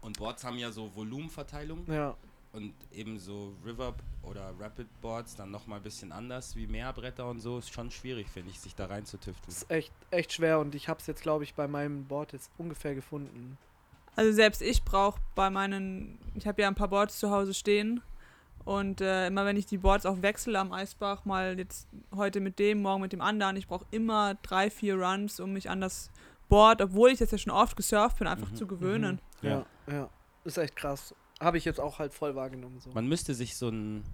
[0.00, 2.16] Und Boards haben ja so Volumenverteilung Ja.
[2.58, 7.40] Und eben so River oder Rapid Boards dann nochmal ein bisschen anders wie Meerbretter und
[7.40, 7.58] so.
[7.58, 9.46] Ist schon schwierig, finde ich, sich da reinzutüfteln.
[9.46, 12.32] Das ist echt, echt schwer und ich habe es jetzt, glaube ich, bei meinem Board
[12.32, 13.56] jetzt ungefähr gefunden.
[14.16, 18.02] Also selbst ich brauche bei meinen, ich habe ja ein paar Boards zu Hause stehen
[18.64, 22.58] und äh, immer wenn ich die Boards auch wechsle am Eisbach, mal jetzt heute mit
[22.58, 26.10] dem, morgen mit dem anderen, ich brauche immer drei, vier Runs, um mich an das
[26.48, 28.56] Board, obwohl ich das ja schon oft gesurft bin, einfach Mhm.
[28.56, 29.20] zu gewöhnen.
[29.42, 30.10] Ja, ja.
[30.44, 31.14] Ist echt krass.
[31.40, 32.80] Habe ich jetzt auch halt voll wahrgenommen.
[32.80, 32.90] So.
[32.90, 34.04] Man müsste sich so ein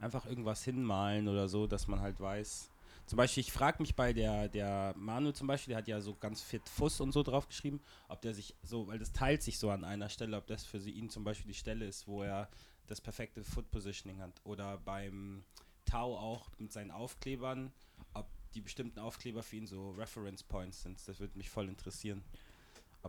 [0.00, 2.70] einfach irgendwas hinmalen oder so, dass man halt weiß.
[3.06, 6.14] Zum Beispiel, ich frage mich bei der, der Manu zum Beispiel, der hat ja so
[6.14, 9.58] ganz fit Fuss und so drauf geschrieben, ob der sich so, weil das teilt sich
[9.58, 12.48] so an einer Stelle, ob das für ihn zum Beispiel die Stelle ist, wo er
[12.86, 14.40] das perfekte Foot Positioning hat.
[14.44, 15.44] Oder beim
[15.84, 17.72] Tau auch mit seinen Aufklebern,
[18.14, 20.98] ob die bestimmten Aufkleber für ihn so Reference Points sind.
[21.06, 22.22] Das würde mich voll interessieren.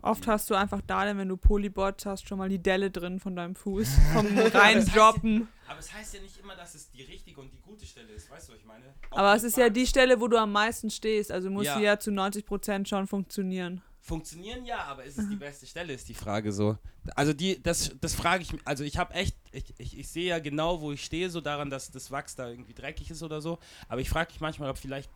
[0.02, 3.20] Oft hast du einfach da, denn wenn du Polyboards hast, schon mal die Delle drin
[3.20, 3.88] von deinem Fuß.
[4.14, 5.48] Vom Reindroppen.
[5.68, 8.30] Aber es heißt ja nicht immer, dass es die richtige und die gute Stelle ist.
[8.30, 8.86] Weißt du, was ich meine?
[9.12, 9.76] Auch Aber es ist ja Bugs.
[9.76, 11.32] die Stelle, wo du am meisten stehst.
[11.32, 11.78] Also muss Ja.
[11.78, 13.82] sie ja zu 90% schon funktionieren.
[14.02, 16.78] Funktionieren ja, aber ist es die beste Stelle, ist die Frage so.
[17.16, 20.26] Also die, das, das frage ich mich, also ich habe echt, ich, ich, ich sehe
[20.28, 23.40] ja genau, wo ich stehe, so daran, dass das Wachs da irgendwie dreckig ist oder
[23.42, 23.60] so.
[23.88, 25.10] Aber ich frage mich manchmal, ob vielleicht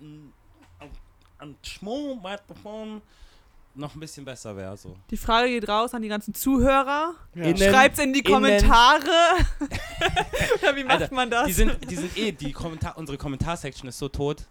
[0.00, 0.32] ein,
[0.80, 0.90] ein,
[1.38, 3.00] ein Schmo-Mikrofon
[3.74, 4.76] noch ein bisschen besser wäre.
[4.76, 4.96] So.
[5.10, 7.14] Die Frage geht raus an die ganzen Zuhörer.
[7.34, 7.56] Ja.
[7.56, 9.04] Schreibt's in die innen- Kommentare.
[10.62, 11.46] Oder wie macht Alter, man das?
[11.46, 14.46] Die sind, die sind eh, die Kommentar, unsere Kommentarsection ist so tot,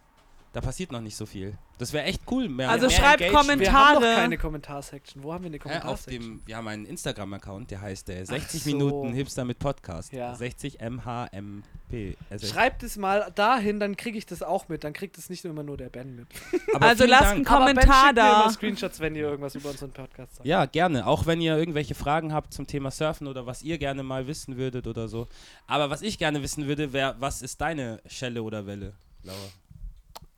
[0.53, 1.57] da passiert noch nicht so viel.
[1.79, 2.47] Das wäre echt cool.
[2.47, 3.59] Mehr, Also mehr schreibt Engagement.
[3.59, 4.21] Wir haben noch Kommentare.
[4.21, 5.23] keine Kommentarsection.
[5.23, 6.21] Wo haben wir eine auf Kommentarsection?
[6.37, 8.69] dem, wir haben einen Instagram-Account, der heißt äh, 60 so.
[8.69, 10.13] Minuten Hipster mit Podcast.
[10.13, 10.35] Ja.
[10.35, 12.17] 60 MHMP.
[12.29, 14.83] Also, Schreibt es mal dahin, dann kriege ich das auch mit.
[14.83, 16.27] Dann kriegt es nicht nur immer nur der Ben mit.
[16.73, 17.35] aber also lasst Dank.
[17.35, 18.49] einen Aber Ben Kommentar schickt mir immer da.
[18.51, 20.47] Screenshots, wenn ihr irgendwas über unseren Podcast sagt.
[20.47, 21.07] Ja, gerne.
[21.07, 24.57] Auch wenn ihr irgendwelche Fragen habt zum Thema Surfen oder was ihr gerne mal wissen
[24.57, 25.27] würdet oder so.
[25.67, 28.93] Aber was ich gerne wissen würde, wäre, was ist deine Schelle oder Welle,
[29.23, 29.37] Laura?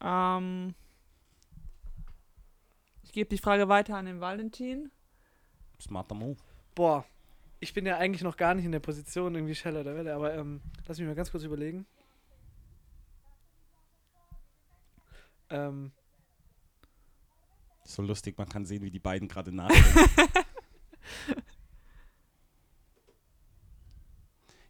[0.05, 0.75] Ähm,
[3.03, 4.91] ich gebe die Frage weiter an den Valentin.
[5.81, 6.37] Smarter Move.
[6.75, 7.03] Boah,
[7.59, 10.35] ich bin ja eigentlich noch gar nicht in der Position, irgendwie Scheller oder Welle, aber
[10.35, 11.87] ähm, lass mich mal ganz kurz überlegen.
[15.49, 15.91] Ähm,
[17.83, 20.09] So lustig, man kann sehen, wie die beiden gerade nachdenken.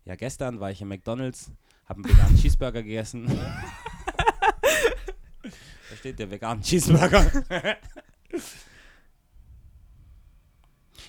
[0.05, 1.51] ja, gestern war ich im McDonalds,
[1.85, 3.27] habe einen veganen Cheeseburger gegessen.
[6.05, 7.25] steht der vegane Cheeseburger.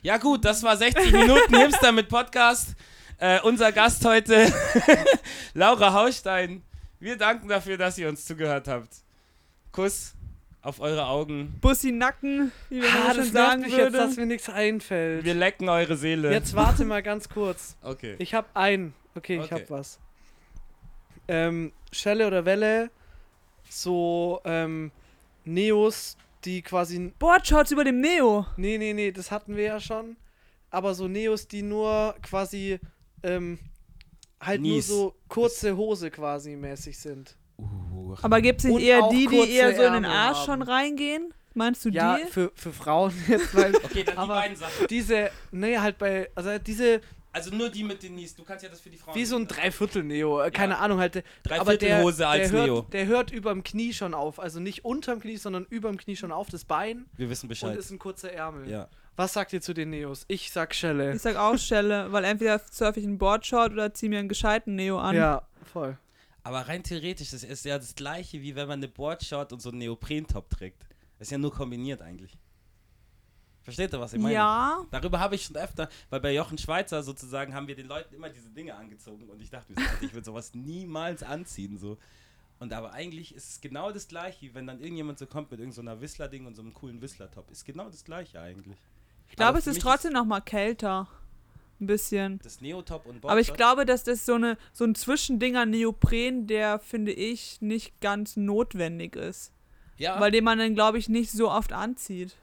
[0.02, 2.74] ja gut, das war 60 Minuten Hipster mit Podcast.
[3.18, 4.50] Äh, unser Gast heute,
[5.52, 6.62] Laura Haustein.
[6.98, 8.88] Wir danken dafür, dass ihr uns zugehört habt.
[9.70, 10.14] Kuss
[10.62, 11.58] auf eure Augen.
[11.60, 13.82] Bussi Nacken, wie man ah, das sagen mich würde.
[13.84, 15.24] jetzt, dass mir nichts einfällt.
[15.26, 16.32] Wir lecken eure Seele.
[16.32, 17.76] Jetzt warte mal ganz kurz.
[17.82, 18.14] Okay.
[18.18, 18.94] Ich habe einen.
[19.14, 19.54] Okay, ich Okay.
[19.56, 19.98] habe was.
[21.28, 22.90] Ähm, Schelle oder Welle,
[23.70, 24.90] so ähm,
[25.44, 28.46] Neos, die quasi Boardshots über dem Neo.
[28.56, 30.16] Nee, nee, nee, das hatten wir ja schon.
[30.70, 32.78] Aber so Neos, die nur quasi
[33.22, 33.58] ähm,
[34.40, 34.88] halt Nies.
[34.88, 37.36] nur so kurze Hose quasi mäßig sind.
[37.58, 40.46] Uh, Aber gibt es Und nicht eher die, die eher so in den Arsch haben.
[40.46, 41.32] schon reingehen?
[41.54, 42.30] Meinst du Ja, die?
[42.30, 44.86] für, für Frauen jetzt, weil okay, dann die Aber- beiden Sachen.
[44.88, 47.00] diese, nee, halt bei, also diese,
[47.36, 48.34] Also nur die mit den Nies.
[48.34, 49.14] Du kannst ja das für die Frauen.
[49.14, 49.48] wie so ein ne?
[49.48, 51.22] Dreiviertel-Neo, äh, keine Ahnung halt.
[51.42, 52.80] Dreiviertelhose der, als der hört, Neo.
[52.92, 56.48] Der hört überm Knie schon auf, also nicht unterm Knie, sondern überm Knie schon auf,
[56.48, 57.76] das Bein Wir wissen und Bescheid.
[57.76, 58.70] ist ein kurzer Ärmel.
[58.70, 58.88] Ja.
[59.16, 60.24] Was sagt ihr zu den Neos?
[60.28, 61.14] Ich sag Schelle.
[61.14, 64.74] Ich sag auch Schelle, weil entweder surfe ich einen Boardshot oder zieh mir einen gescheiten
[64.74, 65.14] Neo an.
[65.14, 65.98] Ja, voll.
[66.42, 69.68] Aber rein theoretisch, das ist ja das gleiche, wie wenn man eine Boardshot und so
[69.68, 70.86] einen Neoprentop trägt.
[71.18, 72.32] Das ist ja nur kombiniert eigentlich.
[73.66, 74.32] Versteht ihr, was ich meine?
[74.32, 78.14] Ja, Darüber habe ich schon öfter, weil bei Jochen Schweizer sozusagen haben wir den Leuten
[78.14, 81.76] immer diese Dinge angezogen und ich dachte so, ich würde sowas niemals anziehen.
[81.76, 81.98] So.
[82.60, 85.58] Und aber eigentlich ist es genau das gleiche, wie wenn dann irgendjemand so kommt mit
[85.58, 87.50] irgendeiner Whistler-Ding und so einem coolen Whistler-Top.
[87.50, 88.76] Ist genau das gleiche eigentlich.
[89.30, 91.08] ich glaube, es ist trotzdem noch mal kälter.
[91.80, 92.38] Ein bisschen.
[92.44, 93.30] Das Neotop und Boardshot.
[93.30, 97.60] Aber ich glaube, dass das so, eine, so ein Zwischending an Neopren, der, finde ich,
[97.60, 99.52] nicht ganz notwendig ist.
[99.98, 102.36] ja, Weil den man dann, glaube ich, nicht so oft anzieht.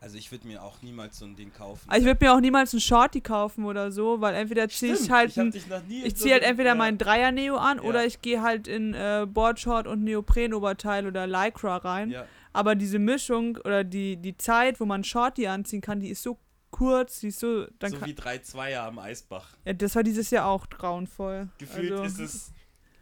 [0.00, 1.88] Also ich würde mir auch niemals so ein Ding kaufen.
[1.88, 5.10] Also ich würde mir auch niemals einen Shorty kaufen oder so, weil entweder ziehe ich
[5.10, 6.74] halt ich ein, ich so ziehe halt entweder ja.
[6.76, 7.82] meinen Dreier-Neo an Ja.
[7.82, 12.10] oder ich gehe halt in äh, Boardshort und Neoprenoberteil oder Lycra rein.
[12.10, 12.26] Ja.
[12.52, 16.38] Aber diese Mischung oder die, die Zeit, wo man Shorty anziehen kann, die ist so
[16.70, 17.66] kurz, die ist so.
[17.78, 19.56] Dann so wie drei Zweier am Eisbach.
[19.64, 21.48] ja, das war dieses Jahr auch grauenvoll.
[21.58, 22.52] Gefühlt also, ist es.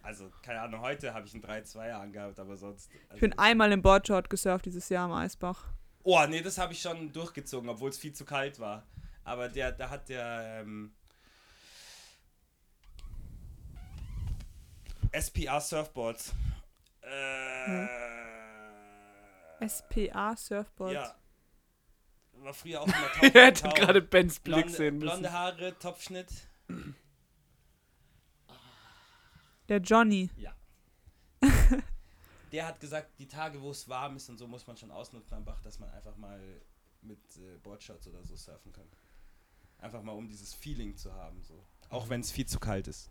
[0.03, 2.91] Also, keine Ahnung, heute habe ich einen 3-2er angehabt, aber sonst.
[3.09, 5.65] Also, Ich bin einmal im Boardshort gesurft dieses Jahr am Eisbach.
[6.07, 8.87] Oh, nee, das habe ich schon durchgezogen, obwohl es viel zu kalt war.
[9.25, 10.63] Aber der, da hat der.
[10.63, 10.95] Ähm,
[15.19, 16.33] SPA Surfboards.
[17.01, 17.87] Äh,
[19.69, 20.95] SPA Surfboards.
[20.95, 21.15] Ja.
[22.35, 25.09] War früher auch immer Ihr hättet gerade Bens Blick blonde, sehen müssen.
[25.09, 26.29] blonde Haare, Topfschnitt.
[29.69, 30.31] Der Johnny.
[32.57, 35.37] Der hat gesagt, die Tage, wo es warm ist und so, muss man schon ausnutzen
[35.37, 36.41] am Bach, dass man einfach mal
[37.03, 38.87] mit äh, Boardshots oder so surfen kann.
[39.79, 41.43] Einfach mal, um dieses Feeling zu haben.
[41.43, 41.63] So.
[41.91, 43.11] Auch wenn es viel zu kalt ist.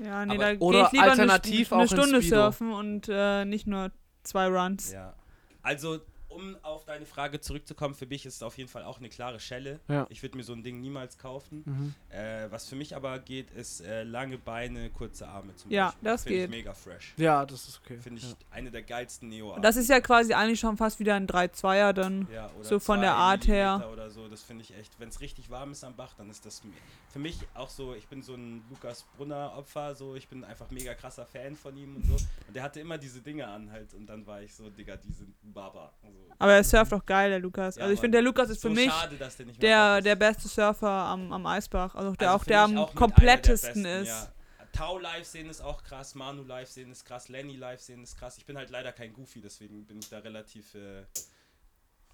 [0.00, 3.08] Ja, nee, Aber- da gehe oder ich lieber alternativ eine, eine in Stunde surfen und
[3.08, 3.90] äh, nicht nur
[4.22, 4.92] zwei Runs.
[4.92, 5.16] Ja.
[5.62, 6.00] Also,
[6.30, 9.40] um auf deine Frage zurückzukommen, für mich ist es auf jeden Fall auch eine klare
[9.40, 9.80] Schelle.
[9.88, 10.06] Ja.
[10.08, 11.62] Ich würde mir so ein Ding niemals kaufen.
[11.66, 11.94] Mhm.
[12.16, 16.04] Äh, was für mich aber geht, ist äh, lange Beine, kurze Arme zum Ja, Beispiel.
[16.04, 16.44] das Find geht.
[16.44, 17.14] Ich mega fresh.
[17.16, 17.98] Ja, das ist okay.
[17.98, 18.36] Finde ich ja.
[18.50, 21.92] eine der geilsten neo Und das ist ja quasi eigentlich schon fast wieder ein 3-2er
[21.92, 22.28] dann.
[22.32, 23.78] ja, oder so von der Art her.
[23.78, 24.98] Millimeter Oder so, das finde ich echt.
[24.98, 26.62] Wenn es richtig warm ist am Bach, dann ist das
[27.10, 27.94] für mich auch so.
[27.94, 31.76] Ich bin so ein Lukas Brunner Opfer, so ich bin einfach mega krasser Fan von
[31.76, 32.14] ihm und so.
[32.14, 35.12] Und der hatte immer diese Dinge an halt und dann war ich so, Digga, die
[35.12, 35.92] sind Baba.
[36.02, 37.76] Also, Aber er surft auch geil, der Lukas.
[37.76, 39.16] Ja, also ich finde, der Lukas ist so für mich schade,
[39.60, 41.94] der der, beste Surfer am, am Eisbach.
[41.94, 44.08] Also der Also auch der am auch komplettesten der ist.
[44.08, 44.32] besten, Ja.
[44.72, 48.16] Tau live sehen ist auch krass, Manu live sehen ist krass, Lenny live sehen ist
[48.16, 48.38] krass.
[48.38, 51.02] Ich bin halt leider kein Goofy, deswegen bin ich da relativ, äh,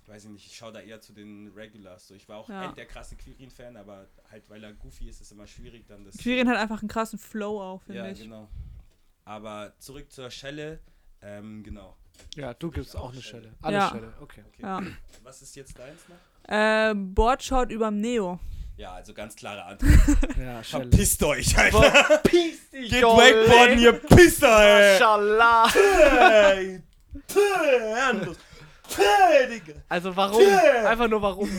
[0.07, 2.09] weiß ich nicht, ich schaue da eher zu den Regulars.
[2.09, 2.73] So, ich war auch Ja.
[2.73, 6.17] der krasse Quirin-Fan, aber halt weil er Goofy ist, ist immer schwierig dann das.
[6.17, 8.21] Quirin hat einfach einen krassen Flow auch, finde Ja, ich.
[8.23, 8.49] genau.
[9.25, 10.81] Aber zurück zur Schelle,
[11.21, 11.97] ähm, genau.
[12.37, 13.43] Ja, du gibst auch auch eine Schelle.
[13.45, 13.55] Schelle.
[13.63, 13.89] Alle Ja.
[13.91, 14.43] Schelle, okay.
[14.49, 14.63] Okay.
[14.63, 14.83] Ja.
[15.23, 16.17] Was ist jetzt deins noch?
[16.55, 18.39] Äh, Boardshot überm Neo.
[18.77, 20.37] Ja, also ganz klare Antwort.
[20.39, 20.89] Ja, Schelle.
[20.89, 22.19] Verpisst euch, Alter.
[22.25, 24.99] Peace dich, Geht wakeboarden, ihr Pisser, ey.
[29.51, 29.81] Digga.
[29.89, 30.43] Also warum?
[30.85, 31.51] Einfach nur warum?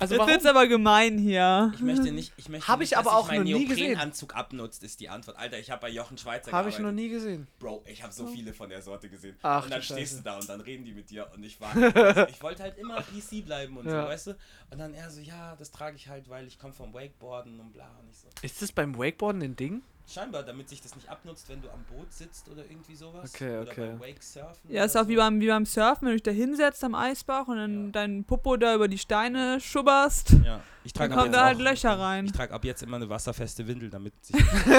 [0.00, 0.32] Also Jetzt warum?
[0.32, 1.72] wird's aber gemein hier.
[1.74, 3.86] Ich möchte nicht, ich möchte Hab nicht, ich aber dass auch mein noch nie gesehen.
[3.88, 5.36] Neoprenanzug abnutzt, ist die Antwort.
[5.36, 7.48] Alter, ich habe bei Jochen Schweizer Habe ich noch nie gesehen.
[7.58, 9.36] Bro, ich habe so viele von der Sorte gesehen.
[9.42, 10.16] Ach, und dann stehst Scheiße.
[10.18, 12.78] du da und dann reden die mit dir und ich war, also ich wollte halt
[12.78, 14.02] immer PC bleiben und Ja.
[14.02, 14.30] so, weißt du?
[14.70, 17.72] Und dann er so, ja, das trage ich halt, weil ich komme vom Wakeboarden und
[17.72, 18.28] bla und ich so.
[18.42, 19.82] Ist das beim Wakeboarden ein Ding?
[20.10, 23.34] Scheinbar, damit sich das nicht abnutzt, wenn du am Boot sitzt oder irgendwie sowas.
[23.34, 23.86] Okay, oder okay.
[23.88, 24.70] beim Wakesurfen.
[24.70, 25.20] Ja, ist oder auch wie so.
[25.20, 27.90] beim, wie beim Surfen, wenn du dich da hinsetzt am Eisbach und dann Ja.
[27.92, 31.44] dein Popo da über die Steine schubberst, Ja, ich dann trage ab kommen jetzt da
[31.44, 32.24] halt auch- Löcher rein.
[32.26, 34.36] Ich trage ab jetzt immer eine wasserfeste Windel, damit sich.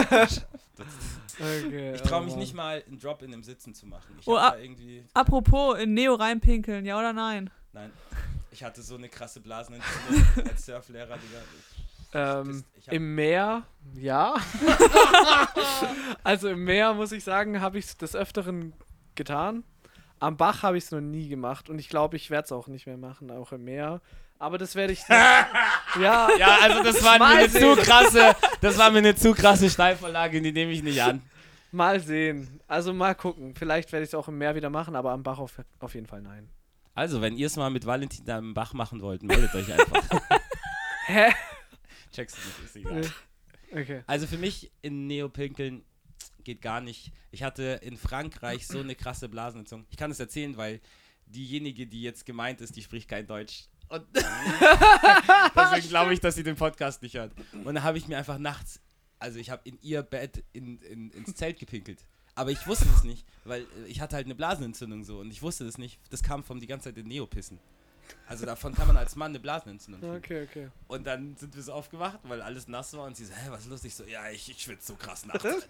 [0.09, 0.45] das,
[1.39, 4.13] Okay, ich traue oh mich nicht mal einen Drop-In im Sitzen zu machen.
[4.19, 5.05] Ich Oh, hab da irgendwie.
[5.13, 7.49] Apropos, in Neo reinpinkeln, ja oder nein?
[7.71, 7.91] Nein.
[8.51, 11.39] Ich hatte so eine krasse Blasenentzündung als Surflehrer, Digga.
[12.13, 13.63] Ähm, Im Meer,
[13.95, 14.35] ja.
[16.23, 18.73] also im Meer, muss ich sagen, habe ich es des Öfteren
[19.15, 19.63] getan.
[20.19, 22.67] Am Bach habe ich es noch nie gemacht und ich glaube, ich werde es auch
[22.67, 24.01] nicht mehr machen, auch im Meer.
[24.39, 25.01] Aber das werde ich.
[25.09, 29.69] ja, Ja, also das war mir eine zu krasse, das war mir eine zu krasse
[29.69, 31.21] Steilvorlage, die nehme ich nicht an.
[31.71, 32.59] mal sehen.
[32.67, 33.53] Also mal gucken.
[33.55, 36.07] Vielleicht werde ich es auch im Meer wieder machen, aber am Bach auf, auf jeden
[36.07, 36.49] Fall nein.
[36.95, 40.03] Also, wenn ihr es mal mit Valentin da im Bach machen wollt, meldet euch einfach.
[41.05, 41.31] Hä?
[42.11, 43.13] Checkst du nicht, ist egal.
[43.71, 44.01] Okay.
[44.07, 45.83] Also für mich in Neopinkeln
[46.43, 47.11] geht gar nicht.
[47.29, 49.85] Ich hatte in Frankreich so eine krasse Blasenentzündung.
[49.91, 50.81] Ich kann es erzählen, weil
[51.27, 53.65] diejenige, die jetzt gemeint ist, die spricht kein Deutsch.
[53.87, 57.33] Und deswegen glaube ich, dass sie den Podcast nicht hört.
[57.53, 58.81] Und dann habe ich mir einfach nachts,
[59.19, 62.03] also ich habe in ihr Bett in, in, ins Zelt gepinkelt.
[62.35, 65.65] Aber ich wusste es nicht, weil ich hatte halt eine Blasenentzündung so und ich wusste
[65.65, 65.99] das nicht.
[66.09, 67.59] Das kam von die ganze Zeit in Neopissen.
[68.27, 70.15] Also davon kann man als Mann eine Blasenentzündung kriegen.
[70.17, 70.67] Okay, okay.
[70.87, 73.61] Und dann sind wir so aufgewacht, weil alles nass war und sie so, hä, was
[73.61, 73.95] ist lustig?
[73.95, 75.45] So, ja, ich, ich schwitze so krass nachts.
[75.45, 75.63] und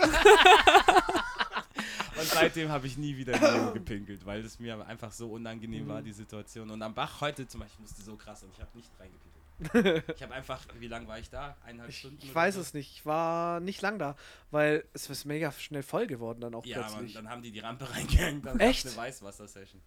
[2.25, 6.11] seitdem habe ich nie wieder in gepinkelt, weil es mir einfach so unangenehm war, die
[6.13, 6.69] Situation.
[6.69, 9.35] Und am Bach heute zum Beispiel musste so krass und ich habe nicht reingepinkelt.
[10.15, 11.57] Ich habe einfach, wie lange war ich da?
[11.65, 12.17] Eineinhalb Ich, Stunden?
[12.21, 12.61] ich weiß so?
[12.61, 12.91] es nicht.
[12.93, 14.15] Ich war nicht lang da,
[14.51, 17.13] weil es ist mega schnell voll geworden dann auch Ja, plötzlich.
[17.13, 18.45] dann haben die die Rampe reingehängt.
[18.45, 18.85] Dann Echt?
[18.87, 19.81] eine Weißwasser-Session.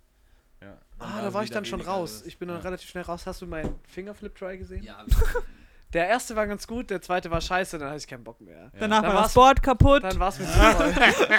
[0.63, 0.79] Ja.
[0.99, 2.23] ah, da war ich dann schon raus.
[2.27, 2.63] Ich bin dann ja.
[2.63, 3.27] relativ schnell raus.
[3.27, 4.83] Hast du meinen Fingerflip-Try gesehen?
[4.85, 5.05] Ja,
[5.93, 8.71] Der erste war ganz gut, der zweite war scheiße, dann hatte ich keinen Bock mehr.
[8.81, 10.03] Danach Dann war das Board kaputt.
[10.03, 10.95] Dann war es mir zu voll.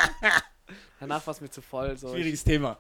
[1.00, 1.98] Danach war es mir zu voll.
[1.98, 2.14] So.
[2.14, 2.78] schwieriges Thema.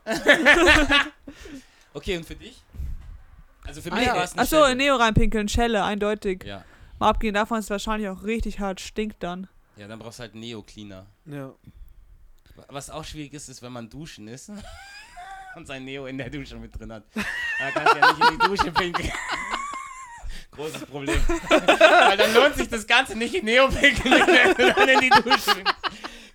[1.94, 2.62] okay, und für dich?
[3.66, 4.16] Also für Ah, mich ja.
[4.16, 6.44] war es Achso, in Neo reinpinkeln, Schelle, eindeutig.
[6.44, 6.64] Ja.
[7.00, 9.48] Mal abgehen davon, dass es wahrscheinlich auch richtig hart stinkt dann.
[9.78, 11.06] ja, dann brauchst du halt Neo-Cleaner.
[11.26, 11.54] Ja.
[12.68, 14.52] Was auch schwierig ist, ist, wenn man duschen ist
[15.56, 17.04] und sein Neo in der Dusche mit drin hat.
[17.16, 19.12] Da kannst du ja nicht in die Dusche pinkeln.
[20.52, 21.20] Großes Problem.
[21.50, 24.24] Weil dann lohnt sich das Ganze nicht in Neo pinkeln,
[24.58, 25.64] sondern in die Dusche.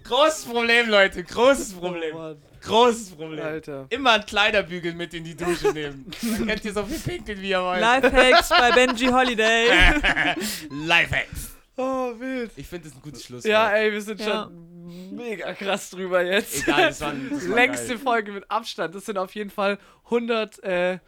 [0.05, 1.23] Großes Problem, Leute.
[1.23, 2.17] Großes Problem.
[2.17, 3.45] Oh Großes Problem.
[3.45, 3.87] Alter.
[3.91, 6.11] Immer ein Kleiderbügel mit in die Dusche nehmen.
[6.23, 7.81] Dann könnt ihr so viel pinkeln, wie ihr wollt.
[7.81, 9.67] Lifehacks bei Benji Holiday.
[10.71, 11.51] Lifehacks.
[11.77, 12.51] Oh, wild.
[12.57, 13.45] Ich finde das ein gutes Schluss.
[13.45, 14.27] Ja, ey, wir sind Ja.
[14.45, 14.78] schon
[15.11, 16.63] mega krass drüber jetzt.
[16.63, 17.99] Egal, das war, das war Längste geil.
[17.99, 18.95] Folge mit Abstand.
[18.95, 20.99] Das sind auf jeden Fall 100, äh,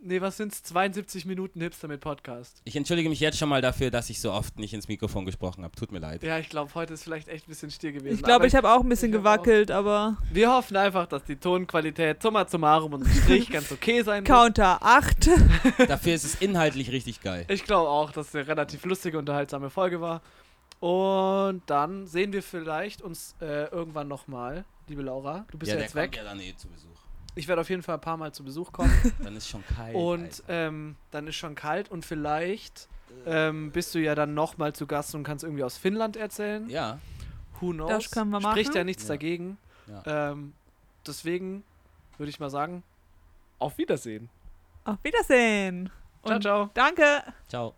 [0.00, 0.62] nee, was sind's?
[0.64, 2.60] 72 Minuten Hipster mit Podcast.
[2.64, 5.64] Ich entschuldige mich jetzt schon mal dafür, dass ich so oft nicht ins Mikrofon gesprochen
[5.64, 5.74] habe.
[5.76, 6.22] Tut mir leid.
[6.22, 8.14] Ja, ich glaube, heute ist vielleicht echt ein bisschen still gewesen.
[8.16, 11.24] Ich glaube, ich habe auch ein bisschen hab auch- gewackelt, aber Wir hoffen einfach, dass
[11.24, 14.36] die Tonqualität summa summarum und Strich ganz okay sein wird.
[14.36, 15.30] Counter 8.
[15.88, 17.46] Dafür ist es inhaltlich richtig geil.
[17.48, 20.20] Ich glaube auch, dass es eine relativ lustige, unterhaltsame Folge war.
[20.80, 25.46] Und dann sehen wir vielleicht uns äh, irgendwann nochmal, liebe Laura.
[25.50, 26.16] Du bist ja, der jetzt weg.
[26.16, 26.88] ja dann eh zu Besuch.
[27.36, 28.92] ich werde auf jeden Fall ein paar Mal zu Besuch kommen.
[29.22, 29.94] Dann ist schon kalt.
[29.94, 32.88] und ähm, dann ist schon kalt und vielleicht
[33.26, 36.68] ähm, bist du ja dann nochmal zu Gast und kannst irgendwie aus Finnland erzählen.
[36.68, 36.98] ja,
[37.60, 37.88] Who knows?
[37.88, 38.76] Das können wir Spricht machen.
[38.78, 39.08] ja nichts Ja.
[39.08, 39.58] dagegen.
[39.86, 40.30] ja.
[40.32, 40.52] Ähm,
[41.06, 41.62] deswegen
[42.18, 42.82] würde ich mal sagen,
[43.58, 44.28] auf Wiedersehen.
[44.84, 45.90] Auf Wiedersehen.
[46.24, 46.70] Ciao, Und ciao.
[46.74, 47.22] danke.
[47.48, 47.74] Ciao.